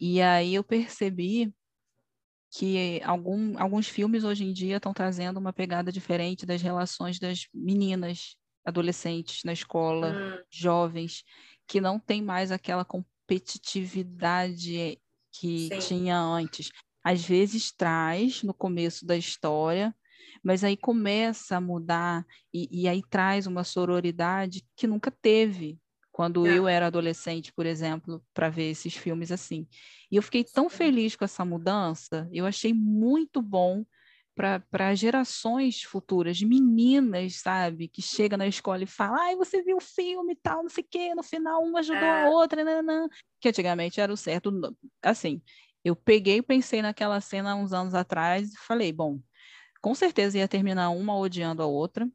E 0.00 0.20
aí 0.22 0.54
eu 0.54 0.64
percebi 0.64 1.52
que 2.50 3.00
algum, 3.04 3.58
alguns 3.58 3.88
filmes 3.88 4.24
hoje 4.24 4.44
em 4.44 4.52
dia 4.52 4.76
estão 4.76 4.92
trazendo 4.92 5.38
uma 5.38 5.52
pegada 5.52 5.92
diferente 5.92 6.46
das 6.46 6.62
relações 6.62 7.18
das 7.18 7.46
meninas, 7.52 8.36
adolescentes 8.64 9.42
na 9.44 9.52
escola, 9.52 10.12
hum. 10.12 10.42
jovens, 10.50 11.22
que 11.66 11.80
não 11.80 11.98
tem 11.98 12.22
mais 12.22 12.50
aquela 12.50 12.84
competitividade 12.84 15.00
que 15.32 15.68
Sim. 15.68 15.78
tinha 15.78 16.18
antes. 16.18 16.70
Às 17.04 17.24
vezes 17.24 17.72
traz 17.72 18.42
no 18.42 18.54
começo 18.54 19.06
da 19.06 19.16
história, 19.16 19.94
mas 20.42 20.64
aí 20.64 20.76
começa 20.76 21.56
a 21.56 21.60
mudar 21.60 22.24
e, 22.52 22.82
e 22.82 22.88
aí 22.88 23.02
traz 23.08 23.46
uma 23.46 23.64
sororidade 23.64 24.64
que 24.76 24.86
nunca 24.86 25.10
teve 25.10 25.78
quando 26.16 26.46
é. 26.46 26.56
eu 26.56 26.66
era 26.66 26.86
adolescente, 26.86 27.52
por 27.52 27.66
exemplo, 27.66 28.24
para 28.32 28.48
ver 28.48 28.70
esses 28.70 28.96
filmes 28.96 29.30
assim. 29.30 29.68
E 30.10 30.16
eu 30.16 30.22
fiquei 30.22 30.42
tão 30.42 30.66
feliz 30.70 31.14
com 31.14 31.26
essa 31.26 31.44
mudança, 31.44 32.26
eu 32.32 32.46
achei 32.46 32.72
muito 32.72 33.42
bom 33.42 33.84
para 34.34 34.94
gerações 34.94 35.82
futuras, 35.82 36.40
meninas, 36.40 37.36
sabe, 37.36 37.86
que 37.86 38.00
chega 38.00 38.34
na 38.34 38.46
escola 38.46 38.82
e 38.82 38.86
fala, 38.86 39.24
ai, 39.24 39.36
você 39.36 39.62
viu 39.62 39.76
o 39.76 39.80
filme 39.80 40.32
e 40.32 40.36
tal, 40.36 40.62
não 40.62 40.70
sei 40.70 40.84
o 40.84 40.86
quê, 40.90 41.14
no 41.14 41.22
final 41.22 41.62
uma 41.62 41.80
ajudou 41.80 42.02
é. 42.02 42.24
a 42.24 42.30
outra, 42.30 42.64
nanã. 42.64 43.06
que 43.38 43.50
antigamente 43.50 44.00
era 44.00 44.10
o 44.10 44.16
certo, 44.16 44.50
assim, 45.02 45.42
eu 45.84 45.94
peguei 45.94 46.38
e 46.38 46.42
pensei 46.42 46.80
naquela 46.80 47.20
cena 47.20 47.54
uns 47.54 47.74
anos 47.74 47.92
atrás 47.92 48.54
e 48.54 48.56
falei, 48.56 48.90
bom, 48.90 49.20
com 49.82 49.94
certeza 49.94 50.38
ia 50.38 50.48
terminar 50.48 50.88
uma 50.88 51.14
odiando 51.14 51.62
a 51.62 51.66
outra, 51.66 52.08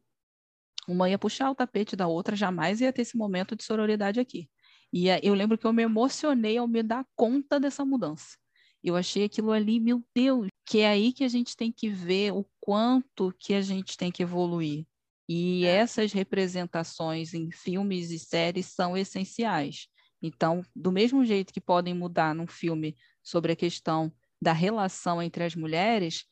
uma 0.88 1.08
ia 1.08 1.18
puxar 1.18 1.50
o 1.50 1.54
tapete 1.54 1.94
da 1.94 2.06
outra, 2.06 2.34
jamais 2.34 2.80
ia 2.80 2.92
ter 2.92 3.02
esse 3.02 3.16
momento 3.16 3.54
de 3.54 3.64
sororidade 3.64 4.18
aqui. 4.18 4.48
E 4.92 5.06
eu 5.22 5.34
lembro 5.34 5.56
que 5.56 5.66
eu 5.66 5.72
me 5.72 5.82
emocionei 5.82 6.58
ao 6.58 6.68
me 6.68 6.82
dar 6.82 7.06
conta 7.16 7.58
dessa 7.58 7.84
mudança. 7.84 8.36
Eu 8.82 8.96
achei 8.96 9.24
aquilo 9.24 9.52
ali, 9.52 9.80
meu 9.80 10.04
Deus, 10.14 10.48
que 10.66 10.80
é 10.80 10.88
aí 10.88 11.12
que 11.12 11.24
a 11.24 11.28
gente 11.28 11.56
tem 11.56 11.72
que 11.72 11.88
ver 11.88 12.32
o 12.32 12.44
quanto 12.60 13.32
que 13.38 13.54
a 13.54 13.62
gente 13.62 13.96
tem 13.96 14.10
que 14.10 14.22
evoluir. 14.22 14.84
E 15.28 15.64
é. 15.64 15.76
essas 15.76 16.12
representações 16.12 17.32
em 17.32 17.50
filmes 17.50 18.10
e 18.10 18.18
séries 18.18 18.66
são 18.66 18.96
essenciais. 18.96 19.86
Então, 20.20 20.62
do 20.74 20.92
mesmo 20.92 21.24
jeito 21.24 21.52
que 21.52 21.60
podem 21.60 21.94
mudar 21.94 22.34
num 22.34 22.46
filme 22.46 22.96
sobre 23.22 23.52
a 23.52 23.56
questão 23.56 24.12
da 24.40 24.52
relação 24.52 25.22
entre 25.22 25.44
as 25.44 25.54
mulheres, 25.54 26.24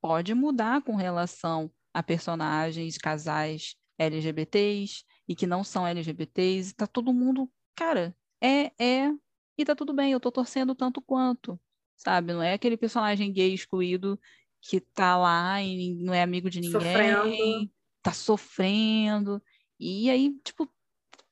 pode 0.00 0.34
mudar 0.34 0.82
com 0.82 0.94
relação 0.94 1.70
a 1.92 2.02
personagens, 2.02 2.96
casais 2.96 3.76
LGBTs 3.98 5.04
e 5.28 5.34
que 5.34 5.46
não 5.46 5.62
são 5.62 5.86
LGBTs, 5.86 6.74
tá 6.74 6.86
todo 6.86 7.12
mundo, 7.12 7.50
cara, 7.74 8.16
é, 8.40 8.72
é, 8.78 9.12
e 9.56 9.64
tá 9.64 9.74
tudo 9.74 9.92
bem, 9.92 10.12
eu 10.12 10.20
tô 10.20 10.32
torcendo 10.32 10.74
tanto 10.74 11.02
quanto, 11.02 11.60
sabe? 11.96 12.32
Não 12.32 12.42
é 12.42 12.54
aquele 12.54 12.76
personagem 12.76 13.32
gay 13.32 13.52
excluído 13.52 14.18
que 14.60 14.80
tá 14.80 15.16
lá 15.16 15.62
e 15.62 15.94
não 15.94 16.12
é 16.14 16.22
amigo 16.22 16.50
de 16.50 16.60
ninguém, 16.60 16.80
sofrendo. 16.80 17.70
tá 18.02 18.12
sofrendo. 18.12 19.42
E 19.78 20.10
aí, 20.10 20.34
tipo, 20.44 20.70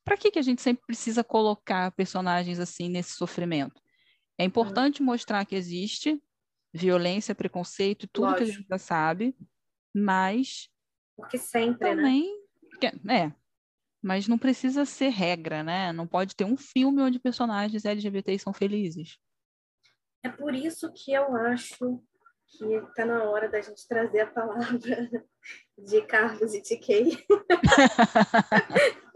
para 0.04 0.16
que, 0.16 0.30
que 0.30 0.38
a 0.38 0.42
gente 0.42 0.62
sempre 0.62 0.86
precisa 0.86 1.22
colocar 1.22 1.92
personagens 1.92 2.58
assim 2.58 2.88
nesse 2.88 3.12
sofrimento? 3.12 3.80
É 4.38 4.44
importante 4.44 5.02
mostrar 5.02 5.44
que 5.44 5.54
existe 5.54 6.22
violência, 6.72 7.34
preconceito, 7.34 8.08
tudo 8.08 8.26
Lógico. 8.26 8.44
que 8.44 8.50
a 8.50 8.54
gente 8.54 8.66
já 8.68 8.78
sabe, 8.78 9.36
mas. 9.98 10.68
Porque 11.16 11.38
sempre, 11.38 11.94
né? 11.94 11.96
também, 11.96 12.44
né? 13.02 13.26
É. 13.26 13.32
Mas 14.00 14.28
não 14.28 14.38
precisa 14.38 14.84
ser 14.84 15.08
regra, 15.08 15.62
né? 15.64 15.92
Não 15.92 16.06
pode 16.06 16.36
ter 16.36 16.44
um 16.44 16.56
filme 16.56 17.02
onde 17.02 17.18
personagens 17.18 17.84
LGBTs 17.84 18.44
são 18.44 18.52
felizes. 18.52 19.18
É 20.22 20.28
por 20.28 20.54
isso 20.54 20.92
que 20.92 21.12
eu 21.12 21.34
acho 21.36 22.00
que 22.46 22.64
está 22.64 23.04
na 23.04 23.24
hora 23.24 23.48
da 23.48 23.60
gente 23.60 23.86
trazer 23.86 24.20
a 24.20 24.26
palavra 24.26 24.78
de 25.78 26.02
Carlos 26.02 26.54
e 26.54 26.62
TK. 26.62 27.26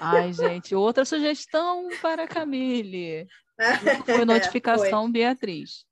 Ai, 0.00 0.32
gente, 0.32 0.74
outra 0.74 1.04
sugestão 1.04 1.88
para 2.00 2.28
Camille. 2.28 3.26
Foi 4.06 4.24
notificação 4.24 5.02
foi. 5.04 5.12
Beatriz. 5.12 5.84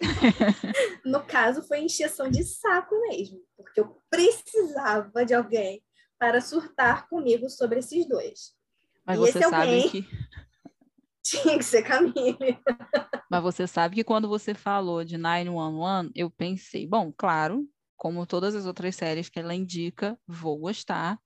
no 1.04 1.24
caso, 1.24 1.62
foi 1.66 1.80
encheção 1.80 2.30
de 2.30 2.44
saco 2.44 2.94
mesmo, 3.08 3.40
porque 3.56 3.80
eu 3.80 3.96
precisava 4.10 5.24
de 5.24 5.34
alguém 5.34 5.82
para 6.18 6.40
surtar 6.40 7.08
comigo 7.08 7.48
sobre 7.48 7.78
esses 7.78 8.08
dois. 8.08 8.54
Mas 9.04 9.16
E 9.16 9.20
você 9.20 9.38
esse 9.38 9.48
sabe 9.48 9.90
que. 9.90 10.08
Tinha 11.22 11.58
que 11.58 11.64
ser 11.64 11.82
Camille. 11.82 12.56
Mas 13.28 13.42
você 13.42 13.66
sabe 13.66 13.96
que 13.96 14.04
quando 14.04 14.28
você 14.28 14.54
falou 14.54 15.02
de 15.02 15.18
911, 15.18 16.12
eu 16.14 16.30
pensei, 16.30 16.86
bom, 16.86 17.12
claro, 17.12 17.68
como 17.96 18.24
todas 18.24 18.54
as 18.54 18.64
outras 18.64 18.94
séries 18.94 19.28
que 19.28 19.40
ela 19.40 19.52
indica, 19.52 20.16
vou 20.24 20.56
gostar 20.56 21.18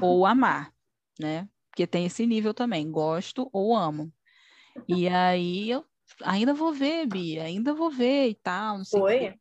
ou 0.00 0.24
amar, 0.24 0.72
né? 1.18 1.48
Porque 1.68 1.84
tem 1.84 2.06
esse 2.06 2.24
nível 2.24 2.54
também, 2.54 2.88
gosto 2.88 3.50
ou 3.52 3.76
amo. 3.76 4.12
E 4.86 5.08
aí 5.08 5.70
eu 5.70 5.84
ainda 6.22 6.54
vou 6.54 6.72
ver, 6.72 7.06
Bia, 7.06 7.44
ainda 7.44 7.74
vou 7.74 7.90
ver 7.90 8.28
e 8.28 8.34
tal, 8.34 8.78
não 8.78 8.84
sei 8.84 9.00
Foi. 9.00 9.34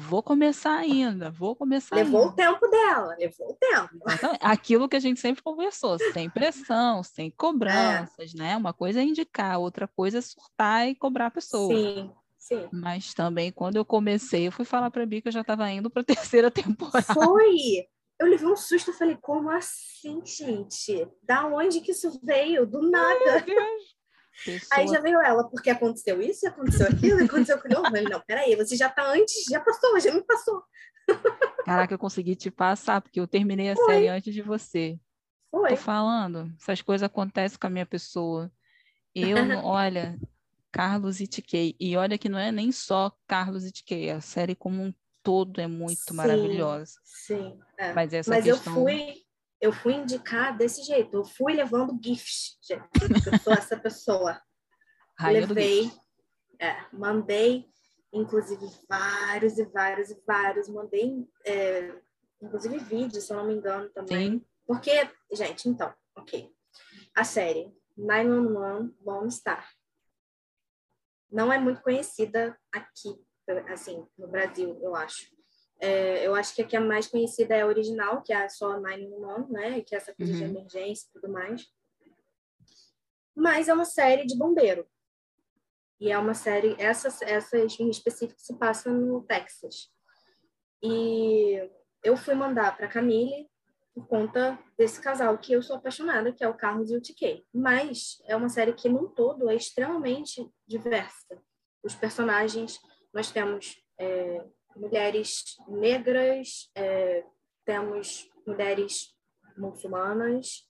Vou 0.00 0.22
começar 0.22 0.76
ainda, 0.76 1.28
vou 1.28 1.56
começar 1.56 1.96
Levou 1.96 2.20
ainda. 2.20 2.32
o 2.32 2.36
tempo 2.36 2.68
dela, 2.68 3.16
levou 3.18 3.50
o 3.50 3.54
tempo. 3.54 3.98
Exatamente. 4.06 4.38
Aquilo 4.46 4.88
que 4.88 4.94
a 4.94 5.00
gente 5.00 5.18
sempre 5.18 5.42
conversou, 5.42 5.98
sem 6.12 6.30
pressão, 6.30 7.02
sem 7.02 7.32
cobranças, 7.32 8.32
né? 8.32 8.56
Uma 8.56 8.72
coisa 8.72 9.00
é 9.00 9.02
indicar, 9.02 9.58
outra 9.58 9.88
coisa 9.88 10.18
é 10.18 10.20
surtar 10.20 10.88
e 10.88 10.94
cobrar 10.94 11.26
a 11.26 11.30
pessoa. 11.32 11.74
Sim, 11.74 12.12
sim. 12.38 12.68
Mas 12.72 13.12
também, 13.12 13.50
quando 13.50 13.74
eu 13.74 13.84
comecei, 13.84 14.46
eu 14.46 14.52
fui 14.52 14.64
falar 14.64 14.88
para 14.88 15.02
a 15.02 15.06
Bia 15.06 15.20
que 15.20 15.28
eu 15.28 15.32
já 15.32 15.40
estava 15.40 15.68
indo 15.68 15.90
para 15.90 16.02
a 16.02 16.04
terceira 16.38 16.48
temporada. 16.48 17.02
Foi! 17.02 17.88
Eu 18.20 18.28
levei 18.28 18.46
um 18.46 18.56
susto, 18.56 18.90
eu 18.90 18.94
falei, 18.94 19.16
como 19.20 19.50
assim, 19.50 20.20
gente? 20.24 21.08
Da 21.22 21.46
onde 21.46 21.80
que 21.80 21.90
isso 21.90 22.20
veio? 22.22 22.64
Do 22.66 22.88
nada. 22.88 23.44
Pessoa- 24.44 24.68
Aí 24.80 24.86
já 24.88 25.00
veio 25.00 25.20
ela, 25.20 25.48
porque 25.48 25.68
aconteceu 25.70 26.20
isso, 26.22 26.46
aconteceu 26.46 26.86
aquilo, 26.86 27.24
aconteceu 27.24 27.56
aquilo. 27.56 27.74
Eu 27.74 27.82
falei, 27.84 28.04
não, 28.04 28.20
peraí, 28.20 28.54
você 28.56 28.76
já 28.76 28.88
tá 28.88 29.10
antes, 29.10 29.44
já 29.50 29.60
passou, 29.60 29.98
já 30.00 30.12
me 30.12 30.22
passou. 30.22 30.62
Caraca, 31.64 31.92
eu 31.94 31.98
consegui 31.98 32.34
te 32.36 32.50
passar, 32.50 33.00
porque 33.00 33.20
eu 33.20 33.26
terminei 33.26 33.70
a 33.70 33.76
Foi. 33.76 33.84
série 33.86 34.08
antes 34.08 34.32
de 34.32 34.42
você. 34.42 34.98
Foi. 35.50 35.70
Tô 35.70 35.76
falando, 35.76 36.52
essas 36.60 36.80
coisas 36.82 37.04
acontecem 37.04 37.58
com 37.58 37.66
a 37.66 37.70
minha 37.70 37.86
pessoa. 37.86 38.50
Eu, 39.14 39.36
olha, 39.64 40.18
Carlos 40.70 41.20
e 41.20 41.26
Tiquei. 41.26 41.74
E 41.80 41.96
olha 41.96 42.16
que 42.18 42.28
não 42.28 42.38
é 42.38 42.52
nem 42.52 42.70
só 42.72 43.12
Carlos 43.26 43.64
e 43.64 43.72
Tiquei, 43.72 44.10
a 44.10 44.20
série 44.20 44.54
como 44.54 44.82
um 44.82 44.94
todo 45.22 45.60
é 45.60 45.66
muito 45.66 45.98
Sim, 46.08 46.14
maravilhosa. 46.14 46.92
Sim. 47.04 47.58
é. 47.76 47.92
Mas 47.92 48.12
essa 48.14 48.30
Mas 48.30 48.46
eu 48.46 48.54
questão. 48.54 48.74
fui, 48.74 49.14
eu 49.60 49.72
fui 49.72 49.94
indicar 49.94 50.56
desse 50.56 50.82
jeito, 50.82 51.16
eu 51.16 51.24
fui 51.24 51.54
levando 51.54 51.98
gifts, 52.02 52.58
gente. 52.62 52.88
Eu 53.26 53.38
sou 53.40 53.52
essa 53.52 53.76
pessoa. 53.76 54.40
Rainha 55.18 55.46
levei, 55.46 55.90
é, 56.60 56.76
mandei, 56.92 57.68
inclusive, 58.12 58.64
vários 58.88 59.58
e 59.58 59.64
vários 59.64 60.10
e 60.10 60.22
vários. 60.26 60.68
Mandei, 60.68 61.28
é, 61.44 61.92
inclusive, 62.40 62.78
vídeos, 62.78 63.24
se 63.24 63.32
eu 63.32 63.36
não 63.38 63.46
me 63.46 63.54
engano, 63.54 63.88
também. 63.90 64.38
Sim, 64.38 64.46
Porque, 64.66 65.10
gente, 65.32 65.68
então, 65.68 65.92
ok. 66.16 66.52
A 67.16 67.24
série 67.24 67.72
911 67.96 68.94
Lone 69.04 69.32
Star 69.32 69.68
não 71.30 71.52
é 71.52 71.58
muito 71.58 71.82
conhecida 71.82 72.58
aqui, 72.72 73.20
assim, 73.68 74.06
no 74.16 74.28
Brasil, 74.28 74.78
eu 74.82 74.94
acho. 74.94 75.36
É, 75.80 76.26
eu 76.26 76.34
acho 76.34 76.54
que 76.54 76.62
a 76.62 76.66
que 76.66 76.76
é 76.76 76.80
mais 76.80 77.06
conhecida 77.06 77.54
é 77.54 77.62
a 77.62 77.66
original, 77.66 78.22
que 78.22 78.32
é 78.32 78.48
só 78.48 78.80
911, 78.80 79.52
né? 79.52 79.80
Que 79.82 79.94
é 79.94 79.98
essa 79.98 80.14
coisa 80.14 80.32
de 80.32 80.42
Uhum. 80.44 80.50
emergência 80.50 81.06
e 81.08 81.12
tudo 81.12 81.32
mais. 81.32 81.66
Mas 83.34 83.68
é 83.68 83.74
uma 83.74 83.84
série 83.84 84.26
de 84.26 84.36
bombeiro. 84.36 84.86
E 86.00 86.10
é 86.10 86.18
uma 86.18 86.34
série, 86.34 86.76
essa, 86.78 87.08
essa 87.24 87.58
em 87.58 87.90
específico 87.90 88.40
se 88.40 88.56
passa 88.56 88.90
no 88.90 89.22
Texas. 89.22 89.90
E 90.82 91.70
eu 92.04 92.16
fui 92.16 92.34
mandar 92.34 92.76
para 92.76 92.88
Camille 92.88 93.48
por 93.94 94.06
conta 94.06 94.56
desse 94.76 95.00
casal 95.00 95.36
que 95.38 95.52
eu 95.52 95.60
sou 95.62 95.76
apaixonada, 95.76 96.32
que 96.32 96.44
é 96.44 96.48
o 96.48 96.56
Carlos 96.56 96.90
e 96.90 96.96
o 96.96 97.00
TK. 97.00 97.44
Mas 97.52 98.22
é 98.26 98.36
uma 98.36 98.48
série 98.48 98.72
que, 98.72 98.88
num 98.88 99.08
todo, 99.08 99.48
é 99.50 99.56
extremamente 99.56 100.48
diversa. 100.66 101.40
Os 101.82 101.96
personagens, 101.96 102.80
nós 103.12 103.30
temos 103.32 103.82
é, 103.98 104.44
mulheres 104.78 105.56
negras, 105.68 106.70
é, 106.74 107.24
temos 107.64 108.30
mulheres 108.46 109.14
muçulmanas, 109.56 110.66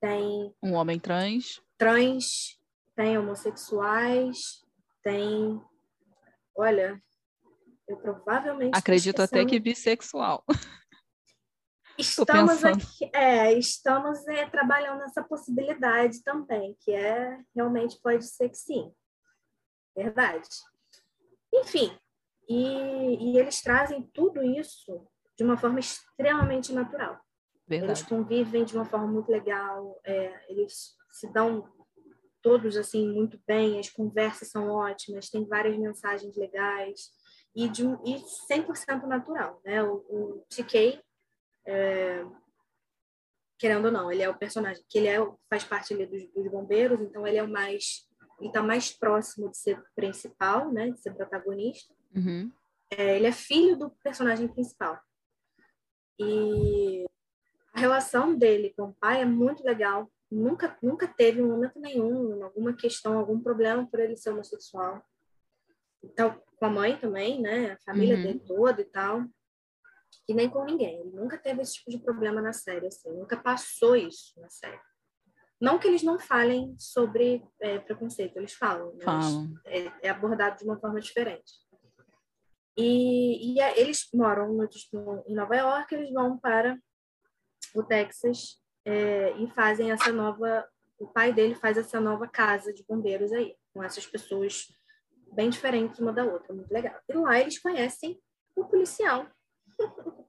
tem 0.00 0.54
um 0.62 0.74
homem 0.74 0.98
trans. 0.98 1.60
trans, 1.76 2.58
tem 2.94 3.18
homossexuais, 3.18 4.64
tem. 5.02 5.60
Olha, 6.56 7.02
eu 7.88 7.96
provavelmente. 7.96 8.76
Acredito 8.76 9.20
até 9.20 9.44
que 9.44 9.58
bissexual. 9.58 10.44
Estamos 11.98 12.64
aqui, 12.64 13.10
é, 13.12 13.52
estamos 13.54 14.24
é, 14.28 14.48
trabalhando 14.48 15.02
essa 15.02 15.20
possibilidade 15.20 16.22
também, 16.22 16.76
que 16.80 16.92
é 16.92 17.36
realmente 17.52 17.98
pode 18.00 18.24
ser 18.24 18.48
que 18.50 18.56
sim. 18.56 18.92
Verdade. 19.96 20.48
Enfim, 21.52 21.90
e, 22.48 23.32
e 23.32 23.38
eles 23.38 23.60
trazem 23.60 24.02
tudo 24.14 24.42
isso 24.42 25.06
de 25.36 25.44
uma 25.44 25.56
forma 25.56 25.78
extremamente 25.78 26.72
natural. 26.72 27.20
Eles 27.68 27.80
Verdade. 27.80 28.06
convivem 28.06 28.64
de 28.64 28.74
uma 28.74 28.84
forma 28.86 29.06
muito 29.06 29.30
legal, 29.30 30.00
é, 30.04 30.50
eles 30.50 30.96
se 31.10 31.30
dão 31.32 31.70
todos 32.40 32.76
assim 32.76 33.06
muito 33.12 33.38
bem, 33.46 33.78
as 33.78 33.90
conversas 33.90 34.48
são 34.48 34.68
ótimas, 34.70 35.28
tem 35.28 35.46
várias 35.46 35.76
mensagens 35.76 36.36
legais 36.36 37.10
e, 37.54 37.68
de, 37.68 37.86
um- 37.86 38.02
e 38.04 38.18
100% 38.50 39.06
natural, 39.06 39.60
né? 39.64 39.82
O, 39.82 39.96
o 39.96 40.46
TK, 40.48 41.02
é, 41.66 42.24
querendo 43.58 43.86
ou 43.86 43.92
não, 43.92 44.10
ele 44.10 44.22
é 44.22 44.30
o 44.30 44.38
personagem, 44.38 44.82
que 44.88 44.98
ele 44.98 45.08
é, 45.08 45.18
faz 45.50 45.64
parte 45.64 45.92
ali 45.92 46.06
dos, 46.06 46.26
dos 46.32 46.50
bombeiros, 46.50 47.00
então 47.00 47.26
ele 47.26 47.36
é 47.36 47.42
o 47.42 47.48
mais, 47.50 48.08
ele 48.38 48.48
está 48.48 48.62
mais 48.62 48.90
próximo 48.96 49.50
de 49.50 49.58
ser 49.58 49.82
principal, 49.94 50.72
né? 50.72 50.90
De 50.90 51.00
ser 51.00 51.14
protagonista. 51.14 51.92
Uhum. 52.14 52.50
É, 52.90 53.16
ele 53.16 53.26
é 53.26 53.32
filho 53.32 53.76
do 53.76 53.90
personagem 54.02 54.48
principal. 54.48 54.98
E 56.18 57.04
a 57.72 57.80
relação 57.80 58.34
dele 58.36 58.72
com 58.76 58.84
o 58.84 58.94
pai 58.94 59.20
é 59.22 59.24
muito 59.24 59.62
legal. 59.64 60.10
Nunca, 60.30 60.76
nunca 60.82 61.06
teve 61.06 61.40
em 61.40 61.46
momento 61.46 61.78
nenhum 61.78 62.42
alguma 62.44 62.72
questão, 62.74 63.18
algum 63.18 63.40
problema 63.40 63.86
por 63.86 64.00
ele 64.00 64.16
ser 64.16 64.30
homossexual. 64.30 65.02
Então, 66.02 66.40
com 66.56 66.64
a 66.66 66.70
mãe 66.70 66.98
também, 66.98 67.40
né? 67.40 67.72
A 67.72 67.78
família 67.78 68.16
Uhum. 68.16 68.22
dele 68.22 68.40
toda 68.40 68.80
e 68.80 68.84
tal. 68.84 69.24
E 70.28 70.34
nem 70.34 70.48
com 70.48 70.64
ninguém. 70.64 71.00
Ele 71.00 71.10
nunca 71.10 71.38
teve 71.38 71.62
esse 71.62 71.74
tipo 71.74 71.90
de 71.90 71.98
problema 71.98 72.42
na 72.42 72.52
série, 72.52 72.86
assim. 72.86 73.10
Nunca 73.12 73.36
passou 73.36 73.96
isso 73.96 74.38
na 74.40 74.48
série. 74.50 74.80
Não 75.60 75.78
que 75.78 75.88
eles 75.88 76.02
não 76.02 76.18
falem 76.18 76.74
sobre 76.78 77.42
é, 77.60 77.78
preconceito, 77.78 78.36
eles 78.36 78.52
falam. 78.52 78.92
Mas 78.94 79.04
Falam. 79.04 79.54
é, 79.64 79.92
é 80.02 80.08
abordado 80.10 80.58
de 80.58 80.64
uma 80.64 80.78
forma 80.78 81.00
diferente. 81.00 81.52
E, 82.78 83.54
e 83.54 83.60
é- 83.60 83.80
eles 83.80 84.08
moram 84.14 84.52
no, 84.52 84.68
em 85.26 85.34
Nova 85.34 85.56
York, 85.56 85.92
eles 85.92 86.12
vão 86.12 86.38
para 86.38 86.78
o 87.74 87.82
Texas 87.82 88.62
é, 88.84 89.32
e 89.32 89.50
fazem 89.50 89.90
essa 89.90 90.12
nova. 90.12 90.64
O 90.96 91.08
pai 91.08 91.32
dele 91.32 91.56
faz 91.56 91.76
essa 91.76 92.00
nova 92.00 92.28
casa 92.28 92.72
de 92.72 92.84
bombeiros 92.84 93.32
aí, 93.32 93.56
com 93.74 93.82
essas 93.82 94.06
pessoas 94.06 94.68
bem 95.32 95.50
diferentes 95.50 95.98
uma 95.98 96.12
da 96.12 96.24
outra, 96.24 96.54
muito 96.54 96.72
legal. 96.72 96.94
E 97.08 97.12
lá 97.14 97.40
eles 97.40 97.58
conhecem 97.58 98.20
o 98.56 98.64
policial, 98.64 99.26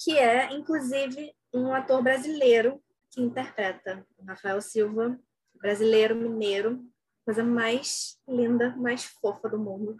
que 0.00 0.18
é, 0.18 0.52
inclusive, 0.52 1.32
um 1.54 1.72
ator 1.72 2.02
brasileiro 2.02 2.82
que 3.10 3.20
interpreta 3.20 4.04
o 4.18 4.24
Rafael 4.24 4.60
Silva, 4.60 5.18
brasileiro, 5.54 6.14
mineiro, 6.14 6.84
coisa 7.24 7.42
mais 7.42 8.20
linda, 8.28 8.76
mais 8.76 9.04
fofa 9.04 9.48
do 9.48 9.58
mundo. 9.58 9.96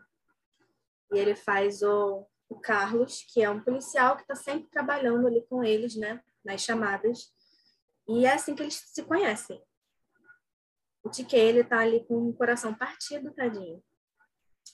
E 1.12 1.18
ele 1.18 1.34
faz 1.34 1.82
o, 1.82 2.26
o 2.48 2.58
Carlos, 2.60 3.24
que 3.32 3.42
é 3.42 3.50
um 3.50 3.60
policial 3.60 4.16
que 4.16 4.22
está 4.22 4.34
sempre 4.34 4.68
trabalhando 4.70 5.26
ali 5.26 5.44
com 5.48 5.62
eles, 5.62 5.96
né, 5.96 6.22
nas 6.44 6.62
chamadas. 6.62 7.32
E 8.08 8.24
é 8.26 8.32
assim 8.32 8.54
que 8.54 8.62
eles 8.62 8.74
se 8.74 9.02
conhecem. 9.02 9.62
O 11.02 11.10
TK, 11.10 11.36
ele 11.36 11.64
tá 11.64 11.78
ali 11.80 12.04
com 12.04 12.28
o 12.28 12.34
coração 12.34 12.74
partido, 12.74 13.32
tadinho. 13.32 13.82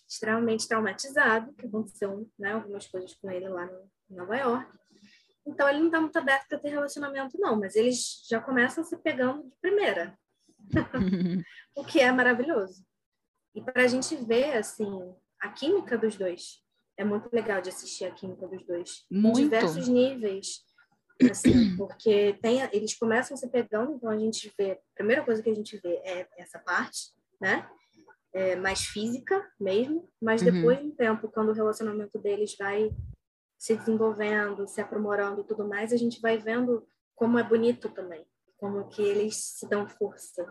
Extremamente 0.09 0.67
traumatizado, 0.67 1.53
que 1.55 1.67
aconteceu 1.67 2.31
né, 2.39 2.53
algumas 2.53 2.87
coisas 2.87 3.15
com 3.15 3.31
ele 3.31 3.49
lá 3.49 3.67
no, 3.67 3.91
em 4.11 4.15
Nova 4.15 4.37
York. 4.37 4.79
Então 5.47 5.69
ele 5.69 5.81
não 5.81 5.87
está 5.87 6.01
muito 6.01 6.17
aberto 6.19 6.49
para 6.49 6.59
ter 6.59 6.71
relacionamento, 6.71 7.39
não, 7.39 7.59
mas 7.59 7.77
eles 7.77 8.27
já 8.29 8.41
começam 8.41 8.83
se 8.83 8.97
pegando 8.97 9.45
de 9.45 9.57
primeira, 9.61 10.19
o 11.77 11.85
que 11.85 12.01
é 12.01 12.11
maravilhoso. 12.11 12.85
E 13.55 13.63
para 13.63 13.83
a 13.85 13.87
gente 13.87 14.17
ver, 14.17 14.57
assim, 14.57 15.15
a 15.45 15.49
química 15.51 15.99
dos 15.99 16.17
dois. 16.17 16.63
É 16.97 17.05
muito 17.05 17.29
legal 17.33 17.61
de 17.61 17.69
assistir 17.69 18.07
a 18.07 18.11
química 18.11 18.49
dos 18.49 18.65
dois. 18.67 19.05
Muito. 19.11 19.41
Em 19.41 19.43
diversos 19.45 19.89
níveis. 19.89 20.65
Assim, 21.31 21.53
porque 21.77 22.39
tem, 22.41 22.61
eles 22.73 22.97
começam 22.97 23.37
se 23.37 23.49
pegando, 23.49 23.93
então 23.93 24.09
a 24.11 24.19
gente 24.19 24.53
vê. 24.59 24.73
A 24.73 24.95
primeira 24.95 25.23
coisa 25.23 25.43
que 25.43 25.51
a 25.51 25.55
gente 25.55 25.77
vê 25.79 26.01
é 26.05 26.27
essa 26.39 26.59
parte, 26.59 27.13
né? 27.41 27.69
É 28.33 28.57
mais 28.57 28.81
física 28.81 29.47
mesmo, 29.61 30.11
mas 30.21 30.41
Uhum. 30.43 30.51
depois 30.51 30.79
de 30.79 30.87
um 30.87 30.91
tempo, 30.91 31.29
quando 31.29 31.51
o 31.51 31.55
relacionamento 31.55 32.19
deles 32.19 32.57
vai 32.59 32.91
se 33.59 33.77
desenvolvendo, 33.77 34.67
se 34.67 34.81
aprimorando 34.81 35.43
e 35.43 35.45
tudo 35.45 35.69
mais, 35.69 35.93
a 35.93 35.97
gente 35.97 36.21
vai 36.21 36.37
vendo 36.39 36.87
como 37.15 37.39
é 37.39 37.45
bonito 37.45 37.89
também, 37.91 38.27
como 38.57 38.89
que 38.89 39.03
eles 39.03 39.37
se 39.37 39.69
dão 39.69 39.89
força, 39.89 40.45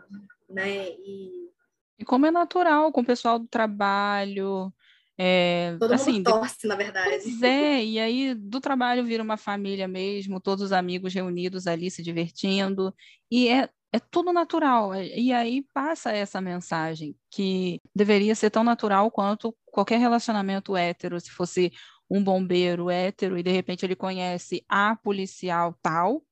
né? 0.50 0.90
E, 0.92 1.52
e 2.00 2.06
como 2.06 2.26
é 2.26 2.32
natural 2.32 2.92
com 2.92 3.02
o 3.02 3.06
pessoal 3.06 3.38
do 3.38 3.48
trabalho, 3.48 4.74
é, 5.18 5.76
Todo 5.80 5.94
assim, 5.94 6.14
mundo 6.14 6.24
torce, 6.24 6.68
na 6.68 6.76
verdade. 6.76 7.10
Pois 7.24 7.44
é, 7.44 7.84
e 7.84 8.00
aí 8.00 8.34
do 8.34 8.60
trabalho 8.60 9.06
vira 9.06 9.22
uma 9.22 9.38
família 9.38 9.88
mesmo, 9.88 10.40
todos 10.40 10.64
os 10.64 10.72
amigos 10.72 11.14
reunidos 11.14 11.68
ali 11.68 11.92
se 11.92 12.02
divertindo, 12.02 12.94
e 13.30 13.48
é, 13.48 13.70
é 13.92 14.00
tudo 14.00 14.34
natural. 14.34 14.96
E 14.96 15.32
aí 15.32 15.64
passa 15.74 16.12
essa 16.12 16.42
mensagem 16.42 17.16
que 17.30 17.80
deveria 17.96 18.34
ser 18.34 18.50
tão 18.50 18.64
natural 18.64 19.12
quanto 19.12 19.56
qualquer 19.66 20.00
relacionamento 20.00 20.76
hétero, 20.76 21.20
se 21.20 21.30
fosse 21.30 21.72
um 22.10 22.24
bombeiro 22.24 22.90
hétero 22.90 23.38
e 23.38 23.44
de 23.44 23.52
repente 23.52 23.86
ele 23.86 23.96
conhece 23.96 24.64
a 24.68 24.96
policial 24.96 25.78
tal, 25.82 26.24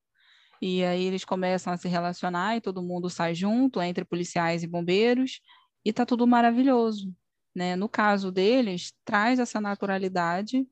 e 0.62 0.84
aí 0.84 1.06
eles 1.06 1.26
começam 1.26 1.74
a 1.74 1.78
se 1.78 1.88
relacionar 1.88 2.56
e 2.56 2.62
todo 2.62 2.84
mundo 2.84 3.10
sai 3.10 3.34
junto 3.34 3.82
entre 3.82 4.06
policiais 4.06 4.64
e 4.64 4.68
bombeiros, 4.68 5.40
e 5.84 5.92
tá 5.92 6.06
tudo 6.06 6.28
maravilhoso. 6.28 7.12
Né? 7.56 7.76
No 7.76 7.90
caso 7.90 8.32
deles, 8.32 8.94
traz 9.04 9.40
essa 9.40 9.60
naturalidade 9.60 10.66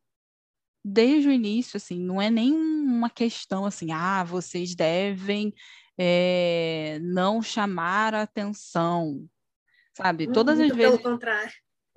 desde 0.84 1.28
o 1.28 1.32
início, 1.32 1.78
assim, 1.78 2.00
não 2.00 2.22
é 2.22 2.30
nem 2.30 2.54
uma 2.54 3.10
questão 3.10 3.66
assim, 3.66 3.92
ah, 3.92 4.24
vocês 4.24 4.76
devem 4.76 5.54
é, 5.98 7.00
não 7.02 7.42
chamar 7.42 8.16
a 8.16 8.22
atenção, 8.22 9.28
sabe? 9.94 10.28
Hum, 10.28 10.32
Todas 10.32 10.58
Muito 10.58 10.72
as 10.72 10.78
vezes, 10.78 11.02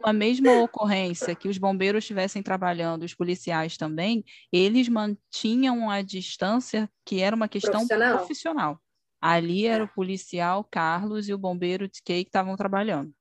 a 0.03 0.13
mesma 0.13 0.53
ocorrência 0.61 1.35
que 1.35 1.49
os 1.49 1.59
bombeiros 1.59 2.03
estivessem 2.03 2.43
trabalhando, 2.43 3.05
os 3.05 3.15
policiais 3.15 3.77
também, 3.77 4.25
eles 4.53 4.89
mantinham 4.89 5.89
a 5.89 6.03
distância 6.03 6.91
que 7.05 7.21
era 7.21 7.37
uma 7.37 7.49
questão 7.49 7.87
Profissional. 7.87 8.19
profissional. 8.19 8.83
Ali 9.21 9.67
era 9.67 9.85
o 9.85 9.89
policial 9.89 10.65
Carlos 10.65 11.29
e 11.29 11.35
o 11.35 11.39
bombeiro 11.39 11.89
TK 11.89 12.25
que 12.25 12.29
estavam 12.29 12.57
trabalhando. 12.57 13.15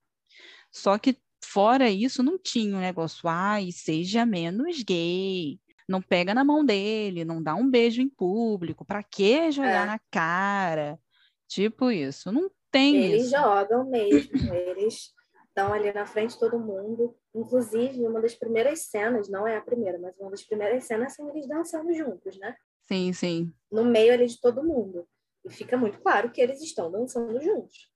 Só 0.72 0.98
que 0.98 1.16
Fora 1.44 1.90
isso, 1.90 2.24
não 2.24 2.38
tinha 2.40 2.76
um 2.76 2.80
negócio, 2.80 3.28
ai, 3.28 3.72
seja 3.72 4.26
menos 4.26 4.84
gay, 4.84 5.60
não 5.88 6.02
pega 6.02 6.34
na 6.34 6.44
mão 6.46 6.64
dele, 6.66 7.26
não 7.26 7.42
dá 7.44 7.56
um 7.56 7.70
beijo 7.70 8.02
em 8.02 8.10
público, 8.10 8.86
para 8.86 9.04
que 9.04 9.52
jogar 9.52 9.86
É. 9.86 9.86
na 9.86 10.00
cara? 10.12 11.00
Tipo 11.48 11.92
isso, 11.92 12.32
não 12.32 12.50
tem 12.72 13.06
Eles 13.06 13.16
isso. 13.16 13.32
jogam 13.32 13.86
mesmo, 13.90 14.54
eles 14.54 15.14
estão 15.48 15.74
ali 15.74 15.92
na 15.94 16.06
frente 16.06 16.32
de 16.34 16.40
todo 16.40 16.60
mundo. 16.60 17.16
Inclusive, 17.34 18.06
uma 18.06 18.22
das 18.22 18.36
primeiras 18.36 18.82
cenas, 18.90 19.30
não 19.30 19.48
é 19.48 19.56
a 19.58 19.62
primeira, 19.62 19.98
mas 20.00 20.18
uma 20.20 20.32
das 20.32 20.44
primeiras 20.44 20.84
cenas 20.86 21.14
são 21.16 21.30
eles 21.30 21.48
dançando 21.48 21.94
juntos, 21.94 22.38
né? 22.38 22.56
Sim, 22.88 23.14
sim. 23.14 23.54
No 23.72 23.86
meio 23.86 24.14
ali 24.14 24.26
de 24.28 24.40
todo 24.40 24.64
mundo. 24.64 25.08
E 25.46 25.50
fica 25.50 25.78
muito 25.78 26.00
claro 26.02 26.32
que 26.32 26.42
eles 26.42 26.62
estão 26.62 26.92
dançando 26.92 27.40
juntos. 27.42 27.91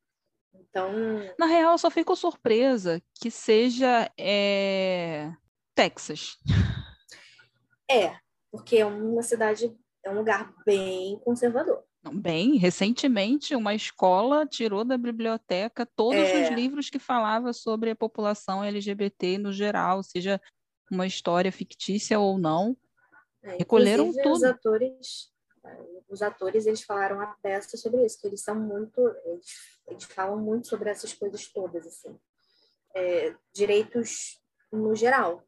Então, 0.60 0.92
Na 1.40 1.46
real, 1.46 1.74
eu 1.74 1.78
só 1.78 1.90
fico 1.90 2.16
surpresa 2.16 3.02
que 3.22 3.32
seja 3.32 4.12
é, 4.20 5.32
Texas. 5.74 6.38
é, 7.90 8.16
porque 8.52 8.78
é 8.78 8.86
uma 8.86 9.22
cidade, 9.24 9.74
é 10.04 10.10
um 10.10 10.16
lugar 10.18 10.54
bem 10.66 11.20
conservador. 11.24 11.84
Bem, 12.14 12.58
recentemente 12.58 13.56
uma 13.56 13.74
escola 13.74 14.46
tirou 14.46 14.84
da 14.86 14.96
biblioteca 14.98 15.88
todos 15.96 16.20
É. 16.20 16.44
os 16.44 16.50
livros 16.56 16.90
que 16.90 17.00
falavam 17.00 17.52
sobre 17.52 17.90
a 17.90 17.96
população 17.96 18.64
LGBT 18.64 19.40
no 19.40 19.52
geral, 19.52 20.04
seja 20.04 20.40
uma 20.92 21.08
história 21.08 21.52
fictícia 21.52 22.20
ou 22.20 22.38
não. 22.38 22.78
É, 23.44 23.58
Recolheram 23.58 24.06
inclusive, 24.08 24.30
Os 24.30 24.40
tudo. 24.42 24.50
atores, 24.50 25.32
os 26.10 26.22
atores, 26.22 26.66
eles 26.66 26.84
falaram 26.84 27.20
a 27.20 27.28
peça 27.42 27.78
sobre 27.78 28.06
isso, 28.06 28.20
que 28.20 28.28
eles 28.28 28.42
são 28.42 28.56
muito, 28.56 29.00
eles, 29.26 29.46
eles 29.88 30.04
falam 30.06 30.38
muito 30.40 30.68
sobre 30.68 30.90
essas 30.90 31.14
coisas 31.14 31.48
todas, 31.52 31.86
assim, 31.86 32.18
É, 32.96 33.36
direitos 33.54 34.40
no 34.72 34.96
geral. 34.96 35.44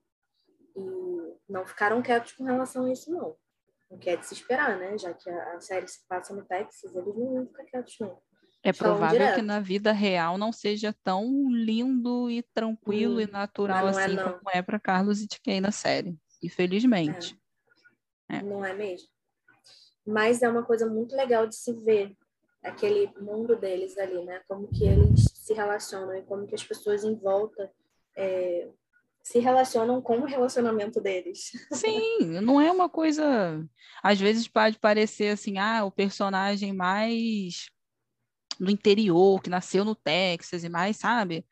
E 0.76 0.82
não 1.50 1.66
ficaram 1.66 2.02
quietos 2.02 2.34
com 2.34 2.44
relação 2.44 2.86
a 2.86 2.92
isso, 2.92 3.10
não. 3.12 3.36
O 3.90 3.98
que 3.98 4.10
é 4.10 4.18
de 4.18 4.26
se 4.26 4.34
esperar, 4.34 4.78
né? 4.78 4.98
Já 4.98 5.14
que 5.14 5.30
a, 5.30 5.54
a 5.56 5.62
série 5.62 5.88
se 5.88 6.06
passa 6.08 6.36
no 6.36 6.46
Texas, 6.46 6.94
eles 6.94 7.16
não 7.16 7.34
vão 7.34 7.48
ficar 7.48 7.64
quietos, 7.66 7.96
não. 8.00 8.22
É 8.64 8.74
provável 8.74 9.34
que 9.36 9.42
na 9.42 9.62
vida 9.62 9.94
real 9.94 10.38
não 10.38 10.52
seja 10.52 10.94
tão 11.04 11.50
lindo 11.50 12.30
e 12.30 12.44
tranquilo 12.44 13.16
Hum, 13.18 13.22
e 13.22 13.28
natural 13.28 13.88
é, 13.88 13.92
assim 13.92 14.16
não. 14.16 14.34
como 14.34 14.50
é 14.52 14.62
para 14.62 14.80
Carlos 14.80 15.22
e 15.22 15.28
TK 15.28 15.62
na 15.62 15.72
série, 15.72 16.18
infelizmente. 16.44 17.40
É. 18.30 18.42
Não 18.42 18.66
é 18.66 18.74
mesmo? 18.74 19.08
Mas 20.08 20.42
é 20.42 20.50
uma 20.50 20.64
coisa 20.64 20.88
muito 20.88 21.16
legal 21.16 21.46
de 21.46 21.56
se 21.56 21.74
ver 21.74 22.16
aquele 22.64 23.12
mundo 23.20 23.56
deles 23.56 23.98
ali, 23.98 24.24
né? 24.24 24.42
Como 24.48 24.68
que 24.68 24.86
eles 24.86 25.26
se 25.34 25.54
relacionam 25.54 26.16
e 26.16 26.24
como 26.24 26.48
que 26.48 26.56
as 26.56 26.64
pessoas 26.64 27.04
em 27.04 27.14
volta 27.16 27.70
é, 28.16 28.70
se 29.22 29.40
relacionam 29.40 30.02
com 30.02 30.20
o 30.20 30.26
relacionamento 30.26 31.02
deles. 31.02 31.52
Sim, 31.74 32.40
não 32.42 32.62
é 32.62 32.72
uma 32.72 32.88
coisa. 32.88 33.62
Às 34.02 34.20
vezes 34.20 34.48
pode 34.48 34.80
parecer 34.80 35.34
assim, 35.34 35.58
ah, 35.58 35.84
o 35.84 35.92
personagem 35.92 36.72
mais 36.72 37.70
do 38.58 38.72
interior, 38.72 39.42
que 39.42 39.50
nasceu 39.50 39.84
no 39.84 39.94
Texas 39.94 40.64
e 40.64 40.70
mais, 40.70 40.96
sabe? 40.96 41.46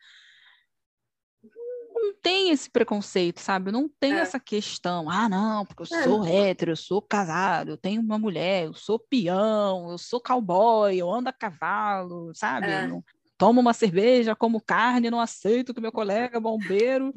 Não 2.05 2.13
tem 2.21 2.51
esse 2.51 2.69
preconceito, 2.69 3.39
sabe? 3.39 3.71
Não 3.71 3.89
tem 3.99 4.13
É. 4.13 4.17
essa 4.19 4.39
questão, 4.39 5.09
ah, 5.09 5.27
não, 5.27 5.65
porque 5.65 5.81
eu 5.91 5.97
É. 5.97 6.03
sou 6.03 6.25
hétero, 6.25 6.71
eu 6.71 6.75
sou 6.75 7.01
casado, 7.01 7.71
eu 7.71 7.77
tenho 7.77 8.01
uma 8.01 8.19
mulher, 8.19 8.65
eu 8.65 8.73
sou 8.73 8.99
peão, 8.99 9.89
eu 9.91 9.97
sou 9.97 10.21
cowboy, 10.21 10.95
eu 10.97 11.11
ando 11.11 11.29
a 11.29 11.33
cavalo, 11.33 12.31
sabe? 12.35 12.67
É. 12.67 12.87
Não- 12.87 13.03
tomo 13.37 13.59
uma 13.59 13.73
cerveja, 13.73 14.35
como 14.35 14.61
carne, 14.61 15.09
não 15.09 15.19
aceito 15.19 15.73
que 15.73 15.81
meu 15.81 15.91
colega 15.91 16.39
bombeiro 16.39 17.11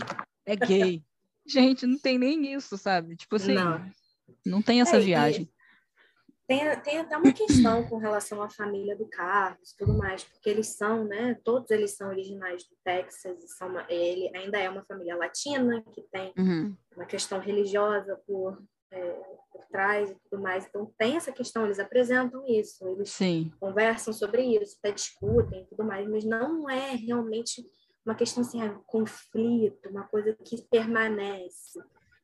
é 0.45 0.57
gay. 0.57 1.03
Gente, 1.47 1.87
não 1.87 1.99
tem 1.99 2.19
nem 2.19 2.55
isso, 2.55 2.77
sabe? 2.77 3.15
Tipo 3.17 3.37
assim, 3.37 3.55
Não. 3.55 3.81
não 4.45 4.61
tem 4.63 4.81
essa 4.81 4.97
É, 4.97 5.01
e- 5.01 5.05
viagem. 5.05 5.49
Tem, 6.49 6.81
tem 6.81 6.99
até 6.99 7.15
uma 7.15 7.31
questão 7.31 7.85
com 7.85 7.99
relação 7.99 8.43
à 8.43 8.49
família 8.49 8.97
do 8.97 9.07
Carlos 9.07 9.73
e 9.73 9.77
tudo 9.77 9.93
mais, 9.99 10.25
porque 10.25 10.49
eles 10.49 10.69
são, 10.69 11.05
né? 11.05 11.39
Todos 11.45 11.71
eles 11.71 11.95
são 11.95 12.09
originais 12.09 12.65
do 12.65 12.75
Texas, 12.83 13.45
e 13.45 13.49
são 13.49 13.69
uma- 13.69 13.87
ele 13.91 14.35
ainda 14.35 14.59
é 14.59 14.71
uma 14.71 14.83
família 14.87 15.15
latina 15.15 15.83
que 15.93 16.01
tem 16.11 16.33
Uhum. 16.39 16.75
uma 16.97 17.05
questão 17.05 17.39
religiosa 17.39 18.17
por, 18.27 18.63
é, 18.91 19.13
por 19.53 19.67
trás 19.67 20.11
e 20.11 20.15
tudo 20.31 20.41
mais. 20.43 20.65
Então, 20.67 20.91
tem 20.97 21.17
essa 21.19 21.31
questão, 21.31 21.67
eles 21.67 21.79
apresentam 21.79 22.43
isso, 22.49 22.89
eles 22.89 23.11
Sim, 23.11 23.53
conversam 23.61 24.15
sobre 24.15 24.43
isso, 24.43 24.79
até 24.79 24.91
discutem 24.91 25.65
e 25.65 25.67
tudo 25.67 25.85
mais, 25.85 26.09
mas 26.09 26.25
não 26.25 26.69
é 26.71 26.93
realmente 26.95 27.63
uma 28.07 28.15
questão 28.15 28.41
assim, 28.43 28.63
ah, 28.63 28.73
conflito, 28.87 29.87
uma 29.91 30.05
coisa 30.09 30.33
que 30.33 30.63
permanece, 30.71 31.79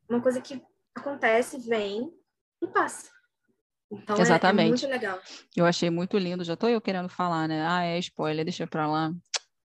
uma 0.09 0.19
coisa 0.19 0.41
que 0.41 0.59
acontece, 0.95 1.59
vem 1.59 2.11
e 2.59 2.65
passa. 2.65 3.13
Então, 3.91 4.15
é- 4.15 4.19
É, 4.19 4.21
Exatamente. 4.21 4.67
muito 4.69 4.87
legal. 4.87 5.19
eu 5.55 5.65
achei 5.65 5.89
muito 5.89 6.17
lindo. 6.17 6.43
Já 6.43 6.55
tô 6.55 6.67
eu 6.67 6.81
querendo 6.81 7.09
falar, 7.09 7.47
né? 7.47 7.65
Ah, 7.67 7.83
é 7.83 7.99
spoiler, 7.99 8.43
deixa 8.45 8.65
pra 8.67 8.87
lá. 8.87 9.13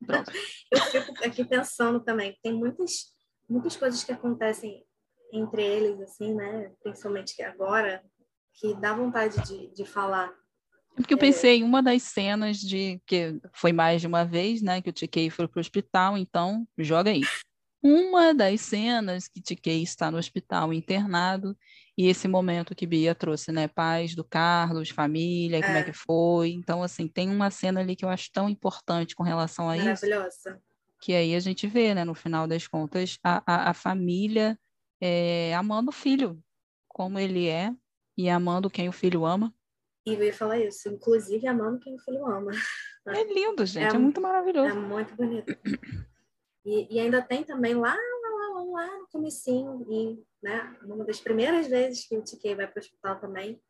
Pronto. 0.05 0.32
Eu 0.71 0.82
fico 0.82 1.12
aqui 1.25 1.43
pensando 1.43 1.99
também, 1.99 2.38
tem 2.41 2.53
muitas, 2.53 3.08
muitas 3.49 3.75
coisas 3.75 4.01
que 4.03 4.12
acontecem 4.13 4.86
entre 5.34 5.62
eles, 5.63 5.99
assim, 5.99 6.34
né? 6.36 6.72
Principalmente 6.82 7.41
agora, 7.41 8.01
que 8.53 8.74
dá 8.76 8.93
vontade 8.93 9.36
de, 9.47 9.74
de 9.74 9.86
falar. 9.86 10.30
É 10.30 11.01
Porque 11.01 11.13
eu 11.13 11.17
pensei 11.17 11.57
em 11.57 11.63
uma 11.63 11.84
das 11.84 12.03
cenas 12.03 12.59
de 12.59 13.01
que 13.05 13.39
foi 13.53 13.74
mais 13.74 13.99
de 14.01 14.07
uma 14.07 14.24
vez, 14.24 14.61
né, 14.61 14.82
que 14.82 14.89
o 14.89 14.93
TK 14.93 15.30
foi 15.30 15.47
pro 15.47 15.59
hospital, 15.59 16.17
então 16.17 16.65
joga 16.78 17.11
aí. 17.11 17.22
Uma 17.82 18.34
das 18.34 18.61
cenas 18.61 19.28
que 19.28 19.41
TK 19.41 19.82
está 19.82 20.11
no 20.11 20.17
hospital 20.17 20.74
internado 20.74 21.57
e 22.00 22.08
esse 22.08 22.30
momento 22.30 22.74
que 22.74 22.88
Bia 22.88 23.14
trouxe, 23.14 23.52
né, 23.52 23.68
paz 23.68 24.16
do 24.16 24.24
Carlos, 24.24 24.88
família, 24.89 25.62
como 25.62 25.76
é 25.76 25.82
É. 25.82 25.84
que 25.84 25.91
foi. 25.91 26.52
Então, 26.52 26.82
assim, 26.82 27.10
tem 27.10 27.30
uma 27.30 27.52
cena 27.52 27.82
ali 27.82 27.93
que 27.93 28.06
eu 28.06 28.10
acho 28.10 28.32
tão 28.32 28.47
importante 28.47 29.14
com 29.14 29.22
relação 29.22 29.70
a 29.70 29.76
isso, 29.76 29.86
Maravilhosa. 29.86 30.62
que 31.02 31.12
aí 31.12 31.36
a 31.36 31.39
gente 31.41 31.68
vê, 31.68 31.93
né, 31.93 32.06
no 32.06 32.16
final 32.16 32.47
das 32.47 32.66
contas, 32.68 33.20
a, 33.22 33.43
a, 33.45 33.70
a 33.72 33.74
família 33.74 34.58
é, 35.02 35.54
amando 35.54 35.89
o 35.89 35.93
filho, 35.93 36.41
como 36.88 37.20
ele 37.20 37.47
é, 37.50 37.76
e 38.18 38.30
amando 38.30 38.70
quem 38.70 38.88
o 38.88 38.93
filho 38.93 39.26
ama. 39.26 39.54
E 40.06 40.14
eu 40.14 40.24
ia 40.24 40.34
falar 40.34 40.58
isso, 40.58 40.88
inclusive 40.88 41.45
amando 41.47 41.80
quem 41.80 41.95
o 41.95 42.00
filho 42.00 42.26
ama. 42.26 42.52
É 43.08 43.24
lindo, 43.26 43.66
gente, 43.66 43.91
é, 43.93 43.95
É- 43.95 44.00
muito 44.00 44.20
É 44.20 44.24
maravilhoso. 44.24 44.80
muito 44.80 45.14
bonito. 45.16 45.54
E, 46.66 46.95
e 46.95 47.00
ainda 47.00 47.22
tem 47.22 47.43
também 47.43 47.74
lá, 47.74 47.93
lá, 47.93 48.30
lá, 48.30 48.62
lá, 48.64 48.72
lá 48.88 49.00
no 49.00 49.08
comecinho, 49.08 49.86
e 49.89 50.28
né, 50.41 50.75
uma 50.83 51.05
das 51.05 51.19
primeiras 51.19 51.67
vezes 51.67 52.07
que 52.07 52.17
o 52.17 52.21
TK 52.21 52.55
vai 52.55 52.67
para 52.67 52.79
o 52.79 52.83
hospital 52.83 53.19
também, 53.19 53.61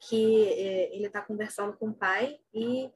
que 0.00 0.44
eh, 0.48 0.94
ele 0.94 1.06
está 1.06 1.20
conversando 1.20 1.72
com 1.74 1.88
o 1.88 1.94
pai 1.94 2.38
e 2.52 2.90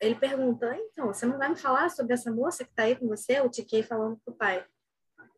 ele 0.00 0.14
pergunta, 0.16 0.76
então, 0.90 1.08
você 1.08 1.26
não 1.26 1.38
vai 1.38 1.48
me 1.48 1.56
falar 1.56 1.88
sobre 1.90 2.14
essa 2.14 2.30
moça 2.30 2.64
que 2.64 2.70
está 2.70 2.84
aí 2.84 2.96
com 2.96 3.06
você? 3.06 3.40
O 3.40 3.50
TK 3.50 3.84
falando 3.84 4.20
com 4.24 4.32
o 4.32 4.34
pai. 4.34 4.64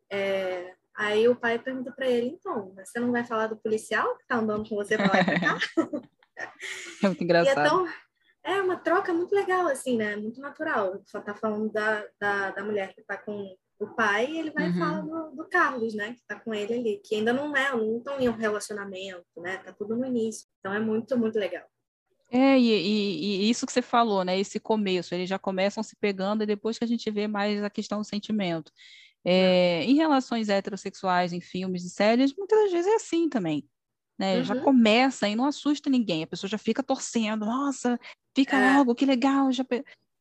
É, 0.09 0.73
aí 0.95 1.27
o 1.27 1.35
pai 1.35 1.59
pergunta 1.59 1.91
para 1.91 2.07
ele, 2.07 2.27
então, 2.27 2.73
você 2.75 2.99
não 2.99 3.11
vai 3.11 3.23
falar 3.23 3.47
do 3.47 3.57
policial 3.57 4.15
que 4.17 4.23
está 4.23 4.37
andando 4.37 4.67
com 4.67 4.75
você 4.75 4.97
para 4.97 5.11
lá 5.11 5.19
e 5.19 5.25
pra 5.25 5.39
cá? 5.39 5.57
É 7.01 7.07
muito 7.07 7.21
é 7.21 7.23
engraçado. 7.23 7.69
tão, 7.69 7.87
É 8.43 8.61
uma 8.61 8.75
troca 8.75 9.13
muito 9.13 9.33
legal, 9.33 9.67
assim, 9.67 9.95
né? 9.95 10.17
Muito 10.17 10.41
natural. 10.41 11.01
Só 11.05 11.21
tá 11.21 11.33
falando 11.33 11.71
da, 11.71 12.05
da, 12.19 12.51
da 12.51 12.61
mulher 12.61 12.93
que 12.93 13.01
tá 13.03 13.17
com 13.17 13.55
o 13.79 13.87
pai 13.87 14.25
ele 14.37 14.51
vai 14.51 14.67
Uhum. 14.69 14.79
falar 14.79 15.01
do, 15.01 15.35
do 15.35 15.49
Carlos, 15.49 15.93
né? 15.93 16.13
Que 16.13 16.21
tá 16.27 16.39
com 16.39 16.53
ele 16.53 16.73
ali, 16.73 17.01
que 17.03 17.15
ainda 17.15 17.33
não 17.33 17.55
é, 17.55 17.71
não 17.75 17.97
estão 17.97 18.19
em 18.19 18.29
um 18.29 18.33
relacionamento, 18.35 19.25
né? 19.37 19.57
Tá 19.57 19.73
tudo 19.73 19.95
no 19.95 20.05
início. 20.05 20.47
Então 20.59 20.73
é 20.73 20.79
muito, 20.79 21.17
muito 21.17 21.37
legal. 21.37 21.65
É, 22.31 22.57
e, 22.59 22.67
e- 22.69 23.45
e 23.45 23.49
isso 23.49 23.65
que 23.65 23.71
você 23.71 23.81
falou, 23.81 24.23
né? 24.23 24.37
Esse 24.39 24.59
começo, 24.59 25.13
eles 25.13 25.29
já 25.29 25.37
começam 25.37 25.83
se 25.83 25.95
pegando 25.95 26.43
e 26.43 26.47
depois 26.47 26.77
que 26.77 26.83
a 26.83 26.87
gente 26.87 27.09
vê 27.11 27.27
mais 27.27 27.63
a 27.63 27.69
questão 27.69 27.99
do 27.99 28.05
sentimento. 28.05 28.71
É, 29.23 29.83
em 29.83 29.95
relações 29.95 30.49
heterossexuais, 30.49 31.33
em 31.33 31.41
filmes 31.41 31.83
e 31.83 31.89
séries, 31.89 32.35
muitas 32.35 32.71
vezes 32.71 32.91
é 32.91 32.95
assim 32.95 33.27
também. 33.29 33.67
Né? 34.17 34.43
Já 34.43 34.55
Uhum. 34.55 34.61
começa 34.61 35.27
e 35.27 35.35
não 35.35 35.45
assusta 35.45 35.89
ninguém, 35.89 36.23
a 36.23 36.27
pessoa 36.27 36.49
já 36.49 36.57
fica 36.57 36.81
torcendo, 36.81 37.45
nossa, 37.45 37.99
fica 38.35 38.57
É. 38.57 38.77
logo, 38.77 38.95
que 38.95 39.05
legal. 39.05 39.51
Já... 39.51 39.65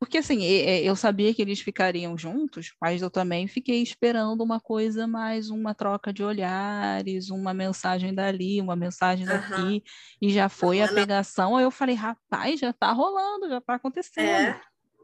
pe-" 0.05 0.11
Porque 0.15 0.19
assim, 0.19 0.43
eu 0.43 0.95
sabia 0.95 1.33
que 1.35 1.43
eles 1.43 1.61
ficariam 1.61 2.17
juntos, 2.17 2.73
mas 2.81 3.03
eu 3.03 3.11
também 3.11 3.47
fiquei 3.47 3.83
esperando 3.83 4.43
uma 4.43 4.61
coisa 4.61 5.07
mais, 5.07 5.51
uma 5.51 5.75
troca 5.75 6.13
de 6.13 6.23
olhares, 6.23 7.31
uma 7.31 7.53
mensagem 7.55 8.15
dali, 8.15 8.61
uma 8.61 8.77
mensagem 8.77 9.27
daqui, 9.27 9.83
e 10.21 10.31
já 10.31 10.49
foi 10.49 10.81
a 10.81 10.87
Não, 10.87 10.93
não. 10.93 11.01
pegação. 11.01 11.57
Aí 11.57 11.65
eu 11.65 11.71
falei, 11.71 11.95
rapaz, 11.95 12.61
já 12.61 12.73
tá 12.73 12.93
rolando, 12.93 13.49
já 13.49 13.61
tá 13.61 13.75
acontecendo. 13.75 14.27
É. 14.27 14.61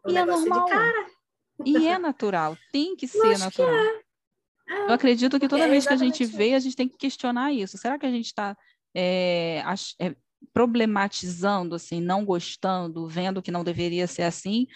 E 0.09 0.17
é 0.17 0.25
normal. 0.25 0.69
E 1.65 1.87
é 1.87 1.99
natural, 1.99 2.57
tem 2.73 2.97
que 2.97 3.07
ser 3.09 3.19
Lógico 3.19 3.51
que 3.53 3.63
natural. 3.63 4.01
Eu 4.89 4.95
acredito 4.95 5.39
que 5.41 5.49
toda 5.49 5.65
É 5.65 5.69
vez 5.69 5.87
que 5.87 5.93
a 5.93 5.97
gente 5.97 6.23
exatamente 6.23 6.51
vê, 6.51 6.55
a 6.55 6.61
gente 6.61 6.77
tem 6.77 6.89
que 6.89 6.97
questionar 6.97 7.53
isso. 7.53 7.77
Será 7.77 7.99
que 7.99 8.07
a 8.07 8.11
gente 8.11 8.27
está 8.27 8.57
problematizando, 10.53 11.75
assim, 11.75 12.01
não 12.01 12.25
gostando, 12.25 13.07
vendo 13.07 13.43
que 13.43 13.51
não 13.51 13.63
deveria 13.65 14.07
ser 14.07 14.23
assim? 14.23 14.67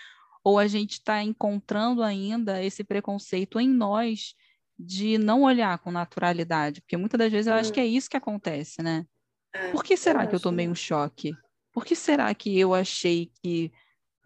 Ou 0.45 0.59
a 0.59 0.67
gente 0.67 0.93
está 0.95 1.23
encontrando 1.23 2.03
ainda 2.03 2.63
esse 2.63 2.85
preconceito 2.85 3.59
em 3.59 3.69
nós 3.69 4.35
de 4.79 5.19
não 5.19 5.43
olhar 5.43 5.79
com 5.79 5.91
naturalidade? 5.91 6.83
Porque 6.83 6.97
muitas 6.97 7.19
das 7.19 7.33
vezes 7.33 7.47
eu 7.47 7.55
acho 7.55 7.71
Hum. 7.71 7.75
que 7.75 7.81
é 7.81 7.87
isso 7.87 8.11
que 8.11 8.17
acontece, 8.17 8.83
né? 8.83 9.07
É, 9.55 9.71
Por 9.73 9.83
que 9.83 9.97
será 9.97 10.27
que 10.27 10.35
eu 10.35 10.41
tomei 10.41 10.69
um 10.69 10.75
choque? 10.75 11.33
Por 11.73 11.85
que 11.85 11.97
será 11.97 12.35
que 12.35 12.59
eu 12.59 12.75
achei 12.75 13.33
que 13.43 13.73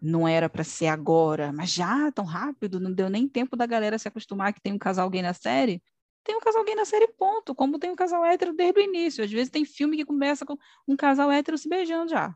não 0.01 0.27
era 0.27 0.49
para 0.49 0.63
ser 0.63 0.87
agora, 0.87 1.51
mas 1.51 1.71
já 1.71 2.11
tão 2.11 2.25
rápido, 2.25 2.79
não 2.79 2.91
deu 2.93 3.09
nem 3.09 3.27
tempo 3.27 3.55
da 3.55 3.65
galera 3.65 3.97
se 3.97 4.07
acostumar 4.07 4.53
que 4.53 4.61
tem 4.61 4.73
um 4.73 4.77
casal 4.77 5.09
gay 5.09 5.21
na 5.21 5.33
série? 5.33 5.81
Tem 6.23 6.35
um 6.35 6.39
casal 6.39 6.63
gay 6.63 6.75
na 6.75 6.85
série, 6.85 7.07
ponto. 7.13 7.55
Como 7.55 7.79
tem 7.79 7.89
um 7.89 7.95
casal 7.95 8.25
hétero 8.25 8.53
desde 8.53 8.79
o 8.79 8.83
início. 8.83 9.23
Às 9.23 9.31
vezes 9.31 9.49
tem 9.49 9.65
filme 9.65 9.97
que 9.97 10.05
começa 10.05 10.45
com 10.45 10.55
um 10.87 10.95
casal 10.95 11.31
hétero 11.31 11.57
se 11.57 11.67
beijando 11.67 12.09
já. 12.11 12.35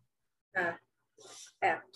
É, 0.56 0.78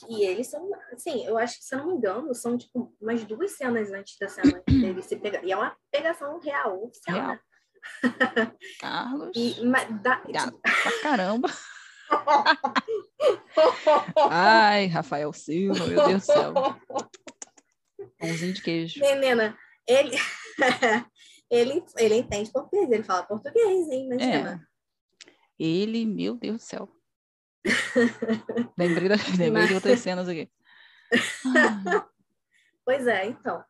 e 0.10 0.24
eles 0.24 0.48
são, 0.48 0.70
assim, 0.94 1.26
eu 1.26 1.38
acho 1.38 1.58
que, 1.58 1.66
se 1.66 1.76
eu 1.76 1.80
não 1.80 1.88
me 1.88 1.94
engano, 1.96 2.34
são 2.34 2.58
tipo 2.58 2.96
umas 3.02 3.24
duas 3.26 3.52
cenas 3.58 3.92
antes 3.92 4.18
da 4.20 4.30
cena 4.30 4.62
dele 4.68 5.02
se 5.02 5.16
pegar. 5.18 5.44
E 5.44 5.52
é 5.52 5.58
uma 5.58 5.76
pegação 5.92 6.40
real, 6.40 6.84
oficial, 6.86 7.16
Real. 7.16 7.28
né? 7.30 7.40
Carlos, 8.80 9.32
E, 9.36 9.66
mas, 9.66 10.02
dá, 10.02 10.22
gato 10.30 10.60
pra 10.62 11.02
caramba. 11.02 11.50
Ai, 14.30 14.88
Rafael 14.88 15.32
Silva, 15.34 15.86
meu 15.88 16.08
Deus 16.08 16.24
do 16.24 16.26
céu. 16.26 16.54
Pãozinho 18.20 18.54
de 18.54 18.62
queijo. 18.62 19.00
Menina, 19.00 19.58
ele, 19.88 20.18
ele, 21.52 21.84
ele 21.98 22.16
entende 22.16 22.52
português, 22.52 22.92
ele 22.92 23.04
fala 23.04 23.24
português, 23.24 23.90
hein? 23.90 24.10
É. 24.12 24.16
Imagina. 24.16 24.68
Ele, 25.60 26.06
meu 26.06 26.36
Deus 26.36 26.58
do 26.58 26.64
céu. 26.64 26.90
lembrei, 28.78 29.10
da- 29.10 29.16
lembrei 29.38 29.68
de 29.68 29.74
outras 29.74 30.00
cenas 30.00 30.28
aqui. 30.28 30.50
Pois 32.86 33.06
é, 33.06 33.26
então. 33.26 33.64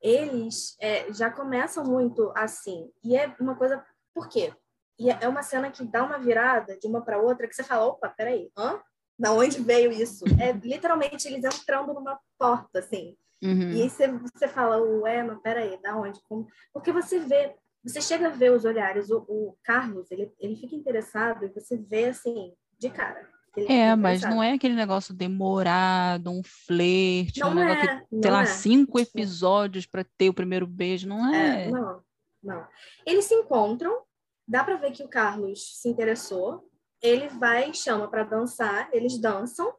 Eles 0.00 0.76
é, 0.78 1.10
já 1.12 1.30
começam 1.30 1.84
muito 1.84 2.30
assim. 2.36 2.90
E 3.02 3.16
é 3.16 3.34
uma 3.40 3.56
coisa. 3.56 3.82
Por 4.14 4.28
quê? 4.28 4.52
E 4.98 5.10
é 5.10 5.18
é 5.22 5.28
uma 5.28 5.42
cena 5.42 5.70
que 5.70 5.84
dá 5.84 6.04
uma 6.04 6.18
virada 6.18 6.78
de 6.78 6.86
uma 6.86 7.00
para 7.02 7.18
outra 7.18 7.48
que 7.48 7.54
você 7.54 7.64
fala: 7.64 7.86
opa, 7.86 8.08
peraí, 8.10 8.50
hã? 8.56 8.78
Da 9.18 9.32
onde 9.32 9.60
veio 9.62 9.90
isso? 9.90 10.24
É 10.40 10.52
literalmente 10.52 11.26
eles 11.26 11.42
entrando 11.44 11.92
numa 11.94 12.20
porta, 12.38 12.78
assim. 12.78 13.16
uhum. 13.42 13.70
E 13.72 13.82
aí 13.82 13.90
você, 13.90 14.06
você 14.06 14.46
fala, 14.46 14.80
ué, 14.80 15.22
mas 15.24 15.40
peraí, 15.40 15.80
da 15.82 15.96
onde? 15.96 16.20
Como? 16.28 16.46
Porque 16.72 16.92
você 16.92 17.18
vê, 17.18 17.56
você 17.82 18.00
chega 18.00 18.28
a 18.28 18.30
ver 18.30 18.52
os 18.52 18.64
olhares, 18.64 19.10
o, 19.10 19.24
o 19.28 19.56
Carlos, 19.64 20.08
ele, 20.12 20.32
ele 20.38 20.54
fica 20.54 20.76
interessado 20.76 21.44
e 21.44 21.48
você 21.48 21.76
vê 21.76 22.04
assim, 22.10 22.54
de 22.78 22.90
cara. 22.90 23.28
Ele 23.58 23.66
fica 23.66 23.72
É, 23.72 23.96
mas 23.96 24.22
não 24.22 24.42
é 24.42 24.52
aquele 24.52 24.74
negócio 24.74 25.14
demorado, 25.14 26.30
um 26.30 26.42
flerte, 26.42 27.42
um 27.44 27.48
Não 27.48 27.54
negócio 27.54 27.84
é, 27.90 27.98
que, 28.00 28.22
sei 28.22 28.30
lá, 28.30 28.42
é. 28.42 28.46
cinco 28.46 28.98
Tipo, 28.98 29.18
episódios 29.18 29.86
para 29.86 30.04
ter 30.16 30.28
o 30.28 30.34
primeiro 30.34 30.66
beijo, 30.66 31.08
não 31.08 31.32
É, 31.34 31.64
é? 31.66 31.70
não, 31.70 32.02
não. 32.42 32.66
Eles 33.06 33.24
se 33.24 33.34
encontram, 33.34 34.02
dá 34.46 34.64
pra 34.64 34.76
ver 34.76 34.92
que 34.92 35.02
o 35.02 35.08
Carlos 35.08 35.80
se 35.80 35.88
interessou, 35.88 36.68
ele 37.02 37.28
vai, 37.28 37.72
chama 37.74 38.08
pra 38.08 38.24
dançar, 38.24 38.88
eles 38.92 39.18
dançam, 39.20 39.72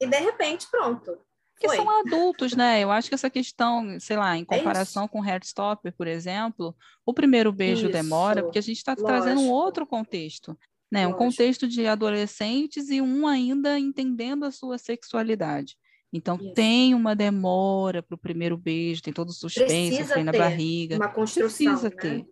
e 0.00 0.06
de 0.06 0.18
repente, 0.18 0.66
pronto. 0.70 1.18
Porque 1.54 1.68
Foi. 1.68 1.76
são 1.76 1.88
adultos, 2.00 2.54
né? 2.56 2.80
Eu 2.80 2.90
acho 2.90 3.08
que 3.08 3.14
essa 3.14 3.30
questão, 3.30 3.98
sei 4.00 4.16
lá, 4.16 4.36
em 4.36 4.42
É 4.42 4.44
comparação 4.44 5.06
com 5.06 5.24
Heartstopper, 5.24 5.94
por 5.96 6.08
exemplo, 6.08 6.76
o 7.06 7.14
primeiro 7.14 7.52
beijo 7.52 7.88
demora 7.88 8.40
Isso, 8.40 8.46
porque 8.46 8.58
a 8.58 8.62
gente 8.62 8.76
está 8.78 8.96
trazendo 8.96 9.40
um 9.40 9.50
outro 9.50 9.86
contexto, 9.86 10.58
né? 10.90 11.06
Um 11.06 11.12
contexto 11.12 11.66
de 11.66 11.86
adolescentes 11.86 12.88
e 12.90 13.00
um 13.00 13.26
ainda 13.26 13.78
entendendo 13.78 14.44
a 14.44 14.50
sua 14.50 14.78
sexualidade. 14.78 15.76
Então 16.12 16.36
Isso. 16.36 16.52
tem 16.54 16.94
uma 16.94 17.16
demora 17.16 18.02
para 18.02 18.14
o 18.14 18.18
primeiro 18.18 18.56
beijo, 18.56 19.02
tem 19.02 19.12
todo 19.12 19.30
o 19.30 19.32
suspense, 19.32 19.96
Precisa 19.96 20.22
na 20.22 20.30
barriga. 20.30 20.96
Uma 20.96 21.08
construção, 21.08 21.74
Precisa 21.74 21.90
né? 21.90 21.96
ter. 21.96 22.26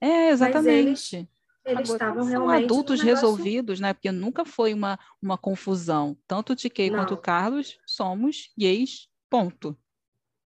É, 0.00 0.30
exatamente. 0.30 1.28
Eles 1.64 1.90
Agora, 1.90 1.92
estavam 1.92 2.22
são 2.22 2.30
realmente 2.30 2.64
adultos 2.64 3.00
resolvidos, 3.02 3.78
né? 3.78 3.92
Porque 3.92 4.10
nunca 4.10 4.44
foi 4.44 4.72
uma, 4.72 4.98
uma 5.22 5.36
confusão. 5.38 6.16
Tanto 6.26 6.54
o 6.54 6.56
TK 6.56 6.90
quanto 6.90 7.14
o. 7.14 7.18
Carlos 7.18 7.78
somos 7.86 8.50
gays, 8.58 9.08
ponto. 9.28 9.78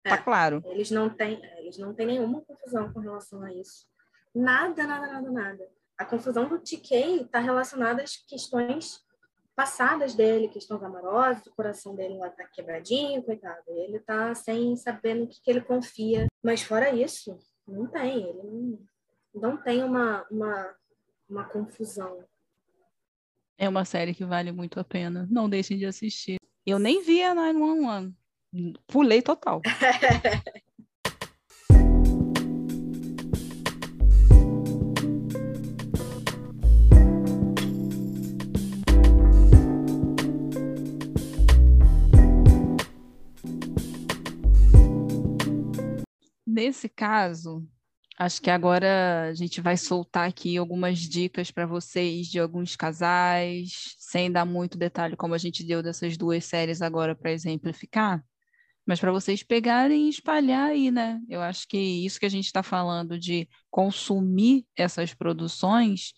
Tá 0.02 0.14
É. 0.14 0.18
claro. 0.18 0.62
Eles 0.66 0.90
não 0.90 1.08
têm, 1.08 1.40
eles 1.58 1.78
não 1.78 1.94
têm 1.94 2.06
nenhuma 2.06 2.40
confusão 2.40 2.92
com 2.92 2.98
relação 2.98 3.42
a 3.42 3.52
isso. 3.52 3.86
Nada, 4.34 4.86
nada, 4.86 5.06
nada, 5.06 5.30
nada. 5.30 5.68
A 6.02 6.04
confusão 6.04 6.48
do 6.48 6.58
TK 6.58 7.22
está 7.22 7.38
relacionada 7.38 8.02
às 8.02 8.16
questões 8.16 9.00
passadas 9.54 10.16
dele, 10.16 10.48
questões 10.48 10.82
amorosas, 10.82 11.46
o 11.46 11.54
coração 11.54 11.94
dele 11.94 12.18
lá 12.18 12.28
tá 12.28 12.44
quebradinho, 12.44 13.22
coitado. 13.22 13.62
Ele 13.68 14.00
tá 14.00 14.34
sem 14.34 14.74
saber 14.74 15.14
no 15.14 15.28
que, 15.28 15.40
que 15.40 15.48
ele 15.48 15.60
confia. 15.60 16.26
Mas 16.42 16.60
fora 16.60 16.92
isso, 16.92 17.38
não 17.68 17.86
tem. 17.86 18.20
Ele 18.20 18.42
não, 18.42 18.78
não 19.32 19.56
tem 19.56 19.84
uma, 19.84 20.26
uma, 20.28 20.74
uma 21.30 21.44
confusão. 21.44 22.24
É 23.56 23.68
uma 23.68 23.84
série 23.84 24.12
que 24.12 24.24
vale 24.24 24.50
muito 24.50 24.80
a 24.80 24.84
pena. 24.84 25.28
Não 25.30 25.48
deixem 25.48 25.78
de 25.78 25.86
assistir. 25.86 26.38
Eu 26.66 26.80
nem 26.80 27.00
vi 27.00 27.22
a 27.22 27.32
911. 27.32 28.12
Pulei 28.88 29.22
total. 29.22 29.62
Nesse 46.52 46.86
caso, 46.86 47.66
acho 48.18 48.42
que 48.42 48.50
agora 48.50 49.28
a 49.30 49.32
gente 49.32 49.58
vai 49.62 49.74
soltar 49.74 50.28
aqui 50.28 50.58
algumas 50.58 50.98
dicas 50.98 51.50
para 51.50 51.64
vocês 51.64 52.26
de 52.26 52.38
alguns 52.38 52.76
casais, 52.76 53.94
sem 53.96 54.30
dar 54.30 54.44
muito 54.44 54.76
detalhe, 54.76 55.16
como 55.16 55.32
a 55.32 55.38
gente 55.38 55.64
deu 55.64 55.82
dessas 55.82 56.14
duas 56.18 56.44
séries 56.44 56.82
agora 56.82 57.14
para 57.14 57.32
exemplificar, 57.32 58.22
mas 58.84 59.00
para 59.00 59.10
vocês 59.10 59.42
pegarem 59.42 60.04
e 60.06 60.10
espalhar 60.10 60.68
aí, 60.68 60.90
né? 60.90 61.22
Eu 61.26 61.40
acho 61.40 61.66
que 61.66 61.78
isso 61.78 62.20
que 62.20 62.26
a 62.26 62.30
gente 62.30 62.44
está 62.44 62.62
falando 62.62 63.18
de 63.18 63.48
consumir 63.70 64.66
essas 64.76 65.14
produções, 65.14 66.12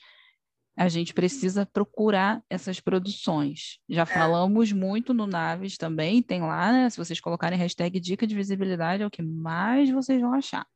a 0.76 0.88
gente 0.88 1.14
precisa 1.14 1.64
procurar 1.64 2.42
essas 2.50 2.80
produções. 2.80 3.78
Já 3.88 4.04
falamos 4.04 4.72
muito 4.72 5.14
no 5.14 5.26
Naves 5.26 5.76
também, 5.76 6.20
tem 6.20 6.40
lá, 6.40 6.72
né? 6.72 6.90
Se 6.90 6.98
vocês 6.98 7.20
colocarem 7.20 7.58
hashtag 7.58 8.00
dica 8.00 8.26
de 8.26 8.34
visibilidade, 8.34 9.02
é 9.02 9.06
o 9.06 9.10
que 9.10 9.22
mais 9.22 9.88
vocês 9.90 10.20
vão 10.20 10.34
achar. 10.34 10.66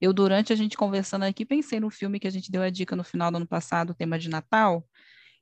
Eu, 0.00 0.12
durante 0.12 0.52
a 0.52 0.56
gente 0.56 0.76
conversando 0.76 1.24
aqui, 1.24 1.44
pensei 1.44 1.78
no 1.78 1.90
filme 1.90 2.18
que 2.18 2.26
a 2.26 2.30
gente 2.30 2.50
deu 2.50 2.62
a 2.62 2.70
dica 2.70 2.96
no 2.96 3.04
final 3.04 3.30
do 3.30 3.36
ano 3.36 3.46
passado, 3.46 3.90
o 3.90 3.94
tema 3.94 4.18
de 4.18 4.28
Natal, 4.28 4.84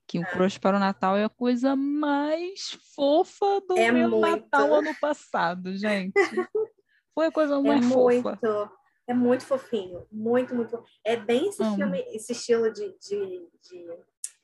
que 0.07 0.19
o 0.19 0.27
Crush 0.27 0.59
para 0.59 0.77
o 0.77 0.81
Natal 0.81 1.17
é 1.17 1.25
a 1.25 1.29
coisa 1.29 1.77
mais 1.77 2.77
fofa 2.95 3.61
do 3.69 3.79
É 3.79 3.93
meu 3.93 4.11
muito. 4.11 4.27
Natal 4.27 4.75
ano 4.75 4.95
passado, 5.01 5.77
gente. 5.77 6.13
Foi 7.15 7.27
a 7.27 7.33
coisa 7.33 7.55
É 7.55 7.61
mais 7.61 7.87
muito, 7.87 8.23
fofa. 8.23 8.39
É 9.09 9.15
muito 9.15 9.45
fofinho, 9.45 10.07
muito, 10.13 10.55
muito. 10.55 10.81
É 11.03 11.17
bem 11.17 11.49
esse 11.49 11.63
Amo. 11.63 11.75
filme, 11.77 11.99
esse 12.15 12.33
estilo 12.33 12.71
de, 12.73 12.87
de, 13.01 13.49
de 13.63 13.87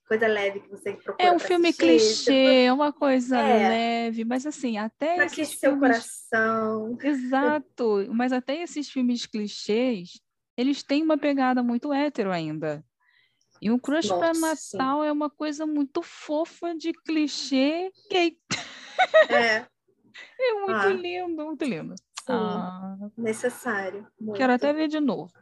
coisa 0.09 0.27
leve 0.27 0.61
que 0.61 0.69
você 0.69 0.95
procura. 0.95 1.29
É 1.29 1.31
um 1.33 1.39
filme 1.39 1.69
assistir, 1.69 1.85
clichê, 1.87 2.65
é 2.65 2.73
uma 2.73 2.93
coisa 2.93 3.39
É. 3.39 3.69
leve, 3.69 4.25
mas 4.25 4.47
assim, 4.47 4.79
até 4.79 5.15
Pra 5.17 5.27
esses 5.27 5.39
aquecer 5.39 5.59
seu 5.59 5.71
filmes... 5.73 5.89
coração. 6.31 6.99
Exato, 7.03 8.07
mas 8.13 8.33
até 8.33 8.63
esses 8.63 8.91
filmes 8.91 9.27
clichês, 9.27 10.21
eles 10.57 10.83
têm 10.83 11.03
uma 11.03 11.19
pegada 11.19 11.63
muito 11.63 11.93
hétero 11.93 12.33
ainda. 12.33 12.85
E 13.63 13.71
um 13.71 13.79
crush 13.79 14.09
para 14.09 14.29
Nossa, 14.35 14.57
sim. 14.57 14.77
Natal 14.77 15.05
é 15.05 15.13
uma 15.13 15.31
coisa 15.31 15.65
muito 15.67 16.03
fofa 16.03 16.75
de 16.75 16.93
clichê 16.93 17.91
gay. 18.11 18.37
É, 19.31 19.67
É 20.39 20.53
muito 20.61 20.71
Ah. 20.77 20.89
lindo, 20.89 21.45
muito 21.45 21.65
lindo. 21.65 21.95
Sim, 22.27 22.33
Ah, 22.33 22.97
necessário. 23.17 24.07
Muito. 24.19 24.37
quero 24.39 24.53
até 24.53 24.73
ver 24.73 24.89
de 24.89 25.01
novo. 25.01 25.33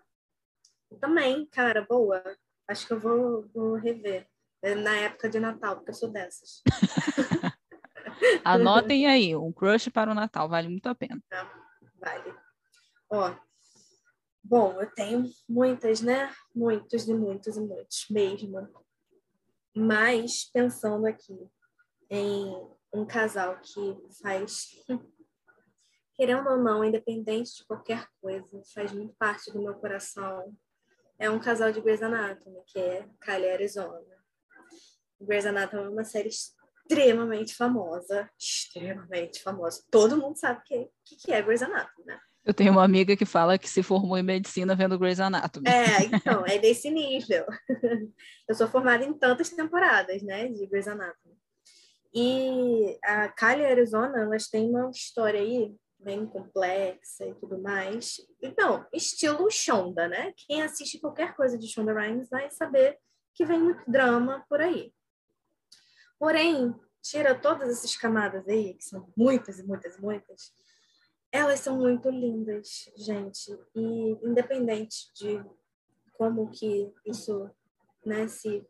Também, 1.00 1.46
cara, 1.46 1.86
boa. 1.88 2.22
Acho 2.68 2.86
que 2.86 2.92
eu 2.92 3.00
vou, 3.00 3.48
vou 3.54 3.74
rever. 3.74 4.28
É, 4.62 4.74
Na 4.74 4.94
época 4.96 5.28
de 5.28 5.40
Natal, 5.40 5.76
porque 5.76 5.90
eu 5.90 5.94
sou 5.94 6.10
dessas. 6.10 6.62
Anotem 8.44 9.06
aí, 9.06 9.34
um 9.34 9.52
crush 9.52 9.88
para 9.90 10.10
o 10.10 10.14
Natal, 10.14 10.48
vale 10.48 10.68
muito 10.68 10.86
a 10.88 10.94
pena. 10.94 11.20
Vale. 12.00 12.34
Ó, 13.10 13.34
bom, 14.42 14.80
eu 14.80 14.90
tenho 14.94 15.24
muitas, 15.48 16.00
né? 16.00 16.32
Muitos 16.54 17.08
e 17.08 17.14
muitos 17.14 17.56
e 17.56 17.60
muitos 17.60 18.06
mesmo. 18.10 18.68
Mas 19.74 20.44
pensando 20.52 21.06
aqui 21.06 21.36
em 22.10 22.54
um 22.92 23.06
casal 23.06 23.58
que 23.60 23.96
faz, 24.22 24.68
querendo 26.22 26.48
ou 26.48 26.56
não, 26.56 26.84
independente 26.84 27.56
de 27.56 27.64
qualquer 27.64 28.06
coisa, 28.20 28.62
faz 28.72 28.92
muito 28.92 29.12
parte 29.18 29.50
do 29.50 29.60
meu 29.60 29.74
coração. 29.74 30.56
É 31.18 31.28
um 31.28 31.40
casal 31.40 31.72
de 31.72 31.80
Grey's 31.80 32.00
Anatomy, 32.00 32.60
que 32.64 32.78
é 32.78 33.08
Kylie 33.20 33.46
e 33.46 33.50
Arizona. 33.50 34.00
Grey's 35.20 35.46
Anatomy 35.46 35.82
é 35.82 35.88
uma 35.88 36.04
série 36.04 36.28
extremamente 36.28 37.56
famosa, 37.56 38.30
extremamente 38.38 39.42
famosa. 39.42 39.82
Todo 39.90 40.16
mundo 40.16 40.36
sabe 40.36 40.60
o 40.60 40.62
que, 40.62 40.88
que, 41.04 41.16
que 41.16 41.32
é 41.32 41.42
Grey's 41.42 41.60
Anatomy, 41.60 42.06
né? 42.06 42.20
Eu 42.44 42.54
tenho 42.54 42.70
uma 42.70 42.84
amiga 42.84 43.16
que 43.16 43.24
fala 43.24 43.58
que 43.58 43.68
se 43.68 43.82
formou 43.82 44.16
em 44.16 44.22
medicina 44.22 44.76
vendo 44.76 44.96
Grey's 45.00 45.18
Anatomy. 45.18 45.68
É, 45.68 46.04
então, 46.04 46.46
é 46.46 46.56
desse 46.56 46.88
nível. 46.88 47.44
Eu 48.48 48.54
sou 48.54 48.68
formada 48.68 49.04
em 49.04 49.12
tantas 49.12 49.50
temporadas, 49.50 50.22
né, 50.22 50.46
de 50.46 50.68
Grey's 50.68 50.86
Anatomy. 50.86 51.36
E 52.14 52.96
a 53.02 53.28
Kylie 53.28 53.66
a 53.66 53.70
Arizona, 53.70 54.20
elas 54.20 54.46
têm 54.46 54.70
uma 54.70 54.88
história 54.90 55.40
aí 55.40 55.74
bem 56.02 56.26
complexa 56.26 57.26
e 57.26 57.34
tudo 57.34 57.60
mais. 57.60 58.16
Então, 58.40 58.86
estilo 58.92 59.50
Shonda, 59.50 60.08
né? 60.08 60.32
Quem 60.36 60.62
assiste 60.62 61.00
qualquer 61.00 61.34
coisa 61.34 61.58
de 61.58 61.68
Shonda 61.68 61.92
Rhimes 61.92 62.28
vai 62.28 62.50
saber 62.50 62.98
que 63.34 63.44
vem 63.44 63.60
muito 63.60 63.90
drama 63.90 64.44
por 64.48 64.60
aí. 64.60 64.92
Porém, 66.18 66.74
tira 67.02 67.34
todas 67.34 67.68
essas 67.68 67.96
camadas 67.96 68.46
aí, 68.48 68.74
que 68.74 68.84
são 68.84 69.12
muitas 69.16 69.58
e 69.58 69.64
muitas 69.64 69.96
e 69.96 70.00
muitas, 70.00 70.52
elas 71.32 71.60
são 71.60 71.76
muito 71.76 72.10
lindas, 72.10 72.90
gente. 72.96 73.50
E 73.74 74.18
independente 74.22 75.12
de 75.14 75.44
como 76.12 76.50
que 76.50 76.92
isso 77.06 77.50
né, 78.04 78.28
se 78.28 78.64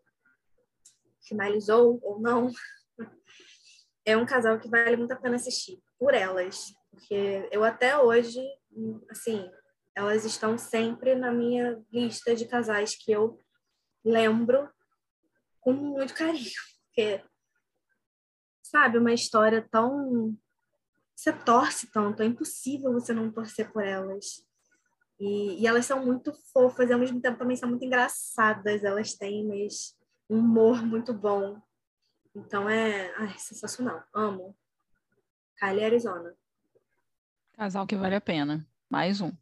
finalizou 1.26 1.98
ou 2.02 2.20
não, 2.20 2.50
é 4.04 4.16
um 4.16 4.26
casal 4.26 4.58
que 4.58 4.68
vale 4.68 4.96
muito 4.96 5.12
a 5.12 5.16
pena 5.16 5.36
assistir 5.36 5.82
por 5.98 6.14
elas. 6.14 6.72
Porque 6.92 7.48
eu 7.50 7.64
até 7.64 7.98
hoje, 7.98 8.38
assim, 9.10 9.50
elas 9.96 10.26
estão 10.26 10.58
sempre 10.58 11.14
na 11.14 11.32
minha 11.32 11.82
lista 11.90 12.36
de 12.36 12.46
casais 12.46 12.94
que 12.94 13.10
eu 13.10 13.42
lembro 14.04 14.70
com 15.60 15.72
muito 15.72 16.14
carinho. 16.14 16.50
Porque, 16.86 17.24
sabe, 18.62 18.98
uma 18.98 19.12
história 19.12 19.66
tão. 19.70 20.36
Você 21.16 21.32
torce 21.32 21.90
tanto, 21.90 22.22
é 22.22 22.26
impossível 22.26 22.92
você 22.92 23.14
não 23.14 23.32
torcer 23.32 23.72
por 23.72 23.82
elas. 23.82 24.46
E, 25.18 25.62
e 25.62 25.66
elas 25.66 25.86
são 25.86 26.04
muito 26.04 26.32
fofas 26.52 26.90
e 26.90 26.92
ao 26.92 26.98
mesmo 26.98 27.20
tempo 27.20 27.38
também 27.38 27.56
são 27.56 27.68
muito 27.68 27.84
engraçadas. 27.84 28.84
Elas 28.84 29.14
têm 29.14 29.48
um 30.28 30.38
humor 30.38 30.84
muito 30.84 31.14
bom. 31.14 31.58
Então 32.34 32.68
é 32.68 33.14
ai, 33.16 33.38
sensacional. 33.38 34.04
Amo. 34.12 34.56
Kylie 35.58 35.84
Arizona. 35.84 36.36
Casal 37.52 37.86
que 37.86 37.96
vale 37.96 38.14
a 38.14 38.20
pena. 38.20 38.66
Mais 38.90 39.20
um. 39.20 39.32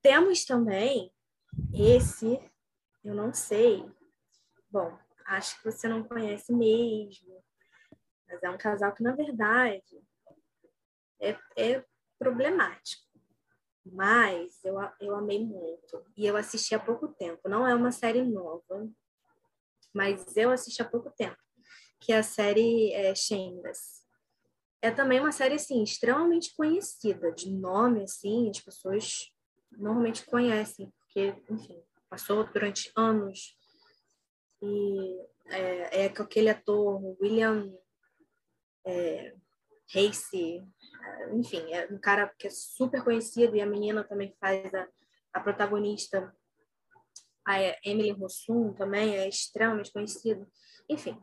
Temos 0.00 0.44
também 0.44 1.12
esse, 1.74 2.40
eu 3.04 3.14
não 3.14 3.32
sei. 3.34 3.84
Bom, 4.70 4.96
acho 5.26 5.58
que 5.58 5.64
você 5.64 5.88
não 5.88 6.02
conhece 6.02 6.52
mesmo. 6.52 7.42
Mas 8.28 8.42
é 8.42 8.50
um 8.50 8.58
casal 8.58 8.92
que, 8.92 9.02
na 9.02 9.14
verdade, 9.14 10.02
é, 11.20 11.38
é 11.56 11.84
problemático. 12.18 13.04
Mas 13.84 14.64
eu, 14.64 14.76
eu 15.00 15.14
amei 15.14 15.44
muito. 15.44 16.04
E 16.16 16.26
eu 16.26 16.36
assisti 16.36 16.74
há 16.74 16.78
pouco 16.78 17.08
tempo. 17.08 17.48
Não 17.48 17.66
é 17.66 17.74
uma 17.74 17.92
série 17.92 18.22
nova, 18.22 18.88
mas 19.94 20.36
eu 20.36 20.50
assisti 20.50 20.82
há 20.82 20.84
pouco 20.84 21.10
tempo. 21.10 21.36
Que 22.00 22.12
é 22.12 22.18
a 22.18 22.22
série 22.22 22.92
é, 22.92 23.14
Shameless. 23.14 23.95
É 24.82 24.90
também 24.90 25.20
uma 25.20 25.32
série, 25.32 25.54
assim, 25.54 25.82
extremamente 25.82 26.54
conhecida. 26.54 27.32
De 27.32 27.50
nome, 27.50 28.04
assim, 28.04 28.50
as 28.50 28.60
pessoas 28.60 29.32
normalmente 29.72 30.24
conhecem. 30.26 30.92
Porque, 31.00 31.34
enfim, 31.50 31.82
passou 32.08 32.44
durante 32.52 32.90
anos. 32.96 33.56
E 34.62 35.26
é, 35.46 36.04
é 36.04 36.06
aquele 36.06 36.48
ator, 36.48 37.16
William 37.20 37.72
é, 38.86 39.34
Race, 39.92 40.64
enfim, 41.32 41.72
é 41.72 41.86
um 41.92 41.98
cara 41.98 42.32
que 42.38 42.46
é 42.46 42.50
super 42.50 43.02
conhecido 43.04 43.54
e 43.56 43.60
a 43.60 43.66
menina 43.66 44.02
também 44.04 44.34
faz 44.40 44.72
a, 44.74 44.88
a 45.32 45.40
protagonista, 45.40 46.34
a 47.46 47.60
Emily 47.84 48.10
Rossum 48.10 48.72
também 48.74 49.16
é 49.16 49.28
extremamente 49.28 49.92
conhecida, 49.92 50.46
enfim. 50.88 51.20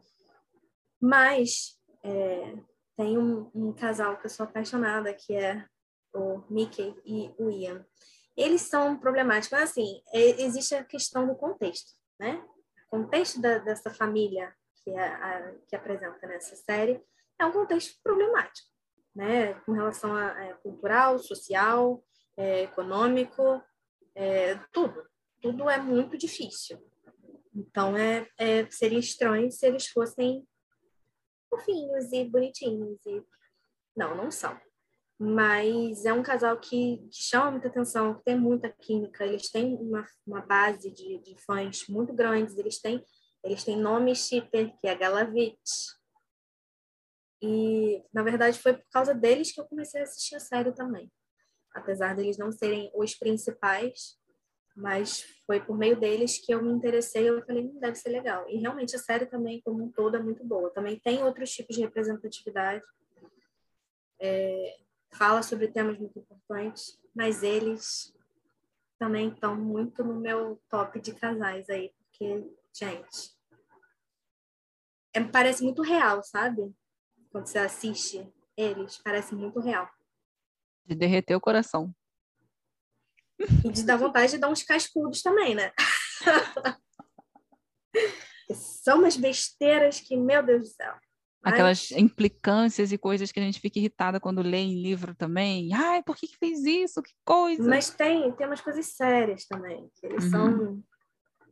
Mas 1.01 1.77
é, 2.03 2.55
tem 2.95 3.17
um, 3.17 3.49
um, 3.53 3.73
casal 3.73 4.17
que 4.17 4.25
eu 4.25 4.29
sou 4.29 4.45
apaixonada, 4.45 5.13
que 5.13 5.35
é 5.35 5.65
o 6.13 6.43
Mickey 6.49 6.95
e 7.05 7.33
o 7.37 7.49
Ian. 7.49 7.85
Eles 8.35 8.61
são 8.61 8.97
problemáticos, 8.97 9.51
mas 9.51 9.69
assim, 9.71 10.01
é, 10.13 10.41
existe 10.41 10.75
a 10.75 10.83
questão 10.83 11.27
do 11.27 11.35
contexto, 11.35 11.91
né? 12.19 12.43
O 12.87 12.97
contexto 12.97 13.41
da, 13.41 13.57
dessa 13.59 13.89
família 13.91 14.53
que, 14.83 14.91
é 14.91 15.07
a, 15.07 15.55
que 15.67 15.75
apresenta 15.75 16.27
nessa 16.27 16.55
série 16.55 17.01
é 17.39 17.45
um 17.45 17.51
contexto 17.51 17.99
problemático 18.03 18.73
né, 19.15 19.53
com 19.65 19.73
relação 19.73 20.15
a, 20.15 20.29
a 20.29 20.53
cultural, 20.55 21.19
social, 21.19 22.03
é, 22.35 22.63
econômico, 22.63 23.61
é, 24.15 24.55
tudo. 24.71 25.03
Tudo 25.41 25.69
é 25.69 25.77
muito 25.77 26.17
difícil. 26.17 26.79
Então, 27.53 27.95
é, 27.95 28.27
é, 28.37 28.69
seria 28.71 28.99
estranho 28.99 29.51
se 29.51 29.65
eles 29.65 29.87
fossem 29.87 30.47
fofinhos 31.57 32.11
e 32.11 32.25
bonitinhos. 32.25 32.99
E... 33.05 33.23
Não, 33.95 34.15
não 34.15 34.31
são. 34.31 34.59
Mas 35.19 36.05
é 36.05 36.13
um 36.13 36.23
casal 36.23 36.59
que, 36.59 37.07
chama 37.11 37.51
muita 37.51 37.67
atenção, 37.67 38.15
que 38.15 38.23
tem 38.23 38.37
muita 38.37 38.69
química, 38.69 39.25
eles 39.25 39.49
têm 39.49 39.75
uma, 39.75 40.05
uma 40.25 40.41
base 40.41 40.91
de, 40.91 41.19
de 41.19 41.35
fãs 41.43 41.87
muito 41.87 42.13
grandes, 42.13 42.57
eles 42.57 42.81
têm, 42.81 43.03
eles 43.43 43.63
têm 43.63 43.77
nome 43.77 44.15
shipper, 44.15 44.75
que 44.79 44.87
é 44.87 44.95
Galavit, 44.95 45.57
e, 47.45 48.01
na 48.13 48.23
verdade, 48.23 48.57
foi 48.57 48.73
por 48.73 48.89
causa 48.89 49.13
deles 49.13 49.51
que 49.51 49.59
eu 49.59 49.65
comecei 49.65 49.99
a 49.99 50.03
assistir 50.05 50.35
a 50.35 50.39
série 50.39 50.71
também. 50.71 51.11
Apesar 51.75 52.15
deles 52.15 52.37
não 52.37 52.53
serem 52.53 52.89
os 52.95 53.15
principais, 53.15 54.17
mas 54.75 55.21
foi 55.45 55.59
por 55.59 55.77
meio 55.77 55.99
deles 55.99 56.37
que 56.37 56.53
eu 56.53 56.61
me 56.61 56.71
interessei. 56.71 57.29
Eu 57.29 57.43
falei, 57.45 57.63
hum, 57.63 57.79
deve 57.79 57.95
ser 57.95 58.09
legal. 58.09 58.45
E 58.49 58.57
realmente 58.57 58.95
a 58.95 58.99
série 58.99 59.25
também, 59.25 59.61
como 59.61 59.83
um 59.83 59.91
todo, 59.91 60.17
é 60.17 60.19
muito 60.19 60.43
boa. 60.43 60.69
Também 60.71 60.99
tem 60.99 61.23
outros 61.23 61.51
tipos 61.51 61.75
de 61.75 61.81
representatividade. 61.81 62.83
É, 64.19 64.77
fala 65.11 65.43
sobre 65.43 65.67
temas 65.67 65.97
muito 65.99 66.17
importantes, 66.17 66.99
mas 67.13 67.43
eles 67.43 68.15
também 68.97 69.29
estão 69.29 69.55
muito 69.55 70.03
no 70.03 70.15
meu 70.15 70.61
top 70.69 70.99
de 70.99 71.13
casais 71.13 71.69
aí, 71.69 71.91
porque, 71.97 72.49
gente, 72.73 73.35
é, 75.13 75.21
parece 75.23 75.61
muito 75.63 75.81
real, 75.81 76.23
sabe? 76.23 76.73
quando 77.33 77.47
você 77.47 77.57
assiste 77.57 78.31
eles, 78.55 78.99
parece 78.99 79.33
muito 79.33 79.59
real. 79.59 79.89
De 80.85 80.93
derreter 80.93 81.35
o 81.35 81.41
coração. 81.41 81.93
E 83.63 83.69
de 83.71 83.83
dar 83.83 83.97
vontade 83.97 84.33
de 84.33 84.37
dar 84.37 84.49
uns 84.49 84.63
cascudos 84.63 85.21
também, 85.21 85.55
né? 85.55 85.71
São 88.83 88.99
umas 88.99 89.15
besteiras 89.15 89.99
que, 89.99 90.15
meu 90.15 90.43
Deus 90.43 90.61
do 90.61 90.67
céu. 90.67 90.93
Mas... 91.43 91.53
Aquelas 91.53 91.91
implicâncias 91.91 92.91
e 92.91 92.97
coisas 92.97 93.31
que 93.31 93.39
a 93.39 93.43
gente 93.43 93.59
fica 93.59 93.79
irritada 93.79 94.19
quando 94.19 94.41
lê 94.41 94.59
em 94.59 94.81
livro 94.81 95.13
também. 95.13 95.73
Ai, 95.73 96.01
por 96.03 96.15
que, 96.15 96.27
que 96.27 96.37
fez 96.37 96.63
isso? 96.63 97.01
Que 97.01 97.13
coisa! 97.25 97.63
Mas 97.63 97.89
tem, 97.89 98.31
tem 98.31 98.47
umas 98.47 98.61
coisas 98.61 98.85
sérias 98.87 99.45
também. 99.45 99.89
Que 99.95 100.07
eles 100.07 100.23
uhum. 100.25 100.31
são 100.31 100.83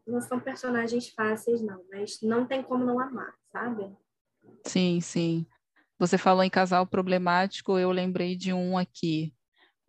não 0.07 0.21
são 0.21 0.39
personagens 0.39 1.09
fáceis, 1.09 1.61
não, 1.61 1.83
mas 1.91 2.19
não 2.21 2.45
tem 2.45 2.63
como 2.63 2.83
não 2.83 2.99
amar, 2.99 3.33
sabe? 3.51 3.95
Sim, 4.65 4.99
sim. 4.99 5.45
Você 5.99 6.17
falou 6.17 6.43
em 6.43 6.49
casal 6.49 6.85
problemático, 6.87 7.77
eu 7.77 7.91
lembrei 7.91 8.35
de 8.35 8.51
um 8.51 8.77
aqui, 8.77 9.33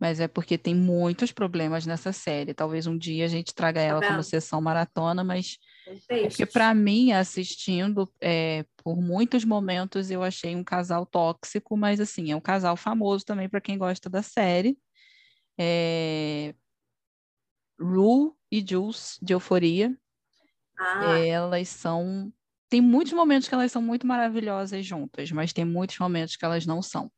mas 0.03 0.19
é 0.19 0.27
porque 0.27 0.57
tem 0.57 0.75
muitos 0.75 1.31
problemas 1.31 1.85
nessa 1.85 2.11
série. 2.11 2.53
Talvez 2.53 2.85
um 2.85 2.97
dia 2.97 3.23
a 3.23 3.27
gente 3.29 3.55
traga 3.55 3.79
ela 3.79 4.01
Tá 4.01 4.09
como 4.09 4.21
sessão 4.21 4.59
maratona, 4.59 5.23
mas 5.23 5.57
é 6.09 6.27
porque 6.27 6.45
para 6.45 6.73
mim, 6.73 7.13
assistindo, 7.13 8.11
é, 8.19 8.65
por 8.83 8.97
muitos 8.97 9.45
momentos 9.45 10.11
eu 10.11 10.21
achei 10.21 10.57
um 10.57 10.63
casal 10.63 11.05
tóxico, 11.05 11.77
mas 11.77 12.01
assim, 12.01 12.33
é 12.33 12.35
um 12.35 12.41
casal 12.41 12.75
famoso 12.75 13.23
também 13.23 13.47
para 13.47 13.61
quem 13.61 13.77
gosta 13.77 14.09
da 14.09 14.21
série. 14.21 14.77
É... 15.57 16.53
Rue 17.79 18.33
e 18.51 18.59
Jules, 18.59 19.17
de 19.21 19.31
Euforia. 19.31 19.97
Ah, 20.77 21.17
Elas 21.19 21.69
são. 21.69 22.29
Tem 22.67 22.81
muitos 22.81 23.13
momentos 23.13 23.47
que 23.47 23.55
elas 23.55 23.71
são 23.71 23.81
muito 23.81 24.05
maravilhosas 24.05 24.85
juntas, 24.85 25.31
mas 25.31 25.53
tem 25.53 25.63
muitos 25.63 25.97
momentos 25.97 26.35
que 26.35 26.43
elas 26.43 26.65
não 26.65 26.81
são. 26.81 27.09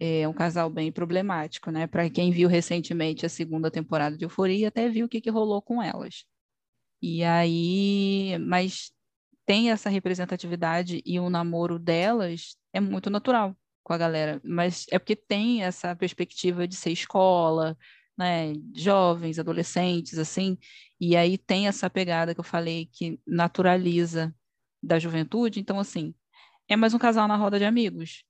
É 0.00 0.28
um 0.28 0.32
casal 0.32 0.70
bem 0.70 0.92
problemático, 0.92 1.70
né? 1.70 1.86
Para 1.86 2.08
quem 2.08 2.30
viu 2.30 2.48
recentemente 2.48 3.26
a 3.26 3.28
segunda 3.28 3.70
temporada 3.70 4.16
de 4.16 4.24
Euforia, 4.24 4.68
até 4.68 4.88
viu 4.88 5.06
o 5.06 5.08
que, 5.08 5.20
que 5.20 5.30
rolou 5.30 5.60
com 5.60 5.82
elas. 5.82 6.24
E 7.02 7.24
aí, 7.24 8.36
mas 8.40 8.92
tem 9.46 9.70
essa 9.70 9.88
representatividade 9.90 11.02
e 11.06 11.18
o 11.18 11.30
namoro 11.30 11.78
delas 11.78 12.56
é 12.72 12.80
muito 12.80 13.10
natural 13.10 13.56
com 13.82 13.94
a 13.94 13.98
galera, 13.98 14.40
mas 14.44 14.84
é 14.90 14.98
porque 14.98 15.16
tem 15.16 15.62
essa 15.64 15.96
perspectiva 15.96 16.68
de 16.68 16.76
ser 16.76 16.90
escola, 16.90 17.76
né, 18.18 18.52
jovens, 18.74 19.38
adolescentes, 19.38 20.18
assim, 20.18 20.58
e 21.00 21.16
aí 21.16 21.38
tem 21.38 21.68
essa 21.68 21.88
pegada 21.88 22.34
que 22.34 22.40
eu 22.40 22.44
falei 22.44 22.90
que 22.92 23.18
naturaliza 23.26 24.34
da 24.82 24.98
juventude, 24.98 25.60
então 25.60 25.78
assim, 25.80 26.14
é 26.68 26.76
mais 26.76 26.92
um 26.92 26.98
casal 26.98 27.26
na 27.26 27.36
roda 27.36 27.58
de 27.58 27.64
amigos, 27.64 28.24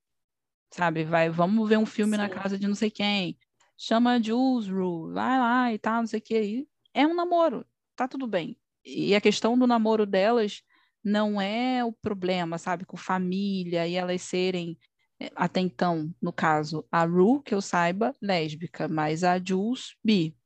sabe? 0.70 1.04
Vai, 1.04 1.30
vamos 1.30 1.68
ver 1.68 1.78
um 1.78 1.86
filme 1.86 2.16
na 2.16 2.28
Sim. 2.28 2.34
casa 2.34 2.58
de 2.58 2.66
não 2.66 2.74
sei 2.74 2.90
quem, 2.90 3.38
chama 3.76 4.14
a 4.14 4.20
Jules, 4.22 4.68
Ru, 4.68 5.12
vai 5.12 5.38
lá 5.38 5.72
e 5.72 5.78
tal, 5.78 6.00
não 6.00 6.06
sei 6.06 6.18
o 6.18 6.22
que, 6.22 6.40
e 6.40 6.68
é 6.92 7.06
um 7.06 7.14
namoro, 7.14 7.64
tá 7.96 8.08
tudo 8.08 8.26
bem. 8.26 8.56
E 8.84 9.14
a 9.14 9.20
questão 9.20 9.58
do 9.58 9.66
namoro 9.66 10.06
delas 10.06 10.62
não 11.04 11.40
é 11.40 11.84
o 11.84 11.92
problema, 11.92 12.58
sabe, 12.58 12.84
com 12.84 12.96
família 12.96 13.86
e 13.86 13.94
elas 13.94 14.22
serem 14.22 14.78
eh, 15.20 15.30
até 15.34 15.60
então, 15.60 16.12
no 16.20 16.32
caso, 16.32 16.84
a 16.90 17.04
Ru, 17.04 17.42
que 17.42 17.54
eu 17.54 17.60
saiba, 17.60 18.14
lésbica, 18.20 18.88
mas 18.88 19.24
a 19.24 19.38
Jules, 19.38 19.96
bi. 20.02 20.36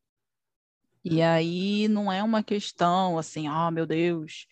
E 1.04 1.20
aí 1.20 1.88
não 1.88 2.12
é 2.12 2.22
uma 2.22 2.42
questão 2.42 3.18
assim, 3.18 3.48
ah, 3.48 3.70
meu 3.70 3.86
Deus, 3.86 4.46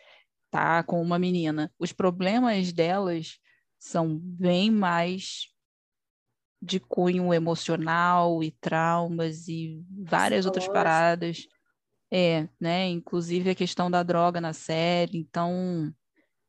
tá 0.50 0.82
com 0.82 1.00
uma 1.00 1.18
menina. 1.18 1.72
Os 1.78 1.92
problemas 1.92 2.72
delas 2.72 3.38
são 3.78 4.18
bem 4.18 4.70
mais 4.70 5.48
de 6.60 6.78
cunho 6.80 7.32
emocional 7.32 8.42
e 8.42 8.50
traumas 8.50 9.48
e 9.48 9.82
várias 9.90 10.44
outras 10.46 10.68
paradas. 10.68 11.46
É, 12.12 12.48
né? 12.60 12.88
Inclusive 12.88 13.50
a 13.50 13.54
questão 13.54 13.90
da 13.90 14.02
droga 14.02 14.40
na 14.40 14.52
série. 14.52 15.16
Então, 15.18 15.94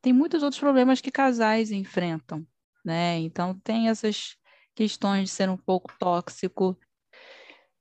tem 0.02 0.12
muitos 0.12 0.42
outros 0.44 0.60
problemas 0.60 1.00
que 1.02 1.12
casais 1.12 1.72
enfrentam, 1.72 2.46
né? 2.84 3.20
Então, 3.20 3.54
tem 3.64 3.88
essas 3.90 4.36
questões 4.76 5.30
de 5.30 5.36
ser 5.36 5.50
um 5.50 5.58
pouco 5.58 5.92
tóxico 6.00 6.78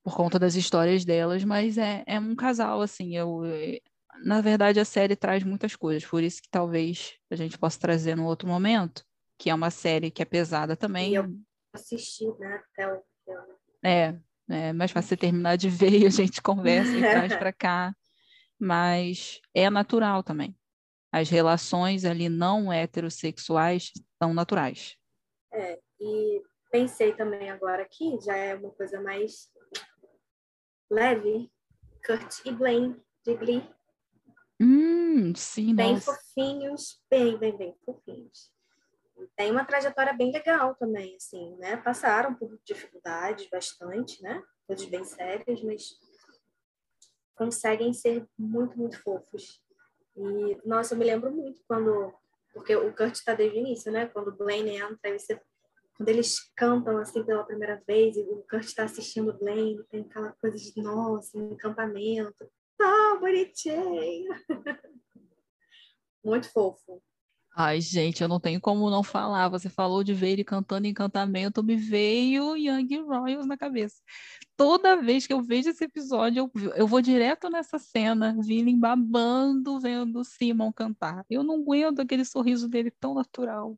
por 0.02 0.14
conta 0.16 0.38
das 0.38 0.54
histórias 0.54 1.04
delas, 1.04 1.44
mas 1.44 1.76
é, 1.78 2.02
é 2.06 2.18
um 2.18 2.34
casal, 2.34 2.80
assim, 2.80 3.16
eu, 3.16 3.44
eh, 3.44 3.80
na 4.24 4.40
verdade, 4.40 4.80
a 4.80 4.84
série 4.84 5.14
traz 5.14 5.42
muitas 5.44 5.76
coisas, 5.76 6.04
por 6.08 6.22
isso 6.22 6.40
que 6.42 6.48
talvez 6.50 7.14
a 7.30 7.36
gente 7.36 7.58
possa 7.58 7.78
trazer 7.78 8.16
num 8.16 8.24
outro 8.24 8.48
momento, 8.48 9.04
que 9.38 9.50
é 9.50 9.54
uma 9.54 9.70
série 9.70 10.10
que 10.10 10.22
é 10.22 10.24
pesada 10.24 10.76
também, 10.76 11.14
eu- 11.14 11.24
assisti, 11.72 12.26
né, 12.38 12.62
até 12.72 12.92
o. 12.92 13.02
é, 13.84 14.18
é 14.48 14.72
mais 14.72 14.90
fácil 14.90 15.08
você 15.10 15.16
terminar 15.16 15.56
de 15.56 15.68
ver 15.68 15.92
e 16.00 16.06
a 16.06 16.10
gente 16.10 16.42
conversa 16.42 16.96
e 16.96 17.02
traz 17.02 17.34
para 17.36 17.52
cá, 17.52 17.94
mas 18.58 19.40
é 19.54 19.68
natural 19.70 20.22
também. 20.22 20.56
As 21.12 21.28
relações 21.28 22.04
ali 22.04 22.28
não 22.28 22.72
heterossexuais 22.72 23.92
são 24.22 24.32
naturais. 24.32 24.96
É, 25.52 25.80
e 26.00 26.42
pensei 26.70 27.12
também 27.14 27.50
agora 27.50 27.82
aqui, 27.82 28.18
já 28.24 28.36
é 28.36 28.54
uma 28.54 28.70
coisa 28.70 29.00
mais 29.00 29.50
leve, 30.90 31.50
Kurt 32.04 32.44
e 32.44 32.52
Blaine 32.52 32.96
de 33.24 33.34
Glee, 33.34 33.68
Hum, 34.60 35.34
sim, 35.34 35.74
bem 35.74 35.94
nossa. 35.94 36.12
fofinhos, 36.12 37.00
bem, 37.10 37.38
bem, 37.38 37.56
bem 37.56 37.74
fofinhos. 37.82 38.52
Tem 39.36 39.50
uma 39.50 39.64
trajetória 39.64 40.12
bem 40.12 40.32
legal 40.32 40.74
também, 40.74 41.16
assim, 41.16 41.56
né? 41.56 41.76
Passaram 41.78 42.34
por 42.34 42.58
dificuldades 42.64 43.48
bastante, 43.48 44.22
né? 44.22 44.42
Coisas 44.66 44.86
bem 44.86 45.04
sérias, 45.04 45.62
mas 45.62 45.94
conseguem 47.36 47.92
ser 47.92 48.26
muito, 48.38 48.78
muito 48.78 49.00
fofos. 49.02 49.62
E, 50.16 50.58
nossa, 50.64 50.94
eu 50.94 50.98
me 50.98 51.04
lembro 51.04 51.30
muito 51.32 51.60
quando... 51.66 52.12
Porque 52.52 52.74
o 52.74 52.94
Kurt 52.94 53.14
está 53.14 53.32
desde 53.32 53.58
o 53.58 53.60
início, 53.60 53.92
né? 53.92 54.06
Quando 54.06 54.28
o 54.28 54.36
Blaine 54.36 54.76
entra, 54.76 55.16
você 55.16 55.40
quando 56.00 56.08
eles 56.08 56.50
cantam 56.56 56.96
assim 56.96 57.22
pela 57.22 57.44
primeira 57.44 57.78
vez 57.86 58.16
e 58.16 58.22
o 58.22 58.42
Kurt 58.48 58.64
está 58.64 58.84
assistindo 58.84 59.32
o 59.32 59.38
Blaine, 59.38 59.84
tem 59.90 60.00
aquela 60.00 60.32
coisa 60.32 60.56
de 60.56 60.82
nossa, 60.82 61.36
um 61.36 61.52
encantamento. 61.52 62.50
Ah, 62.80 63.18
bonitinho! 63.20 64.34
Muito 66.24 66.50
fofo. 66.50 67.02
Ai, 67.57 67.80
gente, 67.80 68.22
eu 68.22 68.28
não 68.28 68.38
tenho 68.40 68.61
como 68.61 68.88
não 68.90 69.03
falar. 69.03 69.48
Você 69.48 69.68
falou 69.68 70.05
de 70.05 70.14
ver 70.14 70.30
ele 70.30 70.44
cantando 70.44 70.86
Encantamento, 70.86 71.62
me 71.62 71.76
veio 71.76 72.57
Young 72.57 73.03
Royals 73.03 73.44
na 73.46 73.57
cabeça. 73.57 73.96
Toda 74.57 74.96
vez 75.03 75.26
que 75.26 75.32
eu 75.32 75.42
vejo 75.42 75.68
esse 75.68 75.84
episódio, 75.84 76.51
eu, 76.55 76.70
eu 76.76 76.86
vou 76.86 77.01
direto 77.03 77.51
nessa 77.51 77.78
cena, 77.78 78.36
Villain 78.40 78.78
babando, 78.78 79.80
vendo 79.80 80.20
o 80.20 80.24
Simon 80.24 80.72
cantar. 80.72 81.24
Eu 81.28 81.42
não 81.42 81.57
aguento 81.61 82.01
aquele 82.01 82.24
sorriso 82.24 82.68
dele 82.68 82.90
tão 83.01 83.14
natural. 83.14 83.76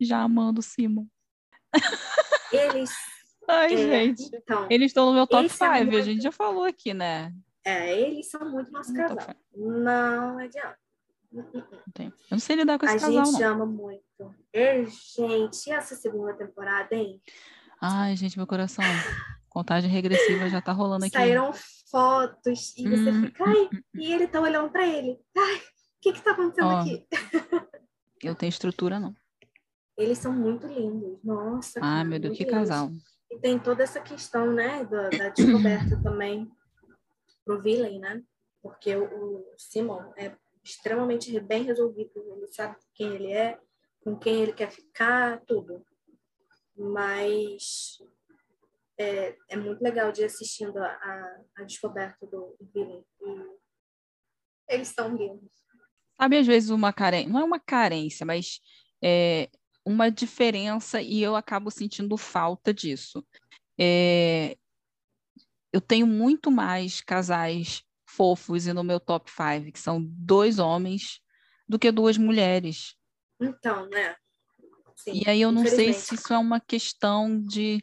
Já 0.00 0.20
amando 0.22 0.60
o 0.60 0.62
Simon. 0.62 1.04
Eles, 2.52 2.90
Ai, 3.48 3.74
é, 3.74 3.76
gente. 4.06 4.30
então, 4.34 4.66
Eles 4.70 4.86
estão 4.86 5.06
no 5.06 5.12
meu 5.14 5.26
top 5.26 5.44
Esse 5.46 5.62
é 5.62 5.66
5, 5.66 5.72
a 5.80 5.84
muito- 5.84 6.02
gente 6.04 6.22
já 6.22 6.32
falou 6.32 6.64
aqui, 6.64 6.94
né? 6.94 7.34
é, 7.64 8.00
eles 8.00 8.30
são 8.30 8.48
muito 8.50 8.70
nosso 8.72 8.94
casal. 8.94 9.18
five. 9.20 9.36
Não 9.56 10.38
adianta. 10.38 10.78
Eu 11.32 12.12
não 12.30 12.38
sei 12.38 12.56
lidar 12.56 12.78
com 12.78 12.86
esse 12.86 12.96
A 12.96 13.00
casal, 13.00 13.24
gente 13.24 13.40
não. 13.40 13.48
ama 13.52 13.66
muito. 13.66 14.34
Gente, 14.54 15.66
e 15.68 15.72
essa 15.72 15.94
segunda 15.94 16.34
temporada, 16.34 16.94
hein? 16.94 17.20
Ai, 17.80 18.16
gente, 18.16 18.36
meu 18.36 18.46
coração. 18.46 18.84
Contagem 19.48 19.90
regressiva 19.90 20.48
já 20.48 20.60
tá 20.60 20.72
rolando 20.72 21.04
aqui. 21.04 21.14
Saíram 21.16 21.52
fotos 21.90 22.74
e 22.76 22.88
você 22.88 23.10
Hum, 23.10 23.22
fica, 23.26 23.44
ai, 23.44 23.68
e 23.94 24.12
ele 24.12 24.28
tá 24.28 24.40
olhando 24.40 24.70
pra 24.70 24.86
ele. 24.86 25.18
Ai, 25.36 25.56
o 25.56 25.60
que 26.00 26.12
que 26.12 26.22
tá 26.22 26.32
acontecendo 26.32 26.68
Ó. 26.68 26.80
aqui? 26.80 27.06
Eu 28.22 28.34
tenho 28.34 28.50
estrutura, 28.50 29.00
não. 29.00 29.14
Eles 29.96 30.18
são 30.18 30.32
muito 30.32 30.66
lindos. 30.66 31.18
Nossa, 31.24 31.80
Ai, 31.80 31.98
cara, 31.98 32.04
meu 32.04 32.20
Deus, 32.20 32.36
que 32.36 32.44
lindos. 32.44 32.58
casal. 32.68 32.90
E 33.30 33.38
tem 33.38 33.58
toda 33.58 33.82
essa 33.82 34.00
questão, 34.00 34.52
né, 34.52 34.84
da, 34.84 35.08
da 35.10 35.28
descoberta 35.30 36.00
também 36.02 36.50
pro 37.44 37.60
Villain, 37.62 37.98
né? 37.98 38.22
Porque 38.62 38.94
o, 38.94 39.04
o 39.04 39.44
Simon 39.56 40.12
é 40.16 40.36
extremamente 40.62 41.38
bem 41.40 41.64
resolvido. 41.64 42.12
Ele 42.36 42.46
sabe 42.48 42.76
quem 42.94 43.14
ele 43.14 43.32
é, 43.32 43.58
com 44.00 44.16
quem 44.16 44.42
ele 44.42 44.52
quer 44.52 44.70
ficar, 44.70 45.40
tudo. 45.46 45.84
Mas 46.76 47.98
é, 48.98 49.36
é 49.48 49.56
muito 49.56 49.82
legal 49.82 50.12
de 50.12 50.22
ir 50.22 50.24
assistindo 50.24 50.78
a, 50.78 50.86
a, 50.86 51.40
a 51.58 51.64
descoberta 51.64 52.26
do. 52.26 52.56
E 52.60 53.04
eles 54.68 54.88
são 54.88 55.16
lindos. 55.16 55.50
Sabe, 56.20 56.38
às 56.38 56.46
vezes, 56.46 56.70
uma 56.70 56.92
carência, 56.92 57.30
não 57.30 57.40
é 57.40 57.44
uma 57.44 57.58
carência, 57.58 58.26
mas 58.26 58.60
é 59.02 59.48
uma 59.84 60.10
diferença 60.10 61.00
e 61.00 61.22
eu 61.22 61.34
acabo 61.34 61.70
sentindo 61.70 62.16
falta 62.16 62.72
disso. 62.72 63.24
É, 63.78 64.56
eu 65.72 65.80
tenho 65.80 66.06
muito 66.06 66.50
mais 66.50 67.00
casais 67.00 67.82
fofos 68.10 68.66
e 68.66 68.72
no 68.72 68.84
meu 68.84 68.98
top 69.00 69.30
5, 69.30 69.72
que 69.72 69.78
são 69.78 70.02
dois 70.02 70.58
homens, 70.58 71.20
do 71.68 71.78
que 71.78 71.90
duas 71.92 72.18
mulheres. 72.18 72.96
Então, 73.40 73.88
né? 73.88 74.16
Sim, 74.96 75.22
E 75.24 75.30
aí 75.30 75.40
eu 75.40 75.52
não 75.52 75.64
sei 75.64 75.92
se 75.92 76.14
isso 76.14 76.32
é 76.32 76.38
uma 76.38 76.60
questão 76.60 77.40
de 77.40 77.82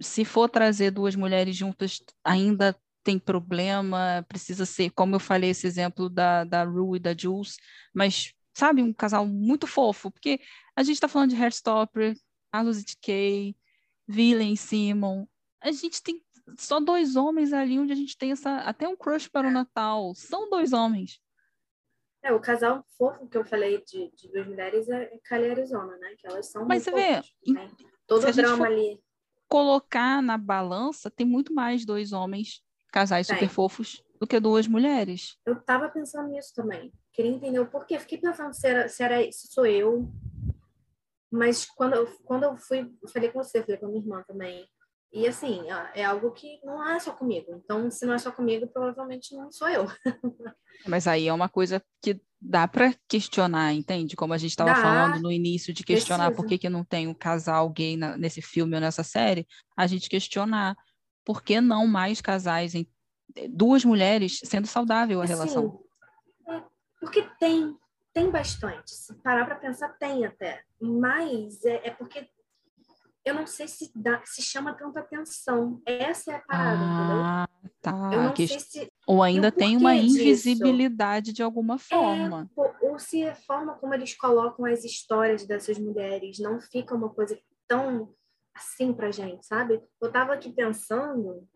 se 0.00 0.24
for 0.24 0.48
trazer 0.48 0.90
duas 0.90 1.16
mulheres 1.16 1.56
juntas, 1.56 2.00
ainda 2.24 2.76
tem 3.02 3.18
problema, 3.18 4.24
precisa 4.28 4.64
ser, 4.64 4.90
como 4.90 5.16
eu 5.16 5.20
falei, 5.20 5.50
esse 5.50 5.66
exemplo 5.66 6.08
da, 6.08 6.44
da 6.44 6.64
Rue 6.64 6.96
e 6.96 7.00
da 7.00 7.16
Jules, 7.16 7.56
mas, 7.92 8.32
sabe, 8.54 8.82
um 8.82 8.92
casal 8.92 9.26
muito 9.26 9.66
fofo, 9.66 10.10
porque 10.10 10.40
a 10.76 10.82
gente 10.82 10.94
está 10.94 11.08
falando 11.08 11.30
de 11.30 11.36
Heartstopper, 11.36 12.14
Carlos 12.52 12.80
e 12.80 12.84
Kay, 13.00 13.56
Villain, 14.06 14.54
Simon, 14.56 15.26
a 15.60 15.72
gente 15.72 16.02
tem 16.02 16.22
só 16.56 16.80
dois 16.80 17.16
homens 17.16 17.52
ali 17.52 17.78
onde 17.78 17.92
a 17.92 17.96
gente 17.96 18.16
tem 18.16 18.32
essa, 18.32 18.58
até 18.58 18.88
um 18.88 18.96
crush 18.96 19.28
para 19.28 19.48
o 19.48 19.50
Natal, 19.50 20.14
são 20.14 20.48
dois 20.48 20.72
homens. 20.72 21.20
É, 22.22 22.32
o 22.32 22.40
casal 22.40 22.84
fofo 22.96 23.26
que 23.26 23.36
eu 23.36 23.44
falei 23.44 23.82
de, 23.84 24.10
de 24.14 24.30
duas 24.30 24.46
mulheres 24.46 24.88
é 24.88 25.18
Cali 25.24 25.50
Arizona, 25.50 25.96
né? 25.98 26.14
Que 26.18 26.28
elas 26.28 26.50
são 26.50 26.64
Mas 26.64 26.84
você 26.84 26.92
vê, 26.92 27.22
né? 27.52 27.68
todo 28.06 28.26
o 28.26 28.32
drama 28.32 28.66
ali. 28.66 29.00
Colocar 29.48 30.22
na 30.22 30.38
balança, 30.38 31.10
tem 31.10 31.26
muito 31.26 31.52
mais 31.52 31.84
dois 31.84 32.12
homens, 32.12 32.62
casais 32.92 33.26
tem. 33.26 33.36
super 33.36 33.48
fofos, 33.48 34.02
do 34.20 34.26
que 34.26 34.38
duas 34.38 34.68
mulheres. 34.68 35.36
Eu 35.44 35.60
tava 35.60 35.88
pensando 35.88 36.28
nisso 36.28 36.52
também. 36.54 36.92
Queria 37.12 37.32
entender 37.32 37.58
o 37.58 37.66
porquê. 37.66 37.98
Fiquei 37.98 38.18
pensando 38.18 38.54
se 38.54 38.68
era, 38.68 38.88
se 38.88 39.02
era 39.02 39.32
se 39.32 39.48
sou 39.48 39.66
eu. 39.66 40.08
Mas 41.28 41.66
quando 41.66 41.94
eu, 41.94 42.06
quando 42.24 42.44
eu 42.44 42.56
fui, 42.56 42.94
falei 43.12 43.30
com 43.30 43.42
você, 43.42 43.60
falei 43.62 43.78
com 43.78 43.86
a 43.86 43.88
minha 43.88 44.00
irmã 44.00 44.22
também. 44.26 44.64
E 45.12 45.26
assim, 45.26 45.64
é 45.94 46.04
algo 46.04 46.30
que 46.30 46.58
não 46.64 46.88
é 46.88 46.98
só 46.98 47.12
comigo. 47.12 47.52
Então, 47.54 47.90
se 47.90 48.06
não 48.06 48.14
é 48.14 48.18
só 48.18 48.32
comigo, 48.32 48.66
provavelmente 48.66 49.36
não 49.36 49.52
sou 49.52 49.68
eu. 49.68 49.86
Mas 50.86 51.06
aí 51.06 51.28
é 51.28 51.32
uma 51.32 51.50
coisa 51.50 51.82
que 52.02 52.18
dá 52.40 52.66
para 52.66 52.94
questionar, 53.06 53.74
entende? 53.74 54.16
Como 54.16 54.32
a 54.32 54.38
gente 54.38 54.50
estava 54.50 54.74
falando 54.74 55.20
no 55.20 55.30
início 55.30 55.72
de 55.72 55.84
questionar 55.84 56.26
Precisa. 56.26 56.42
por 56.42 56.48
que, 56.48 56.58
que 56.58 56.68
não 56.68 56.82
tem 56.82 57.06
um 57.06 57.14
casal 57.14 57.68
gay 57.68 57.96
na, 57.96 58.16
nesse 58.16 58.40
filme 58.40 58.74
ou 58.74 58.80
nessa 58.80 59.04
série, 59.04 59.46
a 59.76 59.86
gente 59.86 60.08
questionar 60.08 60.74
por 61.24 61.42
que 61.42 61.60
não 61.60 61.86
mais 61.86 62.20
casais 62.20 62.74
em 62.74 62.88
duas 63.50 63.84
mulheres 63.84 64.40
sendo 64.44 64.66
saudável 64.66 65.20
a 65.20 65.24
assim, 65.24 65.34
relação. 65.34 65.80
É, 66.48 66.62
porque 66.98 67.22
tem, 67.38 67.76
tem 68.12 68.30
bastante. 68.30 68.90
Se 68.90 69.14
parar 69.16 69.44
para 69.44 69.56
pensar, 69.56 69.90
tem 69.98 70.24
até. 70.24 70.64
Mas 70.80 71.64
é, 71.64 71.88
é 71.88 71.90
porque 71.90 72.28
eu 73.24 73.34
não 73.34 73.46
sei 73.46 73.68
se, 73.68 73.90
dá, 73.94 74.20
se 74.24 74.42
chama 74.42 74.74
tanta 74.74 75.00
atenção. 75.00 75.80
Essa 75.86 76.32
é 76.32 76.34
a 76.36 76.40
parada, 76.40 76.80
ah, 76.82 77.48
entendeu? 77.48 77.72
Tá. 77.80 78.10
Eu 78.12 78.22
não 78.22 78.32
que... 78.32 78.48
sei 78.48 78.60
se. 78.60 78.92
Ou 79.06 79.22
ainda 79.22 79.52
tem 79.52 79.76
uma 79.76 79.94
invisibilidade 79.94 81.26
disso. 81.26 81.36
de 81.36 81.42
alguma 81.42 81.78
forma. 81.78 82.50
É, 82.58 82.86
ou 82.88 82.98
se 82.98 83.24
a 83.24 83.34
forma 83.34 83.74
como 83.74 83.94
eles 83.94 84.16
colocam 84.16 84.64
as 84.64 84.84
histórias 84.84 85.46
dessas 85.46 85.78
mulheres 85.78 86.38
não 86.40 86.60
fica 86.60 86.94
uma 86.94 87.08
coisa 87.10 87.38
tão 87.68 88.12
assim 88.54 88.92
pra 88.92 89.10
gente, 89.10 89.46
sabe? 89.46 89.80
Eu 90.00 90.10
tava 90.10 90.34
aqui 90.34 90.52
pensando, 90.52 91.48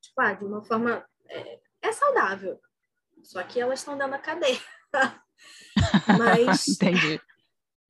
tipo, 0.00 0.20
ah, 0.20 0.34
de 0.34 0.44
uma 0.44 0.62
forma. 0.62 1.04
É, 1.28 1.60
é 1.82 1.92
saudável. 1.92 2.60
Só 3.22 3.42
que 3.42 3.58
elas 3.58 3.78
estão 3.78 3.96
dando 3.96 4.14
a 4.14 4.18
cadeia. 4.18 4.60
Mas. 6.18 6.68
Entendi. 6.68 7.20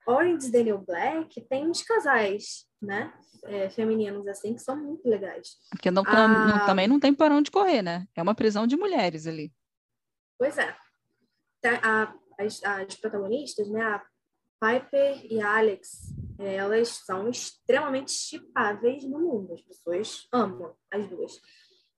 Orange 0.06 0.50
Daniel 0.50 0.78
Black 0.78 1.40
tem 1.48 1.68
uns 1.68 1.82
casais, 1.82 2.66
né? 2.80 3.12
É, 3.44 3.68
femininos 3.70 4.26
assim 4.26 4.54
que 4.54 4.60
são 4.60 4.76
muito 4.76 5.06
legais. 5.08 5.56
Porque 5.70 5.90
não, 5.90 6.02
ah, 6.06 6.28
não, 6.28 6.66
também 6.66 6.88
não 6.88 6.98
tem 6.98 7.12
para 7.12 7.34
onde 7.34 7.50
correr, 7.50 7.82
né? 7.82 8.06
É 8.14 8.22
uma 8.22 8.34
prisão 8.34 8.66
de 8.66 8.76
mulheres 8.76 9.26
ali. 9.26 9.52
Pois 10.38 10.56
é. 10.58 10.74
A, 11.82 12.14
as, 12.38 12.62
as 12.62 12.94
protagonistas, 12.96 13.68
né? 13.68 13.82
A 13.82 14.02
Piper 14.60 15.26
e 15.30 15.40
a 15.42 15.58
Alex, 15.58 16.14
elas 16.38 16.88
são 16.88 17.28
extremamente 17.28 18.12
chipáveis 18.12 19.04
no 19.04 19.18
mundo. 19.20 19.54
As 19.54 19.62
pessoas 19.62 20.26
amam 20.32 20.74
as 20.90 21.06
duas. 21.08 21.40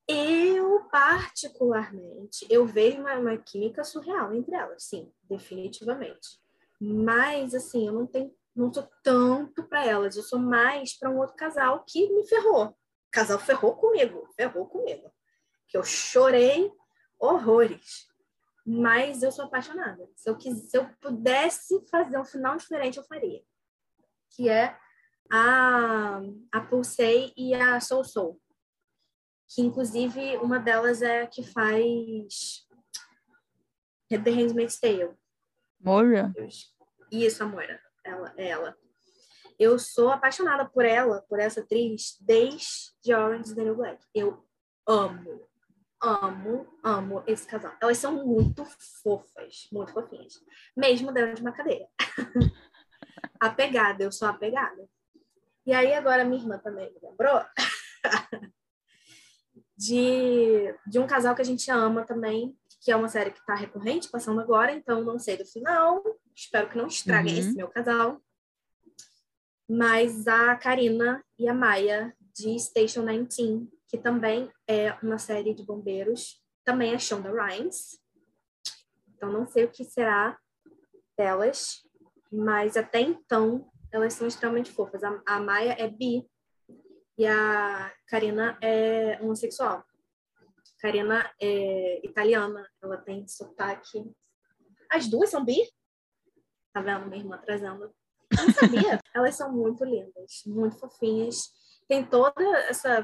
Eu, 0.09 0.85
particularmente, 0.91 2.47
eu 2.49 2.65
vejo 2.65 3.01
uma, 3.01 3.15
uma 3.19 3.37
química 3.37 3.83
surreal 3.83 4.33
entre 4.33 4.55
elas, 4.55 4.85
sim, 4.85 5.13
definitivamente. 5.29 6.41
Mas, 6.81 7.55
assim, 7.55 7.87
eu 7.87 7.93
não 7.93 8.07
tenho, 8.07 8.35
não 8.55 8.73
sou 8.73 8.89
tanto 9.03 9.65
para 9.65 9.85
elas, 9.85 10.17
eu 10.17 10.23
sou 10.23 10.39
mais 10.39 10.99
para 10.99 11.11
um 11.11 11.19
outro 11.19 11.37
casal 11.37 11.85
que 11.87 12.09
me 12.13 12.27
ferrou. 12.27 12.67
O 12.67 12.75
casal 13.11 13.39
ferrou 13.39 13.75
comigo, 13.77 14.29
ferrou 14.37 14.67
comigo. 14.67 15.13
Que 15.69 15.77
eu 15.77 15.85
chorei 15.85 16.73
horrores. 17.19 18.07
Mas 18.67 19.23
eu 19.23 19.31
sou 19.31 19.45
apaixonada. 19.45 20.09
Se 20.17 20.29
eu, 20.29 20.37
quis, 20.37 20.71
se 20.71 20.77
eu 20.77 20.89
pudesse 21.01 21.87
fazer 21.89 22.19
um 22.19 22.25
final 22.25 22.57
diferente, 22.57 22.99
eu 22.99 23.05
faria. 23.05 23.43
Que 24.35 24.49
é 24.49 24.77
a, 25.31 26.21
a 26.53 26.61
Pulsei 26.63 27.33
e 27.37 27.55
a 27.55 27.81
Soul 27.81 28.05
Soul. 28.05 28.41
Que, 29.49 29.63
inclusive, 29.63 30.37
uma 30.39 30.59
delas 30.59 31.01
é 31.03 31.23
a 31.23 31.27
que 31.27 31.43
faz 31.43 32.67
The 34.09 34.31
Handmaid's 34.31 34.79
Tale. 34.81 35.17
Moira? 35.87 36.35
Isso, 37.13 37.45
a 37.45 37.47
Moira. 37.47 37.81
Ela, 38.05 38.35
é 38.37 38.49
ela. 38.49 38.77
Eu 39.57 39.79
sou 39.79 40.11
apaixonada 40.11 40.69
por 40.69 40.85
ela, 40.85 41.23
por 41.29 41.39
essa 41.39 41.61
atriz, 41.61 42.19
desde 42.21 43.15
Orange 43.15 43.51
is 43.51 43.55
the 43.55 43.63
New 43.63 43.77
Black. 43.77 44.05
Eu 44.13 44.45
amo, 44.85 45.47
amo, 46.03 46.67
amo 46.83 47.23
esse 47.25 47.47
casal. 47.47 47.73
Elas 47.81 47.99
são 47.99 48.25
muito 48.27 48.65
fofas, 49.01 49.69
muito 49.71 49.93
fofinhas. 49.93 50.43
Mesmo 50.77 51.13
dentro 51.13 51.37
de 51.37 51.43
uma 51.43 51.53
cadeia. 51.53 51.89
apegada, 53.39 54.03
eu 54.03 54.11
sou 54.11 54.27
apegada. 54.27 54.89
E 55.65 55.73
aí 55.73 55.95
agora 55.95 56.25
minha 56.25 56.43
irmã 56.43 56.59
também 56.59 56.93
me 56.93 56.99
lembrou 57.01 57.45
de, 59.79 60.75
de 60.85 60.99
um 60.99 61.07
casal 61.07 61.33
que 61.37 61.43
a 61.43 61.45
gente 61.45 61.71
ama 61.71 62.05
também, 62.05 62.59
que 62.87 62.93
é 62.93 62.95
uma 62.95 63.09
série 63.09 63.33
que 63.33 63.41
está 63.41 63.57
recorrente, 63.57 64.09
passando 64.09 64.41
agora, 64.41 64.71
então 64.71 65.03
não 65.03 65.19
sei 65.19 65.37
do 65.37 65.45
final, 65.45 66.05
espero 66.33 66.69
que 66.69 66.79
não 66.79 66.87
estraguem 66.87 67.33
uhum. 67.33 67.41
esse 67.41 67.53
meu 67.53 67.67
casal. 67.67 68.23
Mas 69.69 70.29
a 70.29 70.55
Karina 70.55 71.21
e 71.37 71.49
a 71.49 71.53
Maia, 71.53 72.17
de 72.33 72.57
Station 72.61 73.05
19, 73.05 73.69
que 73.89 73.99
também 73.99 74.49
é 74.69 74.97
uma 75.03 75.19
série 75.19 75.53
de 75.53 75.65
bombeiros, 75.65 76.41
também 76.65 76.95
é 76.95 76.99
Shonda 77.01 77.29
Rhimes. 77.29 78.01
Então 79.17 79.33
não 79.33 79.49
sei 79.49 79.65
o 79.65 79.71
que 79.73 79.83
será 79.83 80.39
delas, 81.19 81.83
mas 82.31 82.77
até 82.77 83.01
então 83.01 83.69
elas 83.91 84.15
são 84.15 84.29
extremamente 84.29 84.71
fofas. 84.71 85.03
A, 85.03 85.21
a 85.27 85.41
Maia 85.41 85.75
é 85.77 85.89
bi 85.89 86.25
e 87.19 87.27
a 87.27 87.93
Karina 88.07 88.57
é 88.63 89.19
homossexual. 89.21 89.85
Karina 90.87 91.29
é 91.41 92.07
italiana, 92.07 92.65
ela 92.81 92.97
tem 92.97 93.27
sotaque. 93.27 94.09
As 94.89 95.09
duas 95.09 95.31
são 95.31 95.45
bi? 95.45 95.69
Tá 96.73 96.81
vendo 96.81 97.07
minha 97.07 97.23
irmã 97.23 97.39
trazendo? 97.39 97.93
não 98.33 98.53
sabia. 98.53 99.01
Elas 99.13 99.35
são 99.35 99.53
muito 99.53 99.85
lindas, 99.85 100.43
muito 100.47 100.79
fofinhas. 100.79 101.51
Tem 101.89 102.05
toda 102.05 102.41
essa. 102.69 103.01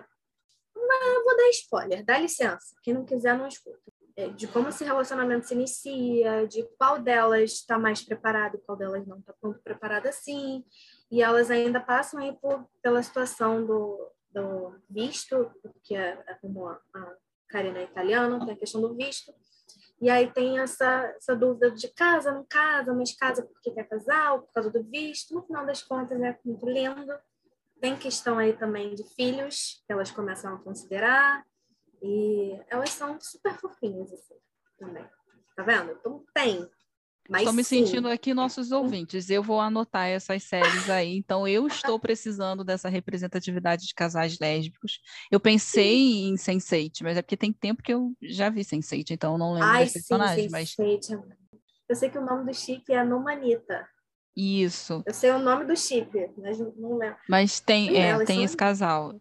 Não 0.76 1.24
vou 1.24 1.36
dar 1.36 1.50
spoiler, 1.50 2.04
dá 2.04 2.18
licença. 2.18 2.72
Quem 2.84 2.94
não 2.94 3.04
quiser, 3.04 3.36
não 3.36 3.48
escuta. 3.48 3.80
É, 4.14 4.28
de 4.28 4.46
como 4.46 4.68
esse 4.68 4.84
relacionamento 4.84 5.48
se 5.48 5.54
inicia, 5.54 6.46
de 6.46 6.62
qual 6.78 7.00
delas 7.00 7.50
está 7.50 7.80
mais 7.80 8.00
preparado, 8.00 8.62
qual 8.64 8.78
delas 8.78 9.04
não 9.08 9.18
está 9.18 9.34
tanto 9.42 9.60
preparada 9.60 10.08
assim. 10.08 10.64
E 11.10 11.20
elas 11.20 11.50
ainda 11.50 11.80
passam 11.80 12.20
aí 12.20 12.32
por, 12.40 12.64
pela 12.80 13.02
situação 13.02 13.66
do, 13.66 14.12
do 14.30 14.78
visto, 14.88 15.50
porque 15.60 15.96
é, 15.96 16.22
é 16.28 16.34
como 16.34 16.68
a, 16.68 16.80
a 16.94 17.16
Karina 17.52 17.80
é 17.80 17.84
italiana, 17.84 18.44
tem 18.44 18.54
a 18.54 18.58
questão 18.58 18.80
do 18.80 18.94
visto. 18.94 19.32
E 20.00 20.10
aí 20.10 20.32
tem 20.32 20.58
essa, 20.58 21.14
essa 21.16 21.36
dúvida 21.36 21.70
de 21.70 21.86
casa, 21.88 22.32
não 22.32 22.44
casa, 22.44 22.92
mas 22.92 23.14
casa 23.14 23.42
porque 23.44 23.70
quer 23.70 23.88
casar, 23.88 24.32
ou 24.32 24.42
por 24.42 24.52
causa 24.52 24.70
do 24.70 24.82
visto. 24.82 25.32
No 25.34 25.42
final 25.42 25.64
das 25.64 25.82
contas, 25.82 26.20
é 26.20 26.36
muito 26.44 26.66
lindo. 26.66 27.14
Tem 27.80 27.96
questão 27.96 28.38
aí 28.38 28.52
também 28.52 28.94
de 28.94 29.04
filhos, 29.14 29.82
que 29.86 29.92
elas 29.92 30.10
começam 30.10 30.54
a 30.54 30.58
considerar. 30.58 31.44
E 32.02 32.60
elas 32.68 32.90
são 32.90 33.20
super 33.20 33.54
fofinhas, 33.60 34.12
assim, 34.12 34.34
também. 34.76 35.08
Tá 35.54 35.62
vendo? 35.62 35.92
Então 35.92 36.24
tem. 36.34 36.68
Estou 37.30 37.52
me 37.52 37.62
sim. 37.62 37.84
sentindo 37.86 38.08
aqui 38.08 38.34
nossos 38.34 38.72
ouvintes. 38.72 39.30
Eu 39.30 39.42
vou 39.42 39.60
anotar 39.60 40.08
essas 40.08 40.42
séries 40.42 40.90
aí. 40.90 41.16
Então, 41.16 41.46
eu 41.46 41.66
estou 41.66 41.98
precisando 41.98 42.64
dessa 42.64 42.88
representatividade 42.88 43.86
de 43.86 43.94
casais 43.94 44.38
lésbicos. 44.38 45.00
Eu 45.30 45.38
pensei 45.38 45.96
sim. 45.96 46.28
em 46.30 46.34
Sense8, 46.34 47.02
mas 47.02 47.16
é 47.16 47.22
porque 47.22 47.36
tem 47.36 47.52
tempo 47.52 47.82
que 47.82 47.94
eu 47.94 48.12
já 48.20 48.50
vi 48.50 48.62
Sense8, 48.62 49.10
então 49.10 49.32
eu 49.32 49.38
não 49.38 49.52
lembro 49.52 49.68
Ai, 49.68 49.84
dos 49.84 49.92
personagens. 49.92 50.50
Mas... 50.50 50.76
Eu 51.88 51.96
sei 51.96 52.10
que 52.10 52.18
o 52.18 52.24
nome 52.24 52.44
do 52.44 52.54
chip 52.54 52.92
é 52.92 53.04
Numanita. 53.04 53.86
Isso. 54.36 55.02
Eu 55.06 55.14
sei 55.14 55.30
o 55.30 55.38
nome 55.38 55.64
do 55.66 55.76
chip, 55.76 56.10
mas 56.38 56.58
não 56.58 56.96
lembro. 56.96 57.18
Mas 57.28 57.60
tem, 57.60 57.96
é, 58.00 58.16
tem 58.24 58.36
são... 58.36 58.44
esse 58.44 58.56
casal. 58.56 59.20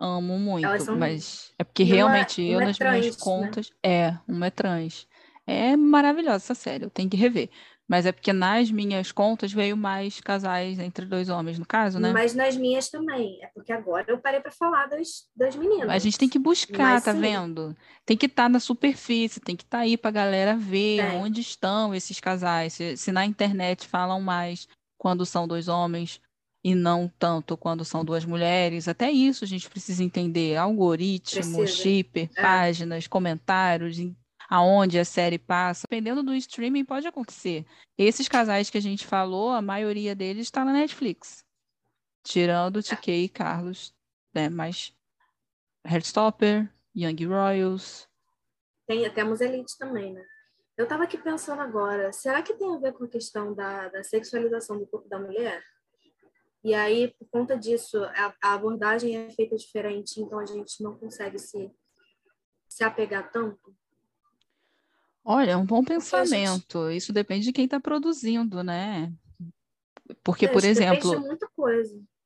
Amo 0.00 0.38
muito, 0.38 0.84
são... 0.84 0.96
mas 0.96 1.52
é 1.58 1.64
porque 1.64 1.82
realmente 1.82 2.40
uma, 2.40 2.52
eu, 2.52 2.60
nas 2.60 2.78
trans, 2.78 3.00
minhas 3.00 3.16
né? 3.16 3.20
contas, 3.20 3.70
né? 3.70 3.76
é, 3.82 4.18
uma 4.28 4.46
é 4.46 4.50
trans. 4.50 5.07
É 5.48 5.76
maravilhosa 5.76 6.36
essa 6.36 6.54
série, 6.54 6.84
eu 6.84 6.90
tenho 6.90 7.08
que 7.08 7.16
rever. 7.16 7.48
Mas 7.88 8.04
é 8.04 8.12
porque 8.12 8.34
nas 8.34 8.70
minhas 8.70 9.10
contas 9.10 9.50
veio 9.50 9.74
mais 9.74 10.20
casais 10.20 10.78
entre 10.78 11.06
dois 11.06 11.30
homens, 11.30 11.58
no 11.58 11.64
caso, 11.64 11.98
né? 11.98 12.12
Mas 12.12 12.34
nas 12.34 12.54
minhas 12.54 12.90
também. 12.90 13.42
É 13.42 13.46
porque 13.46 13.72
agora 13.72 14.04
eu 14.08 14.18
parei 14.18 14.40
para 14.40 14.52
falar 14.52 14.86
das, 14.88 15.26
das 15.34 15.56
meninas. 15.56 15.88
A 15.88 15.98
gente 15.98 16.18
tem 16.18 16.28
que 16.28 16.38
buscar, 16.38 16.94
Mas, 16.94 17.04
tá 17.04 17.14
sim. 17.14 17.20
vendo? 17.20 17.74
Tem 18.04 18.14
que 18.14 18.26
estar 18.26 18.42
tá 18.42 18.48
na 18.50 18.60
superfície, 18.60 19.40
tem 19.40 19.56
que 19.56 19.62
estar 19.62 19.78
tá 19.78 19.84
aí 19.84 19.96
para 19.96 20.10
a 20.10 20.12
galera 20.12 20.54
ver 20.54 20.98
é. 20.98 21.12
onde 21.12 21.40
estão 21.40 21.94
esses 21.94 22.20
casais. 22.20 22.74
Se, 22.74 22.94
se 22.98 23.10
na 23.10 23.24
internet 23.24 23.86
falam 23.86 24.20
mais 24.20 24.68
quando 24.98 25.24
são 25.24 25.48
dois 25.48 25.66
homens 25.66 26.20
e 26.62 26.74
não 26.74 27.10
tanto 27.18 27.56
quando 27.56 27.86
são 27.86 28.04
duas 28.04 28.26
mulheres. 28.26 28.86
Até 28.86 29.10
isso 29.10 29.44
a 29.44 29.48
gente 29.48 29.66
precisa 29.70 30.04
entender. 30.04 30.56
Algoritmo, 30.56 31.56
precisa. 31.56 31.66
chip, 31.66 32.30
é. 32.36 32.42
páginas, 32.42 33.06
comentários, 33.06 33.98
aonde 34.48 34.98
a 34.98 35.04
série 35.04 35.38
passa. 35.38 35.86
Dependendo 35.88 36.22
do 36.22 36.34
streaming, 36.34 36.84
pode 36.84 37.06
acontecer. 37.06 37.66
Esses 37.96 38.28
casais 38.28 38.70
que 38.70 38.78
a 38.78 38.82
gente 38.82 39.06
falou, 39.06 39.50
a 39.50 39.62
maioria 39.62 40.14
deles 40.14 40.46
está 40.46 40.64
na 40.64 40.72
Netflix. 40.72 41.44
Tirando 42.24 42.82
TK 42.82 43.24
e 43.24 43.28
Carlos, 43.28 43.94
né? 44.34 44.48
Mas 44.48 44.92
Heartstopper, 45.86 46.72
Young 46.96 47.26
Royals. 47.26 48.08
Tem, 48.86 49.08
temos 49.12 49.40
Elite 49.40 49.76
também, 49.78 50.12
né? 50.12 50.24
Eu 50.76 50.84
estava 50.84 51.04
aqui 51.04 51.18
pensando 51.18 51.60
agora, 51.60 52.12
será 52.12 52.40
que 52.40 52.54
tem 52.54 52.72
a 52.72 52.78
ver 52.78 52.92
com 52.92 53.04
a 53.04 53.08
questão 53.08 53.52
da, 53.52 53.88
da 53.88 54.04
sexualização 54.04 54.78
do 54.78 54.86
corpo 54.86 55.08
da 55.08 55.18
mulher? 55.18 55.60
E 56.62 56.72
aí, 56.72 57.12
por 57.18 57.28
conta 57.30 57.58
disso, 57.58 58.02
a, 58.04 58.34
a, 58.42 58.54
abordagem 58.54 59.16
é 59.16 59.30
feita 59.30 59.56
diferente, 59.56 60.20
então 60.20 60.38
a 60.38 60.46
gente 60.46 60.82
não 60.82 60.96
consegue 60.96 61.38
se, 61.38 61.70
se 62.68 62.84
apegar 62.84 63.30
tanto? 63.32 63.74
Olha, 65.30 65.50
é 65.50 65.56
um 65.58 65.66
bom 65.66 65.84
pensamento. 65.84 66.90
Isso 66.90 67.12
depende 67.12 67.44
de 67.44 67.52
quem 67.52 67.66
está 67.66 67.78
produzindo, 67.78 68.64
né? 68.64 69.12
Porque, 70.24 70.46
é, 70.46 70.48
por 70.48 70.64
exemplo, 70.64 71.22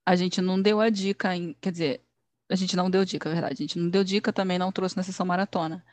a 0.07 0.15
gente 0.15 0.41
não 0.41 0.63
deu 0.63 0.81
a 0.81 0.89
dica, 0.89 1.35
em, 1.35 1.53
quer 1.61 1.73
dizer, 1.73 2.01
a 2.49 2.55
gente 2.55 2.77
não 2.77 2.89
deu 2.89 3.05
dica, 3.05 3.29
é 3.29 3.33
verdade. 3.33 3.55
A 3.55 3.57
gente 3.57 3.77
não 3.77 3.91
deu 3.91 4.05
dica, 4.05 4.33
também 4.33 4.57
não 4.57 4.71
trouxe 4.71 4.97
na 4.97 5.03
sessão 5.03 5.27
maratona. 5.27 5.85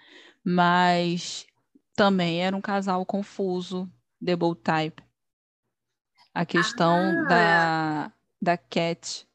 Mas 0.44 1.48
também 1.96 2.44
era 2.44 2.56
um 2.56 2.62
casal 2.62 3.04
confuso, 3.08 3.92
double 4.22 4.54
type. 4.54 5.02
A 6.32 6.46
questão 6.46 6.96
ah. 6.96 7.24
da 7.24 8.14
da 8.40 8.56
Cat 8.56 9.28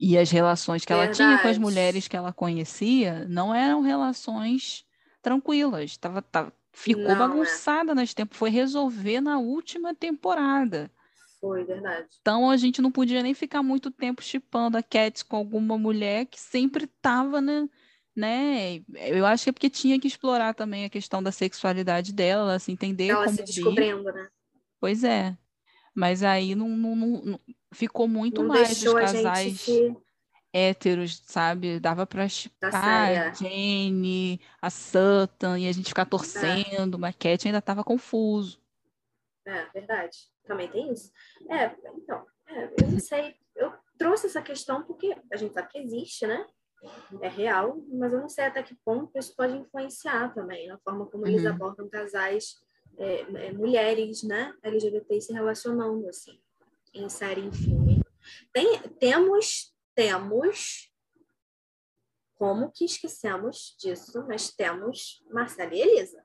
e 0.00 0.16
as 0.16 0.30
relações 0.30 0.82
que 0.82 0.94
Verdade. 0.94 1.20
ela 1.20 1.30
tinha 1.30 1.42
com 1.42 1.48
as 1.48 1.58
mulheres 1.58 2.08
que 2.08 2.16
ela 2.16 2.32
conhecia 2.32 3.28
não 3.28 3.54
eram 3.54 3.82
relações 3.82 4.86
tranquilas. 5.24 5.96
Tava, 5.96 6.22
tava 6.22 6.52
ficou 6.72 7.02
não, 7.02 7.10
é. 7.12 7.16
bagunçada 7.16 7.92
é. 7.92 7.94
nesse 7.94 8.14
tempo. 8.14 8.36
Foi 8.36 8.50
resolver 8.50 9.20
na 9.20 9.38
última 9.38 9.94
temporada. 9.94 10.90
Foi, 11.40 11.64
verdade. 11.64 12.06
Então 12.20 12.50
a 12.50 12.56
gente 12.56 12.80
não 12.80 12.92
podia 12.92 13.22
nem 13.22 13.34
ficar 13.34 13.62
muito 13.62 13.90
tempo 13.90 14.22
chipando 14.22 14.78
a 14.78 14.82
Cat 14.82 15.24
com 15.24 15.36
alguma 15.36 15.76
mulher 15.76 16.26
que 16.26 16.40
sempre 16.40 16.84
estava 16.84 17.40
né, 17.40 17.68
né? 18.14 18.82
Eu 18.94 19.26
acho 19.26 19.44
que 19.44 19.50
é 19.50 19.52
porque 19.52 19.68
tinha 19.68 19.98
que 19.98 20.06
explorar 20.06 20.54
também 20.54 20.84
a 20.84 20.90
questão 20.90 21.22
da 21.22 21.32
sexualidade 21.32 22.12
dela, 22.12 22.58
se 22.58 22.70
entender 22.70 23.08
ela 23.08 23.28
se 23.28 23.42
descobrindo, 23.42 24.04
né? 24.04 24.28
Pois 24.80 25.02
é. 25.04 25.36
Mas 25.94 26.22
aí 26.22 26.54
não, 26.54 26.68
não, 26.68 26.96
não, 26.96 27.40
ficou 27.72 28.08
muito 28.08 28.42
não 28.42 28.48
mais 28.48 28.82
os 28.82 28.92
casais. 28.92 29.66
Héteros, 30.54 31.20
sabe? 31.26 31.80
Dava 31.80 32.06
pra 32.06 32.28
chipar 32.28 32.74
a. 32.74 33.32
Jane, 33.32 34.40
a 34.62 34.70
Sutton, 34.70 35.56
e 35.56 35.68
a 35.68 35.72
gente 35.72 35.88
ficar 35.88 36.02
é. 36.02 36.06
torcendo, 36.06 36.96
é. 36.96 37.00
mas 37.00 37.16
Cat 37.16 37.46
ainda 37.46 37.60
tava 37.60 37.82
confuso. 37.82 38.60
É, 39.46 39.66
verdade. 39.74 40.16
Também 40.46 40.68
tem 40.68 40.92
isso. 40.92 41.10
É, 41.50 41.74
então, 41.96 42.24
é, 42.48 42.64
eu 42.82 42.90
não 42.90 43.00
sei. 43.00 43.34
Eu 43.56 43.72
trouxe 43.98 44.26
essa 44.26 44.40
questão 44.40 44.82
porque 44.82 45.16
a 45.32 45.36
gente 45.36 45.54
sabe 45.54 45.68
que 45.68 45.78
existe, 45.78 46.26
né? 46.26 46.46
É 47.22 47.28
real, 47.28 47.78
mas 47.92 48.12
eu 48.12 48.20
não 48.20 48.28
sei 48.28 48.44
até 48.44 48.62
que 48.62 48.74
ponto 48.84 49.18
isso 49.18 49.34
pode 49.34 49.56
influenciar 49.56 50.34
também 50.34 50.68
na 50.68 50.78
forma 50.78 51.06
como 51.06 51.24
uhum. 51.24 51.30
eles 51.30 51.46
abordam 51.46 51.88
casais, 51.88 52.56
é, 52.98 53.20
é, 53.46 53.52
mulheres, 53.52 54.22
né? 54.22 54.54
LGBT 54.62 55.20
se 55.20 55.32
relacionando, 55.32 56.06
assim 56.08 56.38
em 56.94 57.08
série 57.08 57.40
em 57.40 57.52
filme. 57.52 58.02
Tem, 58.52 58.78
temos, 59.00 59.73
temos, 59.94 60.90
como 62.34 62.70
que 62.70 62.84
esquecemos 62.84 63.76
disso, 63.78 64.24
mas 64.26 64.50
temos 64.50 65.24
Marcela 65.30 65.74
e 65.74 65.80
Elisa. 65.80 66.24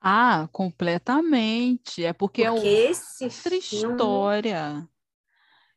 Ah, 0.00 0.48
completamente. 0.52 2.04
É 2.04 2.12
porque, 2.12 2.42
é 2.42 2.50
porque 2.50 2.68
é 2.68 3.26
outra 3.26 3.56
história. 3.56 4.88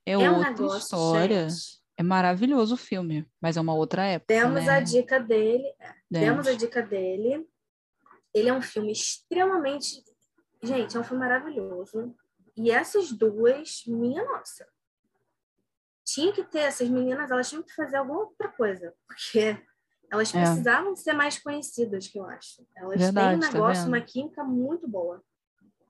É, 0.06 0.12
é 0.12 0.30
outra 0.30 0.50
negócio, 0.52 0.78
história. 0.78 1.50
Gente. 1.50 1.80
É 1.98 2.04
maravilhoso 2.04 2.76
o 2.76 2.78
filme, 2.78 3.30
mas 3.42 3.58
é 3.58 3.62
uma 3.62 3.74
outra 3.74 4.06
época. 4.06 4.34
Temos 4.34 4.66
né? 4.66 4.70
a 4.70 4.80
dica 4.80 5.20
dele. 5.20 5.74
Temos 6.12 6.48
a 6.48 6.54
dica 6.54 6.82
dele. 6.82 7.46
Ele 8.34 8.50
é 8.50 8.54
um 8.54 8.62
filme 8.62 8.92
extremamente. 8.92 10.04
Gente, 10.64 10.96
é 10.96 11.00
um 11.00 11.04
filme 11.04 11.20
maravilhoso. 11.22 12.16
E 12.56 12.72
essas 12.72 13.12
duas, 13.12 13.84
minha 13.86 14.24
nossa, 14.24 14.68
tinha 16.14 16.32
que 16.34 16.44
ter, 16.44 16.60
essas 16.60 16.90
meninas, 16.90 17.32
elas 17.32 17.50
tinham 17.50 17.64
que 17.64 17.74
fazer 17.74 17.98
alguma 17.98 18.20
outra 18.22 18.48
coisa, 18.50 18.94
porque 19.08 19.58
elas 20.12 20.34
é. 20.34 20.42
precisavam 20.42 20.96
ser 20.96 21.14
mais 21.14 21.38
conhecidas, 21.38 22.08
que 22.08 22.20
eu 22.20 22.26
acho. 22.26 22.66
Elas 22.76 23.00
Verdade, 23.00 23.28
têm 23.28 23.38
um 23.38 23.40
tá 23.40 23.54
negócio, 23.54 23.84
tá 23.84 23.88
uma 23.88 24.02
química 24.02 24.44
muito 24.44 24.88
boa. 24.88 25.24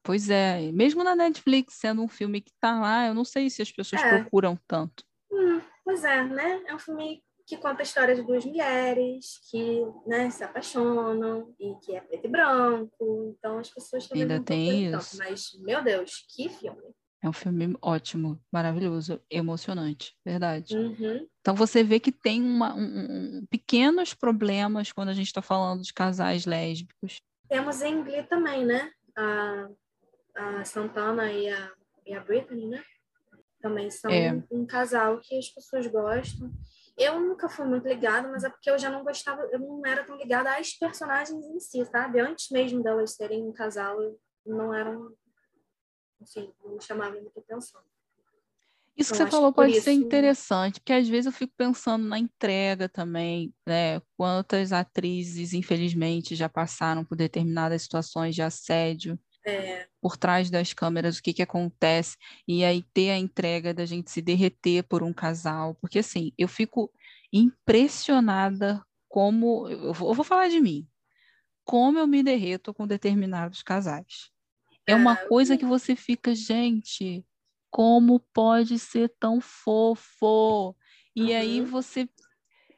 Pois 0.04 0.30
é, 0.30 0.72
mesmo 0.72 1.04
na 1.04 1.16
Netflix, 1.16 1.76
sendo 1.76 2.02
um 2.02 2.08
filme 2.08 2.42
que 2.42 2.52
tá 2.60 2.80
lá, 2.80 3.08
eu 3.08 3.14
não 3.14 3.26
sei 3.26 3.50
se 3.50 3.62
as 3.62 3.72
pessoas 3.72 4.02
é. 4.02 4.10
procuram 4.10 4.58
tanto. 4.68 5.04
Hum, 5.32 5.62
pois 5.84 6.04
é, 6.04 6.24
né? 6.24 6.64
É 6.68 6.76
um 6.76 6.80
filme 6.80 7.24
que 7.46 7.58
conta 7.58 7.82
a 7.82 7.84
história 7.84 8.16
de 8.16 8.22
duas 8.22 8.46
mulheres 8.46 9.40
que 9.50 9.84
né, 10.06 10.30
se 10.30 10.44
apaixonam 10.44 11.54
e 11.60 11.76
que 11.84 11.96
é 11.96 12.02
preto 12.02 12.26
e 12.26 12.30
branco. 12.30 13.36
Então 13.38 13.58
as 13.58 13.70
pessoas 13.70 14.08
também 14.08 14.24
Ainda 14.24 14.38
não 14.38 14.44
tem 14.44 14.86
isso. 14.86 15.18
Tanto. 15.18 15.30
Mas, 15.30 15.52
meu 15.60 15.84
Deus, 15.84 16.26
que 16.30 16.48
filme! 16.48 16.94
É 17.22 17.28
um 17.28 17.34
filme 17.34 17.76
ótimo, 17.82 18.40
maravilhoso, 18.52 19.22
emocionante, 19.30 20.16
verdade. 20.26 20.78
Uhum. 20.78 21.28
Então 21.42 21.54
você 21.54 21.84
vê 21.84 22.00
que 22.00 22.12
tem 22.12 22.42
uma, 22.42 22.74
um, 22.74 23.40
um, 23.40 23.46
pequenos 23.50 24.14
problemas 24.14 24.94
quando 24.94 25.10
a 25.10 25.14
gente 25.14 25.28
está 25.28 25.42
falando 25.42 25.82
de 25.82 25.94
casais 25.94 26.46
lésbicos. 26.46 27.22
Temos 27.50 27.82
em 27.82 28.04
Glee 28.04 28.24
também, 28.24 28.66
né? 28.66 28.92
A, 29.18 29.70
a 30.36 30.64
Santana 30.64 31.30
e 31.32 31.50
a, 31.50 31.72
e 32.06 32.14
a 32.14 32.22
Brittany, 32.22 32.68
né? 32.68 32.82
Também 33.62 33.92
são 33.92 34.10
é. 34.10 34.34
um, 34.34 34.62
um 34.62 34.66
casal 34.66 35.20
que 35.20 35.38
as 35.38 35.50
pessoas 35.50 35.86
gostam. 35.88 36.50
Eu 36.98 37.20
nunca 37.20 37.50
fui 37.50 37.66
muito 37.66 37.88
ligada, 37.88 38.30
mas 38.30 38.44
é 38.44 38.50
porque 38.50 38.70
eu 38.70 38.78
já 38.78 38.90
não 38.90 39.04
gostava, 39.04 39.42
eu 39.52 39.60
não 39.60 39.86
era 39.86 40.04
tão 40.04 40.18
ligada 40.18 40.56
às 40.58 40.74
personagens 40.74 41.46
em 41.46 41.60
si, 41.60 41.86
sabe? 41.86 42.20
Antes 42.20 42.50
mesmo 42.50 42.84
delas 42.84 43.16
serem 43.16 43.44
um 43.44 43.54
casal, 43.54 43.98
não 44.46 44.74
eram, 44.74 45.14
assim, 46.22 46.52
não 46.64 46.76
me 46.76 46.82
chamavam 46.82 47.22
muita 47.22 47.40
atenção. 47.40 47.82
Isso 49.00 49.14
que 49.14 49.18
você 49.18 49.28
falou 49.28 49.54
que 49.54 49.56
pode 49.56 49.72
isso... 49.72 49.84
ser 49.84 49.94
interessante, 49.94 50.82
porque 50.82 50.92
às 50.92 51.08
vezes 51.08 51.28
eu 51.28 51.32
fico 51.32 51.54
pensando 51.56 52.06
na 52.06 52.20
entrega 52.20 52.90
também, 52.90 53.54
né? 53.66 54.02
Quantas 54.18 54.74
atrizes, 54.74 55.54
infelizmente, 55.54 56.36
já 56.36 56.50
passaram 56.50 57.06
por 57.06 57.16
determinadas 57.16 57.84
situações 57.84 58.36
de 58.36 58.42
assédio 58.42 59.18
é. 59.46 59.88
por 60.02 60.18
trás 60.18 60.50
das 60.50 60.74
câmeras, 60.74 61.18
o 61.18 61.24
que 61.24 61.34
que 61.34 61.42
acontece, 61.42 62.18
e 62.46 62.66
aí 62.66 62.84
ter 62.94 63.12
a 63.12 63.18
entrega 63.18 63.74
da 63.74 63.86
gente 63.86 64.12
se 64.12 64.22
derreter 64.22 64.84
por 64.84 65.02
um 65.02 65.14
casal, 65.14 65.76
porque 65.76 66.00
assim, 66.00 66.34
eu 66.38 66.50
fico 66.50 66.92
impressionada 67.32 68.84
como, 69.08 69.70
eu 69.70 69.94
vou 69.94 70.26
falar 70.26 70.50
de 70.50 70.60
mim, 70.60 70.86
como 71.64 72.00
eu 72.00 72.06
me 72.06 72.22
derreto 72.22 72.74
com 72.74 72.86
determinados 72.86 73.64
casais. 73.64 74.30
É 74.90 74.96
uma 74.96 75.16
coisa 75.16 75.58
que 75.58 75.66
você 75.66 75.96
fica, 75.96 76.34
gente, 76.34 77.26
como 77.70 78.20
pode 78.34 78.78
ser 78.80 79.14
tão 79.20 79.40
fofo? 79.42 80.76
E 81.16 81.24
uhum. 81.24 81.38
aí 81.38 81.62
você. 81.62 82.10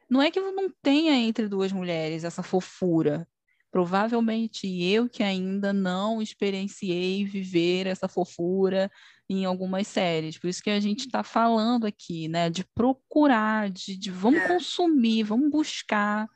Não 0.09 0.21
é 0.21 0.29
que 0.29 0.39
não 0.39 0.69
tenha 0.81 1.15
entre 1.15 1.47
duas 1.47 1.71
mulheres 1.71 2.23
essa 2.23 2.43
fofura, 2.43 3.27
Provavelmente 3.71 4.67
eu 4.83 5.07
que 5.07 5.23
ainda 5.23 5.71
não 5.71 6.21
experienciei 6.21 7.23
viver 7.23 7.87
essa 7.87 8.05
fofura 8.05 8.91
em 9.29 9.45
algumas 9.45 9.87
séries. 9.87 10.37
Por 10.37 10.49
isso 10.49 10.61
que 10.61 10.69
a 10.69 10.79
gente 10.81 11.05
está 11.05 11.23
falando 11.23 11.85
aqui, 11.85 12.27
né? 12.27 12.49
De 12.49 12.65
procurar, 12.75 13.69
de, 13.69 13.95
de 13.95 14.11
vamos 14.11 14.41
é. 14.41 14.47
consumir, 14.49 15.23
vamos 15.23 15.49
buscar, 15.49 16.27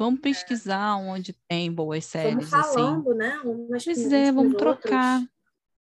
vamos 0.00 0.18
é. 0.20 0.22
pesquisar 0.22 0.96
onde 0.96 1.34
tem 1.46 1.70
boas 1.70 2.04
séries. 2.06 2.48
Vamos 2.48 2.72
falando, 2.72 3.10
assim. 3.10 3.18
né? 3.18 3.38
Umas 3.44 3.84
pois 3.84 4.12
é, 4.12 4.32
vamos 4.32 4.56
trocar. 4.56 5.20
Outros 5.20 5.40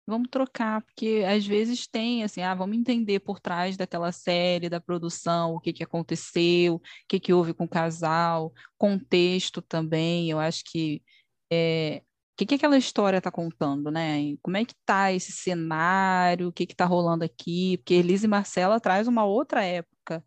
vamos 0.08 0.30
trocar, 0.30 0.82
porque 0.84 1.26
às 1.28 1.46
vezes 1.46 1.86
tem 1.86 2.24
assim, 2.24 2.42
ah, 2.42 2.56
vamos 2.56 2.78
entender 2.78 3.20
por 3.20 3.42
trás 3.42 3.76
daquela 3.76 4.14
série, 4.14 4.70
da 4.70 4.80
produção, 4.80 5.54
o 5.54 5.60
que, 5.60 5.74
que 5.74 5.84
aconteceu, 5.84 6.76
o 6.76 6.82
que, 7.10 7.20
que 7.20 7.34
houve 7.34 7.54
com 7.54 7.66
o 7.66 7.70
casal, 7.70 8.54
contexto 8.78 9.62
também, 9.62 10.32
eu 10.32 10.40
acho 10.40 10.64
que 10.66 11.04
é, 11.52 12.02
o 12.34 12.38
que, 12.38 12.46
que 12.46 12.56
aquela 12.56 12.78
história 12.78 13.18
está 13.18 13.30
contando, 13.30 13.92
né? 13.92 14.36
Como 14.42 14.56
é 14.56 14.64
que 14.64 14.74
está 14.74 15.12
esse 15.12 15.32
cenário, 15.34 16.48
o 16.48 16.54
que 16.54 16.64
está 16.64 16.86
rolando 16.86 17.26
aqui, 17.26 17.78
porque 17.78 17.96
Elise 17.96 18.26
e 18.28 18.30
Marcela 18.30 18.80
traz 18.80 19.08
uma 19.10 19.26
outra 19.26 19.64
época, 19.64 20.24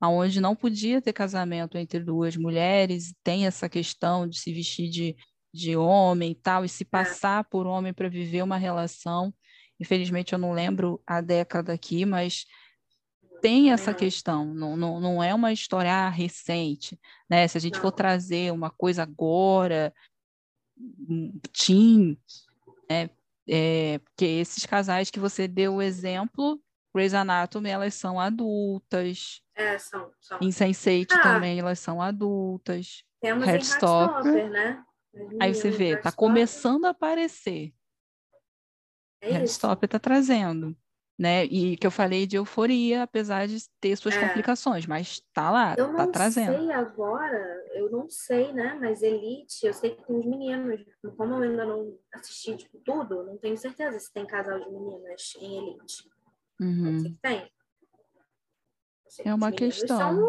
onde 0.00 0.40
não 0.40 0.54
podia 0.54 1.02
ter 1.02 1.12
casamento 1.12 1.76
entre 1.76 2.00
duas 2.00 2.36
mulheres, 2.36 3.14
tem 3.22 3.46
essa 3.46 3.68
questão 3.68 4.28
de 4.28 4.38
se 4.38 4.52
vestir 4.52 4.88
de 4.88 5.16
de 5.52 5.76
homem 5.76 6.32
e 6.32 6.34
tal, 6.34 6.64
e 6.64 6.68
se 6.68 6.84
é. 6.84 6.86
passar 6.86 7.44
por 7.44 7.66
homem 7.66 7.92
para 7.92 8.08
viver 8.08 8.42
uma 8.42 8.56
relação. 8.56 9.32
Infelizmente, 9.80 10.32
eu 10.32 10.38
não 10.38 10.52
lembro 10.52 11.00
a 11.06 11.20
década 11.20 11.72
aqui, 11.72 12.04
mas 12.04 12.46
tem 13.40 13.70
essa 13.70 13.94
questão, 13.94 14.52
não, 14.52 14.76
não, 14.76 15.00
não 15.00 15.22
é 15.22 15.32
uma 15.32 15.52
história 15.52 16.08
recente, 16.08 16.98
né? 17.30 17.46
Se 17.46 17.56
a 17.56 17.60
gente 17.60 17.78
for 17.78 17.92
trazer 17.92 18.52
uma 18.52 18.70
coisa 18.70 19.04
agora, 19.04 19.94
teen, 21.52 22.18
né? 22.90 23.10
É, 23.50 23.98
porque 23.98 24.24
esses 24.24 24.66
casais 24.66 25.10
que 25.10 25.20
você 25.20 25.48
deu 25.48 25.76
o 25.76 25.82
exemplo, 25.82 26.60
Grey's 26.94 27.14
Anatomy, 27.14 27.68
elas 27.70 27.94
são 27.94 28.18
adultas. 28.18 29.42
É, 29.54 29.78
são. 29.78 30.10
são. 30.20 30.38
Em 30.40 30.48
Sense8 30.50 31.12
Ah. 31.12 31.20
também, 31.22 31.58
elas 31.58 31.78
são 31.78 32.00
adultas. 32.00 33.04
Temos. 33.20 33.46
Heartstopper, 33.46 34.48
né? 34.50 34.84
Aí 35.40 35.54
você 35.54 35.70
vê, 35.70 35.96
tá 35.96 36.12
começando 36.12 36.84
a 36.84 36.90
aparecer. 36.90 37.74
É 39.20 39.28
isso. 39.30 39.36
Heartstopper 39.36 39.88
tá 39.88 39.98
trazendo, 39.98 40.76
né? 41.18 41.44
E 41.46 41.76
que 41.76 41.84
eu 41.86 41.90
falei 41.90 42.24
de 42.26 42.36
euforia, 42.36 43.02
apesar 43.02 43.48
de 43.48 43.58
ter 43.80 43.96
suas 43.96 44.14
É. 44.14 44.20
complicações, 44.28 44.86
mas 44.86 45.20
tá 45.32 45.50
lá, 45.50 45.74
Eu 45.76 45.86
tá 45.88 46.04
não 46.04 46.12
trazendo. 46.12 46.56
sei 46.56 46.70
agora, 46.70 47.64
eu 47.74 47.90
não 47.90 48.08
sei, 48.08 48.52
né? 48.52 48.78
Mas 48.80 49.02
Elite, 49.02 49.66
eu 49.66 49.72
sei 49.74 49.90
que 49.96 50.06
tem 50.06 50.16
os 50.16 50.24
meninos. 50.24 50.80
Como 51.16 51.34
eu 51.34 51.42
ainda 51.42 51.64
não 51.66 51.98
assisti 52.14 52.56
tipo, 52.56 52.78
tudo, 52.84 53.24
não 53.24 53.36
tenho 53.38 53.56
certeza 53.56 53.98
se 53.98 54.12
tem 54.12 54.24
casal 54.24 54.60
de 54.60 54.70
meninas 54.70 55.32
em 55.40 55.58
Elite. 55.58 56.08
Uhum. 56.60 57.02
que 57.02 57.10
tem. 57.22 57.50
É 59.24 59.32
uma 59.34 59.50
questão. 59.52 59.96
são- 59.98 60.28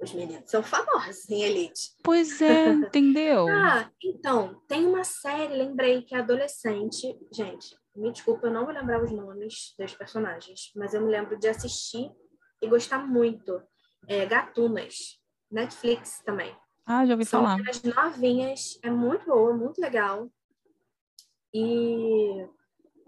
Os 0.00 0.12
meninos 0.12 0.50
são 0.50 0.62
famosos 0.62 1.30
em 1.30 1.42
Elite. 1.44 1.92
Pois 2.02 2.40
é, 2.42 2.66
entendeu? 2.96 3.46
Ah, 3.48 3.90
então, 4.02 4.60
tem 4.68 4.84
uma 4.86 5.04
série, 5.04 5.54
lembrei, 5.56 6.02
que 6.02 6.14
é 6.14 6.18
adolescente. 6.18 7.16
Gente, 7.32 7.76
me 7.94 8.10
desculpa, 8.10 8.48
eu 8.48 8.52
não 8.52 8.64
vou 8.64 8.74
lembrar 8.74 9.02
os 9.02 9.12
nomes 9.12 9.74
dos 9.78 9.94
personagens, 9.94 10.72
mas 10.74 10.92
eu 10.94 11.00
me 11.00 11.10
lembro 11.10 11.38
de 11.38 11.46
assistir 11.48 12.10
e 12.60 12.66
gostar 12.68 12.98
muito. 13.06 13.62
É, 14.08 14.26
Gatunas, 14.26 15.20
Netflix 15.50 16.20
também. 16.24 16.56
Ah, 16.84 17.06
já 17.06 17.12
ouvi 17.14 17.24
São 17.24 17.42
falar. 17.42 17.56
meninas 17.56 17.80
novinhas, 17.82 18.78
é 18.82 18.90
muito 18.90 19.24
boa, 19.26 19.56
muito 19.56 19.80
legal. 19.80 20.28
E 21.54 22.44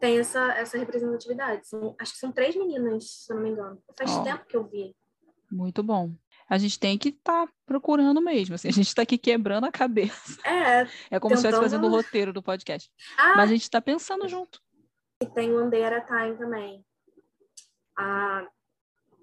tem 0.05 0.19
essa, 0.19 0.53
essa 0.53 0.77
representatividade. 0.77 1.67
São, 1.67 1.97
acho 1.99 2.13
que 2.13 2.19
são 2.19 2.31
três 2.31 2.55
meninas, 2.55 3.09
se 3.25 3.33
eu 3.33 3.37
não 3.37 3.43
me 3.43 3.49
engano. 3.51 3.83
Faz 3.97 4.11
Ó. 4.11 4.23
tempo 4.23 4.45
que 4.45 4.55
eu 4.55 4.65
vi. 4.69 4.95
Muito 5.51 5.83
bom. 5.83 6.13
A 6.47 6.59
gente 6.59 6.79
tem 6.79 6.99
que 6.99 7.09
estar 7.09 7.49
procurando 7.65 8.21
mesmo. 8.21 8.55
Assim, 8.55 8.69
a 8.69 8.73
gente 8.73 8.89
está 8.89 9.01
aqui 9.01 9.17
quebrando 9.17 9.65
a 9.65 9.73
cabeça. 9.73 10.39
É, 10.47 10.83
É 11.11 11.19
como 11.19 11.35
se 11.35 11.41
estivesse 11.41 11.43
Tentando- 11.43 11.63
fazendo 11.63 11.87
o 11.87 11.91
roteiro 11.91 12.33
do 12.35 12.43
podcast. 12.43 12.91
ah, 13.17 13.35
Mas 13.37 13.45
a 13.51 13.55
gente 13.55 13.63
está 13.63 13.81
pensando 13.81 14.29
junto. 14.29 14.61
E 15.23 15.27
tem 15.27 15.51
o 15.53 15.59
One 15.59 15.71
Day 15.71 15.85
at 15.85 15.93
a 15.95 16.01
Time 16.03 16.37
também. 16.37 16.85
A, 17.97 18.47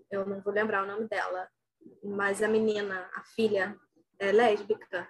eu 0.09 0.25
não 0.25 0.41
vou 0.41 0.51
lembrar 0.51 0.83
o 0.83 0.87
nome 0.87 1.07
dela, 1.07 1.47
mas 2.03 2.41
a 2.41 2.47
menina, 2.47 3.07
a 3.13 3.21
filha, 3.35 3.77
é 4.17 4.31
lésbica. 4.31 5.07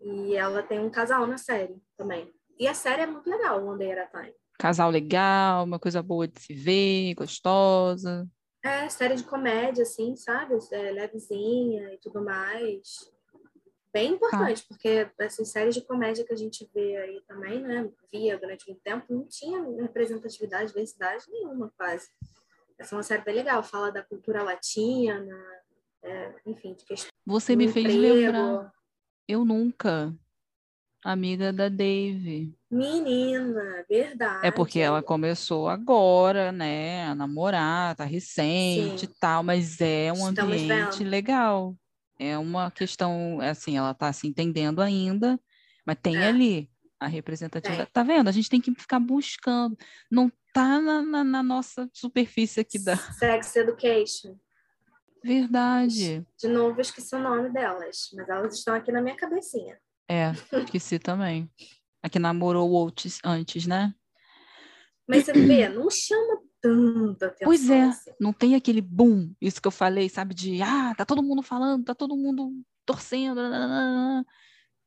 E 0.00 0.36
ela 0.36 0.62
tem 0.62 0.78
um 0.78 0.90
casal 0.90 1.26
na 1.26 1.38
série 1.38 1.82
também. 1.96 2.32
E 2.60 2.68
a 2.68 2.74
série 2.74 3.02
é 3.02 3.06
muito 3.06 3.28
legal, 3.28 3.60
o 3.60 3.66
One 3.66 3.78
Day 3.78 3.90
at 3.98 4.14
a 4.14 4.20
Time. 4.20 4.34
Casal 4.58 4.90
legal, 4.90 5.64
uma 5.64 5.78
coisa 5.78 6.02
boa 6.02 6.28
de 6.28 6.40
se 6.40 6.54
ver, 6.54 7.14
gostosa. 7.14 8.28
É 8.62 8.88
série 8.88 9.16
de 9.16 9.24
comédia, 9.24 9.82
assim, 9.82 10.16
sabe? 10.16 10.54
É, 10.72 10.90
levezinha 10.90 11.92
e 11.92 11.98
tudo 11.98 12.24
mais. 12.24 13.12
Bem 13.92 14.14
importante, 14.14 14.64
porque 14.68 15.08
essas 15.18 15.50
séries 15.50 15.74
de 15.74 15.82
comédia 15.82 16.24
que 16.24 16.32
a 16.32 16.36
gente 16.36 16.68
vê 16.74 16.96
aí 16.96 17.20
também, 17.28 17.60
né? 17.60 17.88
Via 18.10 18.36
durante 18.38 18.66
muito 18.66 18.82
tempo, 18.82 19.04
não 19.08 19.26
tinha 19.28 19.60
representatividade, 19.80 20.68
diversidade 20.68 21.24
nenhuma, 21.30 21.72
quase. 21.76 22.08
Essa 22.78 22.94
é 22.94 22.96
uma 22.96 23.02
série 23.04 23.22
bem 23.22 23.36
legal, 23.36 23.62
fala 23.62 23.92
da 23.92 24.02
cultura 24.02 24.42
latina, 24.42 25.28
é, 26.02 26.34
enfim, 26.44 26.74
de 26.74 26.84
questão 26.84 27.10
Você 27.24 27.54
me 27.54 27.68
fez 27.68 27.86
emprego. 27.94 28.14
lembrar. 28.14 28.72
Eu 29.28 29.44
nunca. 29.44 30.12
Amiga 31.04 31.52
da 31.52 31.68
Dave. 31.68 32.56
Menina, 32.70 33.84
verdade. 33.88 34.46
É 34.46 34.50
porque 34.50 34.80
ela 34.80 35.02
começou 35.02 35.68
agora, 35.68 36.50
né, 36.50 37.04
a 37.04 37.14
namorar, 37.14 37.94
tá 37.94 38.04
recente 38.04 39.00
Sim. 39.00 39.04
e 39.04 39.08
tal, 39.20 39.42
mas 39.42 39.80
é 39.82 40.10
um 40.10 40.28
Estamos 40.30 40.40
ambiente 40.62 40.98
vendo. 40.98 41.10
legal. 41.10 41.76
É 42.18 42.38
uma 42.38 42.70
questão, 42.70 43.38
assim, 43.42 43.76
ela 43.76 43.92
tá 43.92 44.10
se 44.14 44.26
entendendo 44.26 44.80
ainda, 44.80 45.38
mas 45.84 45.98
tem 46.02 46.16
É. 46.16 46.28
ali 46.28 46.70
a 46.98 47.06
representatividade. 47.06 47.90
Tá 47.92 48.02
vendo? 48.02 48.28
A 48.28 48.32
gente 48.32 48.48
tem 48.48 48.60
que 48.60 48.72
ficar 48.74 48.98
buscando. 48.98 49.76
Não 50.10 50.32
tá 50.54 50.80
na, 50.80 51.02
na- 51.02 51.24
na 51.24 51.42
nossa 51.42 51.86
superfície 51.92 52.60
aqui 52.60 52.78
da. 52.82 52.96
Sex 52.96 53.54
Education. 53.56 54.36
Verdade. 55.22 56.24
De 56.38 56.48
novo, 56.48 56.78
eu 56.78 56.82
esqueci 56.82 57.14
o 57.14 57.18
nome 57.18 57.50
delas, 57.50 58.08
mas 58.14 58.28
elas 58.28 58.54
estão 58.56 58.74
aqui 58.74 58.90
na 58.92 59.02
minha 59.02 59.16
cabecinha. 59.16 59.76
É, 60.08 60.32
esqueci 60.60 60.98
também. 60.98 61.50
A 62.02 62.08
que 62.08 62.18
namorou 62.18 62.92
antes, 63.24 63.66
né? 63.66 63.94
Mas 65.06 65.24
você 65.24 65.32
vê, 65.32 65.68
não 65.68 65.88
chama 65.90 66.40
tanta 66.60 67.26
atenção. 67.26 67.44
Pois 67.46 67.68
é, 67.68 67.82
assim. 67.82 68.10
não 68.20 68.32
tem 68.32 68.54
aquele 68.54 68.80
boom, 68.80 69.32
isso 69.40 69.60
que 69.60 69.68
eu 69.68 69.72
falei, 69.72 70.08
sabe? 70.08 70.34
De 70.34 70.62
ah, 70.62 70.94
tá 70.96 71.04
todo 71.04 71.22
mundo 71.22 71.42
falando, 71.42 71.84
tá 71.84 71.94
todo 71.94 72.16
mundo 72.16 72.52
torcendo. 72.86 73.40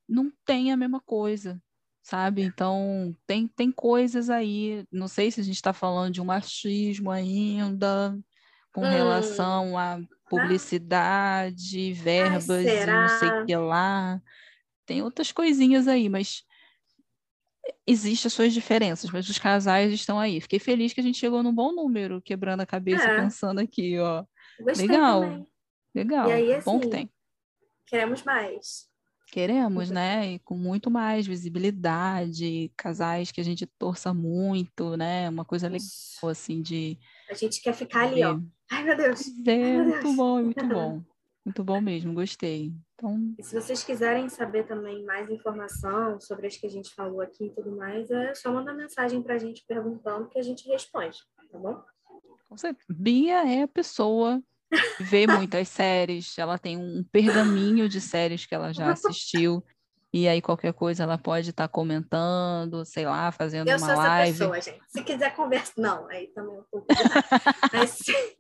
Não 0.08 0.32
tem 0.46 0.72
a 0.72 0.78
mesma 0.78 1.02
coisa, 1.02 1.62
sabe? 2.02 2.42
Então, 2.42 3.16
tem, 3.28 3.48
tem 3.48 3.72
coisas 3.72 4.30
aí. 4.30 4.86
Não 4.92 5.08
sei 5.08 5.30
se 5.30 5.42
a 5.42 5.44
gente 5.44 5.56
está 5.56 5.74
falando 5.74 6.14
de 6.14 6.22
um 6.22 6.26
machismo 6.26 7.12
ainda 7.12 8.18
com 8.74 8.82
Hum. 8.82 8.90
relação 8.90 9.78
à 9.78 10.00
publicidade, 10.30 11.94
verbas 11.94 12.66
e 12.66 12.86
não 12.86 13.08
sei 13.20 13.30
o 13.30 13.46
que 13.46 13.56
lá. 13.56 14.22
Tem 14.88 15.04
outras 15.04 15.34
coisinhas 15.34 15.86
aí, 15.88 16.08
mas 16.08 16.44
existem 17.86 18.28
as 18.28 18.34
suas 18.34 18.54
diferenças, 18.54 19.12
mas 19.12 19.28
os 19.28 19.38
casais 19.38 19.92
estão 19.92 20.18
aí. 20.18 20.40
Fiquei 20.40 20.60
feliz 20.60 20.94
que 20.94 21.02
a 21.02 21.04
gente 21.04 21.18
chegou 21.20 21.44
num 21.44 21.54
bom 21.54 21.74
número, 21.74 22.22
quebrando 22.22 22.62
a 22.62 22.66
cabeça, 22.66 23.04
É. 23.04 23.16
pensando 23.22 23.60
aqui, 23.60 24.00
ó. 24.00 24.24
Gostei 24.60 24.88
Legal. 24.88 25.22
também. 25.22 25.48
Legal, 25.94 26.30
E 26.30 26.32
aí, 26.32 26.62
bom 26.64 26.80
que 26.80 26.86
assim, 26.86 26.90
tem. 26.90 27.10
Queremos 27.86 28.24
mais. 28.24 28.88
Queremos, 29.30 29.90
né? 29.90 30.34
E 30.36 30.40
com 30.40 30.56
muito 30.58 30.90
mais 30.90 31.28
visibilidade, 31.28 32.72
casais 32.78 33.30
que 33.30 33.42
a 33.42 33.44
gente 33.44 33.66
torça 33.66 34.14
muito, 34.14 34.96
né? 34.96 35.28
Uma 35.30 35.44
coisa 35.44 35.68
legal, 35.68 35.86
assim, 36.32 36.62
de 36.62 36.98
A 37.30 37.34
gente 37.34 37.62
quer 37.62 37.74
ficar 37.74 38.08
ali, 38.08 38.24
ó. 38.24 38.40
Ai, 38.72 38.84
meu 38.86 38.96
Deus. 38.96 39.28
É, 39.46 39.56
meu 39.56 39.84
muito 39.84 40.02
Deus. 40.04 40.16
bom, 40.16 40.44
muito 40.44 40.66
bom. 40.66 41.02
Muito 41.48 41.64
bom 41.64 41.80
mesmo, 41.80 42.14
gostei. 42.14 42.74
Então, 42.96 43.34
E 43.40 43.42
se 43.42 43.56
vocês 43.56 43.82
quiserem 43.82 44.28
saber 44.28 44.68
também 44.68 45.06
mais 45.06 45.30
informação 45.30 46.20
sobre 46.20 46.46
as 46.48 46.58
que 46.58 46.68
a 46.68 46.70
gente 46.70 46.94
falou 46.94 47.22
aqui 47.22 47.46
e 47.46 47.50
tudo 47.50 47.72
mais, 47.74 48.12
é 48.12 48.36
só 48.36 48.52
mandar 48.52 48.74
mensagem 48.74 49.24
pra 49.24 49.38
gente 49.38 49.64
perguntando 49.66 50.28
que 50.28 50.38
a 50.38 50.44
gente 50.44 50.68
responde, 50.68 51.18
tá 51.50 51.58
bom? 51.58 51.82
com 52.50 52.58
certeza. 52.58 52.86
Bia 52.90 53.48
é 53.50 53.64
a 53.64 53.68
pessoa 53.68 54.42
que 54.98 55.04
vê 55.06 55.26
muitas 55.26 55.70
séries, 55.70 56.38
ela 56.38 56.58
tem 56.58 56.78
um 56.78 57.02
pergaminho 57.10 57.88
de 57.88 58.02
séries 58.02 58.46
que 58.46 58.54
ela 58.54 58.74
já 58.74 58.92
assistiu. 58.92 59.64
E 60.14 60.28
aí, 60.28 60.42
qualquer 60.42 60.74
coisa, 60.74 61.04
ela 61.04 61.18
pode 61.18 61.50
estar 61.52 61.68
comentando, 61.70 62.84
sei 62.86 63.06
lá, 63.06 63.32
fazendo 63.32 63.70
Eu 63.70 63.78
sou 63.80 63.88
uma 63.88 63.94
essa 63.94 64.02
live. 64.08 64.38
pessoa, 64.38 64.62
gente. 64.62 64.82
Se 64.88 65.04
quiser 65.04 65.34
conversar, 65.36 65.74
não, 65.78 66.08
aí 66.08 66.28
também 66.28 66.58
é 66.58 66.62
pouco 66.72 66.88
demais. 66.96 67.26
Mas 67.74 67.90
se, 67.92 68.37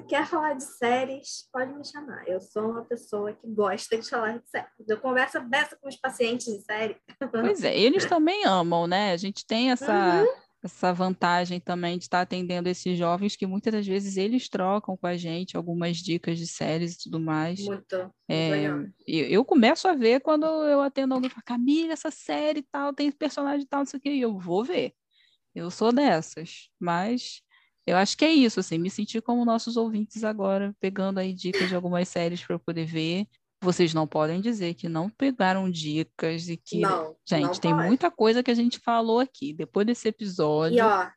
se 0.00 0.06
quer 0.06 0.26
falar 0.26 0.54
de 0.54 0.64
séries, 0.64 1.48
pode 1.52 1.72
me 1.72 1.84
chamar. 1.84 2.26
Eu 2.26 2.40
sou 2.40 2.70
uma 2.70 2.84
pessoa 2.84 3.32
que 3.32 3.46
gosta 3.46 3.98
de 3.98 4.08
falar 4.08 4.38
de 4.38 4.48
séries. 4.48 4.88
Eu 4.88 4.98
converso 4.98 5.40
dessa 5.48 5.76
com 5.76 5.88
os 5.88 5.96
pacientes 5.96 6.46
de 6.46 6.62
série. 6.62 6.96
Pois 7.30 7.62
é, 7.64 7.78
eles 7.78 8.06
também 8.06 8.44
amam, 8.44 8.86
né? 8.86 9.12
A 9.12 9.16
gente 9.16 9.46
tem 9.46 9.70
essa, 9.70 10.22
Uhum. 10.22 10.28
essa 10.62 10.92
vantagem 10.92 11.60
também 11.60 11.98
de 11.98 12.04
estar 12.04 12.20
atendendo 12.22 12.68
esses 12.68 12.96
jovens 12.98 13.36
que 13.36 13.46
muitas 13.46 13.72
das 13.72 13.86
vezes 13.86 14.16
eles 14.16 14.48
trocam 14.48 14.96
com 14.96 15.06
a 15.06 15.16
gente 15.16 15.56
algumas 15.56 15.98
dicas 15.98 16.38
de 16.38 16.46
séries 16.46 16.94
e 16.94 17.02
tudo 17.04 17.20
mais. 17.20 17.60
Muito, 17.60 18.10
É, 18.28 18.68
e 19.06 19.18
eu 19.34 19.44
começo 19.44 19.86
a 19.86 19.94
ver 19.94 20.20
quando 20.20 20.46
eu 20.46 20.80
atendo 20.80 21.14
alguém 21.14 21.28
e 21.28 21.30
falo, 21.30 21.44
Camila, 21.44 21.92
essa 21.92 22.10
série 22.10 22.62
tal, 22.62 22.92
tem 22.94 23.10
personagem 23.10 23.66
tal, 23.66 23.80
não 23.80 23.86
sei 23.86 23.98
o 23.98 24.00
quê, 24.00 24.10
e 24.10 24.20
eu 24.20 24.38
vou 24.38 24.64
ver. 24.64 24.92
Eu 25.54 25.70
sou 25.70 25.92
dessas, 25.92 26.70
mas 26.78 27.42
eu 27.86 27.96
acho 27.96 28.16
que 28.16 28.24
é 28.24 28.32
isso, 28.32 28.60
assim, 28.60 28.78
me 28.78 28.90
sentir 28.90 29.20
como 29.22 29.44
nossos 29.44 29.76
ouvintes 29.76 30.22
agora, 30.24 30.74
pegando 30.80 31.18
aí 31.18 31.32
dicas 31.32 31.68
de 31.68 31.74
algumas 31.74 32.08
séries 32.08 32.44
para 32.44 32.54
eu 32.54 32.60
poder 32.60 32.84
ver. 32.86 33.26
Vocês 33.62 33.92
não 33.92 34.06
podem 34.06 34.40
dizer 34.40 34.72
que 34.74 34.88
não 34.88 35.10
pegaram 35.10 35.70
dicas 35.70 36.48
e 36.48 36.56
que 36.56 36.80
Não, 36.80 37.14
Gente, 37.28 37.42
não 37.44 37.52
tem 37.54 37.74
pode. 37.74 37.86
muita 37.86 38.10
coisa 38.10 38.42
que 38.42 38.50
a 38.50 38.54
gente 38.54 38.78
falou 38.78 39.18
aqui. 39.20 39.52
Depois 39.52 39.86
desse 39.86 40.08
episódio, 40.08 40.78
E 40.78 40.80
ó, 40.80 41.10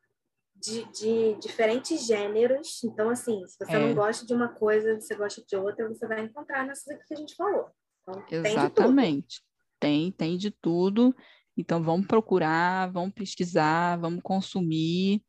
de, 0.55 0.83
de 0.91 1.35
diferentes 1.39 2.05
gêneros. 2.05 2.83
Então, 2.83 3.09
assim, 3.09 3.45
se 3.47 3.57
você 3.57 3.71
É. 3.73 3.79
não 3.87 3.95
gosta 3.95 4.25
de 4.25 4.33
uma 4.33 4.49
coisa, 4.49 4.99
você 4.99 5.15
gosta 5.15 5.41
de 5.47 5.55
outra, 5.55 5.87
você 5.87 6.05
vai 6.05 6.21
encontrar 6.25 6.65
nessas 6.65 6.87
aqui 6.93 7.05
que 7.07 7.13
a 7.13 7.17
gente 7.17 7.33
falou. 7.35 7.65
Então, 8.01 8.21
tem 8.25 8.41
de 8.41 8.43
tudo. 8.43 8.47
exatamente. 8.47 9.41
Tem, 9.79 10.11
tem 10.11 10.37
de 10.37 10.51
tudo. 10.51 11.15
Então, 11.55 11.81
vamos 11.81 12.07
procurar, 12.07 12.91
vamos 12.91 13.13
pesquisar, 13.13 13.95
vamos 13.97 14.21
consumir, 14.21 15.23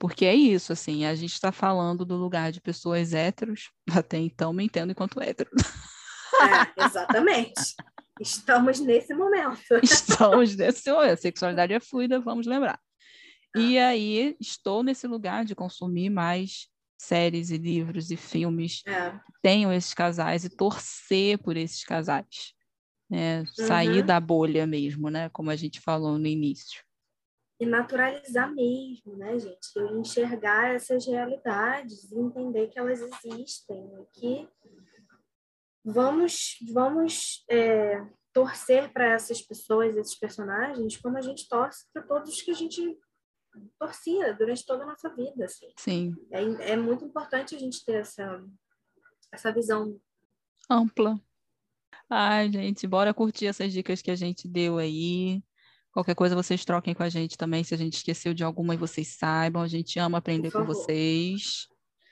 porque 0.00 0.24
é 0.24 0.34
isso, 0.34 0.72
assim, 0.72 1.04
a 1.04 1.14
gente 1.14 1.34
está 1.34 1.52
falando 1.52 2.04
do 2.04 2.16
lugar 2.16 2.50
de 2.50 2.60
pessoas 2.60 3.12
héteros, 3.14 3.70
até 4.04 4.18
então 4.18 4.52
me 4.52 4.64
entendo 4.64 4.90
enquanto 4.90 5.20
hétero. 5.20 5.50
É, 6.76 6.84
exatamente. 6.86 7.74
Estamos 8.18 8.80
nesse 8.80 9.14
momento. 9.14 9.60
Estamos 9.82 10.56
nesse 10.56 10.90
momento. 10.90 11.12
A 11.12 11.16
sexualidade 11.16 11.72
é 11.72 11.80
fluida, 11.80 12.18
vamos 12.18 12.46
lembrar. 12.46 12.80
E 13.56 13.78
aí, 13.78 14.36
estou 14.40 14.82
nesse 14.82 15.06
lugar 15.06 15.44
de 15.44 15.54
consumir 15.54 16.08
mais 16.08 16.68
séries 16.98 17.50
e 17.50 17.56
livros 17.58 18.10
e 18.10 18.16
filmes 18.16 18.82
É. 18.86 19.10
que 19.12 19.32
tenham 19.42 19.72
esses 19.72 19.92
casais 19.94 20.44
e 20.44 20.50
torcer 20.50 21.38
por 21.38 21.56
esses 21.56 21.84
casais. 21.84 22.54
né? 23.10 23.44
Sair 23.54 24.00
Uhum. 24.02 24.06
da 24.06 24.20
bolha 24.20 24.66
mesmo, 24.68 25.10
né? 25.10 25.28
Como 25.30 25.50
a 25.50 25.56
gente 25.56 25.80
falou 25.80 26.16
no 26.16 26.26
início. 26.28 26.80
E 27.60 27.66
naturalizar 27.66 28.52
mesmo, 28.54 29.16
né, 29.16 29.38
gente? 29.38 29.68
Eu 29.76 30.00
enxergar 30.00 30.74
essas 30.74 31.06
realidades 31.06 32.10
e 32.10 32.18
entender 32.18 32.68
que 32.68 32.78
elas 32.78 33.00
existem 33.00 33.78
e 34.00 34.06
que 34.18 34.48
vamos, 35.84 36.56
vamos 36.72 37.44
é, 37.50 38.00
torcer 38.32 38.92
para 38.92 39.12
essas 39.12 39.42
pessoas, 39.42 39.96
esses 39.96 40.18
personagens, 40.18 40.96
como 40.96 41.18
a 41.18 41.20
gente 41.20 41.48
torce 41.48 41.86
para 41.92 42.02
todos 42.02 42.30
os 42.30 42.40
que 42.40 42.50
a 42.50 42.54
gente 42.54 42.98
torcia 43.78 44.32
durante 44.34 44.64
toda 44.64 44.84
a 44.84 44.86
nossa 44.86 45.14
vida, 45.14 45.44
assim. 45.44 45.72
Sim, 45.76 46.16
É, 46.30 46.72
é 46.72 46.76
muito 46.76 47.04
importante 47.04 47.54
a 47.54 47.58
gente 47.58 47.84
ter 47.84 48.00
essa, 48.00 48.42
essa 49.32 49.52
visão. 49.52 50.00
ampla. 50.68 51.20
Ai, 52.08 52.50
gente, 52.50 52.86
bora 52.86 53.14
curtir 53.14 53.46
essas 53.46 53.72
dicas 53.72 54.02
que 54.02 54.10
a 54.10 54.16
gente 54.16 54.48
deu 54.48 54.78
aí. 54.78 55.42
Qualquer 55.92 56.14
coisa 56.14 56.36
vocês 56.36 56.64
troquem 56.64 56.94
com 56.94 57.02
a 57.02 57.08
gente 57.08 57.36
também, 57.36 57.64
se 57.64 57.74
a 57.74 57.76
gente 57.76 57.96
esqueceu 57.96 58.32
de 58.32 58.44
alguma 58.44 58.74
e 58.74 58.78
vocês 58.78 59.16
saibam. 59.16 59.62
A 59.62 59.68
gente 59.68 59.98
ama 59.98 60.18
aprender 60.18 60.50
com 60.50 60.64
vocês. 60.64 61.68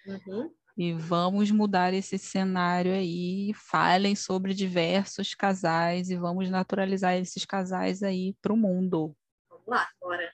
Uhum. 0.07 0.51
E 0.77 0.93
vamos 0.93 1.51
mudar 1.51 1.93
esse 1.93 2.17
cenário 2.19 2.93
aí. 2.93 3.53
Falem 3.55 4.15
sobre 4.15 4.55
diversos 4.55 5.35
casais 5.35 6.11
e 6.11 6.17
vamos 6.17 6.49
naturalizar 6.51 7.17
esses 7.17 7.45
casais 7.45 8.03
aí 8.03 8.35
para 8.41 8.53
o 8.53 8.57
mundo. 8.57 9.15
Vamos 9.51 9.67
lá, 9.67 9.89
bora. 10.01 10.33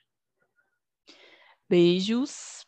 Beijos. 1.67 2.65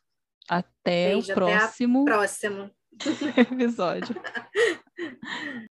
Até 0.49 1.11
Beijo, 1.11 1.30
o 1.30 1.32
até 1.32 1.34
próximo 1.36 2.05
Próximo. 2.05 2.71
episódio. 3.51 4.15